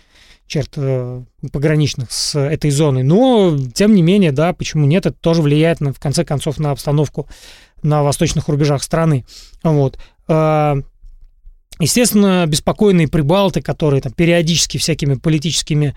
черт 0.46 0.72
э, 0.76 1.24
пограничных 1.52 2.12
с 2.12 2.38
этой 2.38 2.70
зоной. 2.70 3.04
Но, 3.04 3.58
тем 3.74 3.96
не 3.96 4.02
менее, 4.02 4.32
да, 4.32 4.54
почему 4.54 4.86
нет, 4.86 5.06
это 5.06 5.18
тоже 5.20 5.42
влияет, 5.42 5.82
на, 5.82 5.94
в 5.94 6.00
конце 6.00 6.24
концов, 6.24 6.60
на 6.60 6.72
обстановку 6.72 7.28
на 7.82 8.04
восточных 8.04 8.48
рубежах 8.48 8.84
страны. 8.84 9.26
Вот. 9.64 9.98
А, 10.28 10.78
естественно, 11.80 12.46
беспокойные 12.48 13.08
прибалты, 13.08 13.62
которые 13.62 14.02
там 14.02 14.14
периодически 14.14 14.78
всякими 14.78 15.16
политическими 15.16 15.90
а, 15.90 15.96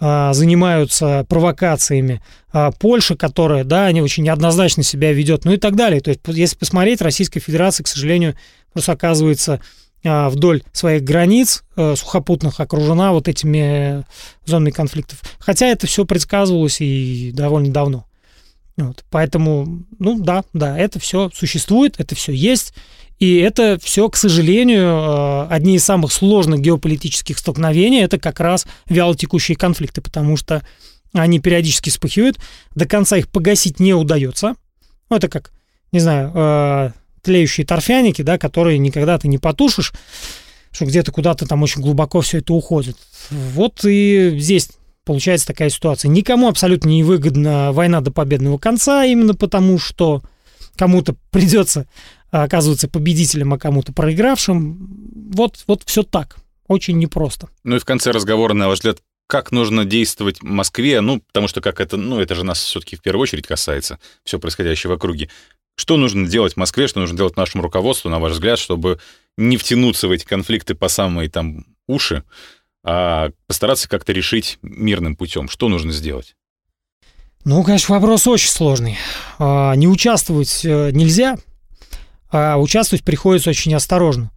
занимаются 0.00 1.24
провокациями. 1.28 2.22
А, 2.52 2.70
Польша, 2.70 3.16
которая, 3.16 3.64
да, 3.64 3.86
они 3.86 4.02
очень 4.02 4.22
неоднозначно 4.24 4.82
себя 4.82 5.12
ведет, 5.12 5.44
ну 5.44 5.52
и 5.52 5.56
так 5.56 5.74
далее. 5.76 6.00
То 6.00 6.10
есть, 6.10 6.20
если 6.26 6.56
посмотреть, 6.56 7.00
Российская 7.00 7.40
Федерация, 7.40 7.84
к 7.84 7.88
сожалению, 7.88 8.36
просто 8.72 8.92
оказывается 8.92 9.60
а, 10.04 10.30
вдоль 10.30 10.62
своих 10.72 11.02
границ 11.02 11.64
сухопутных 11.74 12.60
окружена 12.60 13.12
вот 13.12 13.26
этими 13.28 14.04
зонами 14.44 14.70
конфликтов. 14.70 15.20
Хотя 15.38 15.66
это 15.66 15.86
все 15.86 16.04
предсказывалось 16.04 16.80
и 16.80 17.32
довольно 17.32 17.72
давно. 17.72 18.06
Вот, 18.76 19.04
поэтому, 19.10 19.84
ну 20.00 20.18
да, 20.18 20.44
да, 20.52 20.76
это 20.76 20.98
все 20.98 21.30
существует, 21.32 22.00
это 22.00 22.14
все 22.14 22.32
есть. 22.32 22.74
И 23.18 23.36
это 23.38 23.78
все, 23.82 24.08
к 24.08 24.16
сожалению, 24.16 24.86
э, 24.86 25.46
одни 25.48 25.76
из 25.76 25.84
самых 25.84 26.12
сложных 26.12 26.60
геополитических 26.60 27.38
столкновений, 27.38 28.02
это 28.02 28.18
как 28.18 28.40
раз 28.40 28.66
вялотекущие 28.88 29.56
конфликты, 29.56 30.00
потому 30.00 30.36
что 30.36 30.62
они 31.12 31.38
периодически 31.38 31.90
вспыхивают, 31.90 32.38
до 32.74 32.86
конца 32.86 33.16
их 33.16 33.28
погасить 33.28 33.78
не 33.78 33.94
удается. 33.94 34.54
Ну, 35.10 35.16
это 35.16 35.28
как, 35.28 35.52
не 35.92 36.00
знаю, 36.00 36.32
э, 36.34 36.90
тлеющие 37.22 37.64
торфяники, 37.64 38.22
да, 38.22 38.36
которые 38.36 38.78
никогда 38.78 39.18
ты 39.18 39.28
не 39.28 39.38
потушишь, 39.38 39.92
что 40.72 40.86
где-то 40.86 41.12
куда-то 41.12 41.46
там 41.46 41.62
очень 41.62 41.82
глубоко 41.82 42.20
все 42.20 42.38
это 42.38 42.52
уходит. 42.52 42.96
Вот 43.30 43.84
и 43.84 44.34
здесь 44.38 44.70
получается 45.04 45.46
такая 45.46 45.70
ситуация. 45.70 46.08
Никому 46.08 46.48
абсолютно 46.48 46.88
не 46.88 47.04
выгодна 47.04 47.72
война 47.72 48.00
до 48.00 48.10
победного 48.10 48.58
конца, 48.58 49.04
именно 49.04 49.34
потому 49.34 49.78
что 49.78 50.22
кому-то 50.76 51.14
придется 51.30 51.86
оказываться 52.42 52.88
победителем, 52.88 53.54
а 53.54 53.58
кому-то 53.58 53.92
проигравшим. 53.92 55.32
Вот, 55.32 55.62
вот 55.66 55.82
все 55.86 56.02
так. 56.02 56.36
Очень 56.66 56.98
непросто. 56.98 57.48
Ну 57.62 57.76
и 57.76 57.78
в 57.78 57.84
конце 57.84 58.10
разговора, 58.10 58.54
на 58.54 58.68
ваш 58.68 58.78
взгляд, 58.78 58.98
как 59.26 59.52
нужно 59.52 59.84
действовать 59.84 60.40
в 60.40 60.44
Москве, 60.44 61.00
ну, 61.00 61.20
потому 61.20 61.48
что 61.48 61.60
как 61.60 61.80
это, 61.80 61.96
ну, 61.96 62.20
это 62.20 62.34
же 62.34 62.44
нас 62.44 62.62
все-таки 62.62 62.96
в 62.96 63.02
первую 63.02 63.22
очередь 63.22 63.46
касается, 63.46 63.98
все 64.24 64.38
происходящее 64.38 64.90
в 64.90 64.94
округе. 64.94 65.30
Что 65.76 65.96
нужно 65.96 66.26
делать 66.26 66.54
в 66.54 66.56
Москве, 66.56 66.88
что 66.88 67.00
нужно 67.00 67.16
делать 67.16 67.36
нашему 67.36 67.62
руководству, 67.62 68.08
на 68.08 68.18
ваш 68.18 68.32
взгляд, 68.32 68.58
чтобы 68.58 69.00
не 69.36 69.56
втянуться 69.56 70.08
в 70.08 70.10
эти 70.10 70.24
конфликты 70.24 70.74
по 70.74 70.88
самые 70.88 71.28
там 71.28 71.66
уши, 71.86 72.24
а 72.84 73.30
постараться 73.46 73.88
как-то 73.88 74.12
решить 74.12 74.58
мирным 74.62 75.16
путем? 75.16 75.48
Что 75.48 75.68
нужно 75.68 75.92
сделать? 75.92 76.36
Ну, 77.44 77.62
конечно, 77.62 77.94
вопрос 77.94 78.26
очень 78.26 78.50
сложный. 78.50 78.98
А, 79.38 79.74
не 79.74 79.86
участвовать 79.86 80.64
э, 80.64 80.90
нельзя, 80.92 81.36
а 82.36 82.56
участвовать 82.56 83.04
приходится 83.04 83.50
очень 83.50 83.74
осторожно. 83.74 84.32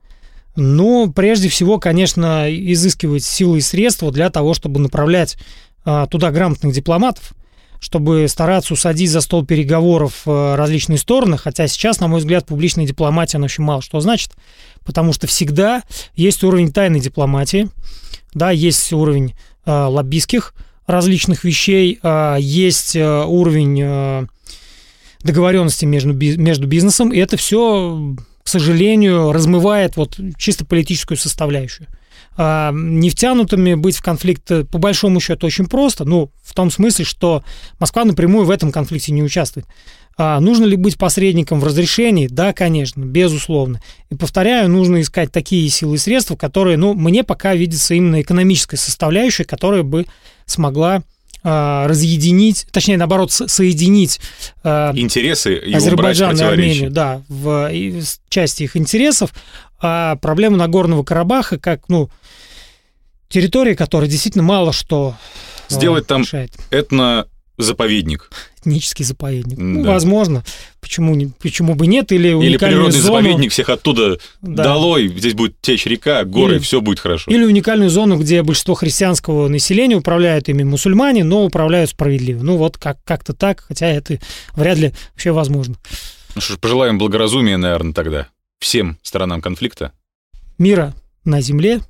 Но 0.55 1.11
прежде 1.11 1.49
всего, 1.49 1.79
конечно, 1.79 2.45
изыскивать 2.47 3.23
силы 3.23 3.57
и 3.57 3.61
средства 3.61 4.11
для 4.11 4.29
того, 4.29 4.53
чтобы 4.53 4.79
направлять 4.79 5.37
а, 5.83 6.05
туда 6.05 6.29
грамотных 6.31 6.73
дипломатов, 6.73 7.33
чтобы 7.79 8.27
стараться 8.27 8.73
усадить 8.73 9.09
за 9.09 9.21
стол 9.21 9.45
переговоров 9.45 10.23
э, 10.25 10.55
различные 10.55 10.97
стороны, 10.97 11.37
хотя 11.37 11.67
сейчас, 11.67 11.99
на 11.99 12.07
мой 12.07 12.19
взгляд, 12.19 12.47
публичная 12.47 12.87
дипломатия, 12.87 13.37
она 13.37 13.45
очень 13.45 13.63
мало 13.63 13.83
что 13.83 13.99
значит, 13.99 14.31
потому 14.83 15.13
что 15.13 15.27
всегда 15.27 15.83
есть 16.15 16.43
уровень 16.43 16.71
тайной 16.71 16.99
дипломатии, 16.99 17.69
да, 18.33 18.49
есть 18.49 18.91
уровень 18.93 19.35
э, 19.65 19.71
лоббистских 19.71 20.55
различных 20.87 21.43
вещей, 21.43 21.99
э, 22.01 22.37
есть 22.39 22.95
э, 22.95 23.23
уровень 23.25 24.27
договоренности 25.23 25.85
между, 25.85 26.13
между 26.13 26.67
бизнесом, 26.67 27.11
и 27.11 27.17
это 27.17 27.37
все 27.37 28.15
к 28.47 28.49
сожалению, 28.49 29.33
размывает 29.33 29.97
вот 29.97 30.17
чисто 30.37 30.63
политическую 30.63 31.17
составляющую. 31.17 31.85
А 32.37 32.71
не 32.71 33.09
втянутыми 33.09 33.73
быть 33.73 33.97
в 33.97 34.01
конфликт, 34.01 34.49
по 34.71 34.77
большому 34.77 35.19
счету, 35.19 35.47
очень 35.47 35.65
просто, 35.65 36.05
ну, 36.05 36.31
в 36.43 36.53
том 36.53 36.71
смысле, 36.71 37.03
что 37.03 37.43
Москва 37.77 38.05
напрямую 38.05 38.45
в 38.45 38.49
этом 38.49 38.71
конфликте 38.71 39.11
не 39.11 39.21
участвует. 39.21 39.65
А 40.17 40.39
нужно 40.39 40.63
ли 40.63 40.77
быть 40.77 40.97
посредником 40.97 41.59
в 41.59 41.65
разрешении? 41.65 42.27
Да, 42.27 42.53
конечно, 42.53 43.01
безусловно. 43.03 43.81
И 44.09 44.15
повторяю, 44.15 44.69
нужно 44.69 45.01
искать 45.01 45.29
такие 45.29 45.67
силы 45.67 45.95
и 45.95 45.99
средства, 45.99 46.37
которые, 46.37 46.77
ну, 46.77 46.93
мне 46.93 47.25
пока 47.25 47.53
видится 47.53 47.95
именно 47.95 48.21
экономическая 48.21 48.77
составляющая, 48.77 49.43
которая 49.43 49.83
бы 49.83 50.05
смогла 50.45 51.03
разъединить, 51.47 52.67
точнее, 52.71 52.97
наоборот, 52.97 53.31
соединить 53.31 54.19
а, 54.63 54.91
интересы 54.93 55.55
и 55.55 55.73
Азербайджан 55.73 56.35
и 56.37 56.43
Армению, 56.43 56.91
да, 56.91 57.21
в 57.29 57.71
части 58.29 58.63
их 58.63 58.75
интересов. 58.75 59.33
А 59.79 60.15
проблема 60.17 60.57
Нагорного 60.57 61.03
Карабаха, 61.03 61.59
как, 61.59 61.87
ну, 61.87 62.09
территория, 63.29 63.75
которая 63.75 64.09
действительно 64.09 64.43
мало 64.43 64.73
что 64.73 65.15
Сделать 65.69 66.07
там 66.07 66.23
решает. 66.23 66.51
этно 66.69 67.27
заповедник. 67.57 68.29
Этнический 68.59 69.03
заповедник. 69.03 69.57
Ну, 69.57 69.83
да. 69.83 69.93
возможно. 69.93 70.43
Почему, 70.79 71.15
не, 71.15 71.27
почему 71.27 71.75
бы 71.75 71.87
нет? 71.87 72.11
Или, 72.11 72.29
или 72.29 72.57
природный 72.57 72.91
зону... 72.99 73.17
заповедник 73.17 73.51
всех 73.51 73.69
оттуда 73.69 74.19
да. 74.41 74.63
долой. 74.63 75.07
Здесь 75.07 75.33
будет 75.33 75.59
течь 75.61 75.85
река, 75.85 76.23
горы, 76.23 76.55
или, 76.55 76.59
все 76.59 76.81
будет 76.81 76.99
хорошо. 76.99 77.31
Или 77.31 77.43
уникальную 77.45 77.89
зону, 77.89 78.17
где 78.17 78.43
большинство 78.43 78.75
христианского 78.75 79.47
населения 79.47 79.95
управляют 79.95 80.49
ими 80.49 80.63
мусульмане, 80.63 81.23
но 81.23 81.43
управляют 81.45 81.89
справедливо. 81.89 82.43
Ну 82.43 82.57
вот 82.57 82.77
как- 82.77 83.03
как-то 83.03 83.33
так, 83.33 83.65
хотя 83.67 83.87
это 83.87 84.19
вряд 84.53 84.77
ли 84.77 84.93
вообще 85.13 85.31
возможно. 85.31 85.75
Ну 86.35 86.41
что 86.41 86.53
ж, 86.53 86.57
пожелаем 86.59 86.97
благоразумия, 86.97 87.57
наверное, 87.57 87.93
тогда 87.93 88.27
всем 88.59 88.97
сторонам 89.01 89.41
конфликта. 89.41 89.91
Мира 90.57 90.93
на 91.25 91.41
земле 91.41 91.81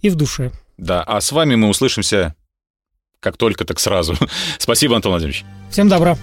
и 0.00 0.10
в 0.10 0.14
душе. 0.14 0.52
Да, 0.78 1.02
а 1.02 1.20
с 1.20 1.32
вами 1.32 1.54
мы 1.54 1.68
услышимся 1.68 2.34
как 3.22 3.36
только, 3.36 3.64
так 3.64 3.78
сразу. 3.78 4.16
Спасибо, 4.58 4.96
Антон 4.96 5.12
Владимирович. 5.12 5.44
Всем 5.70 5.88
добра. 5.88 6.18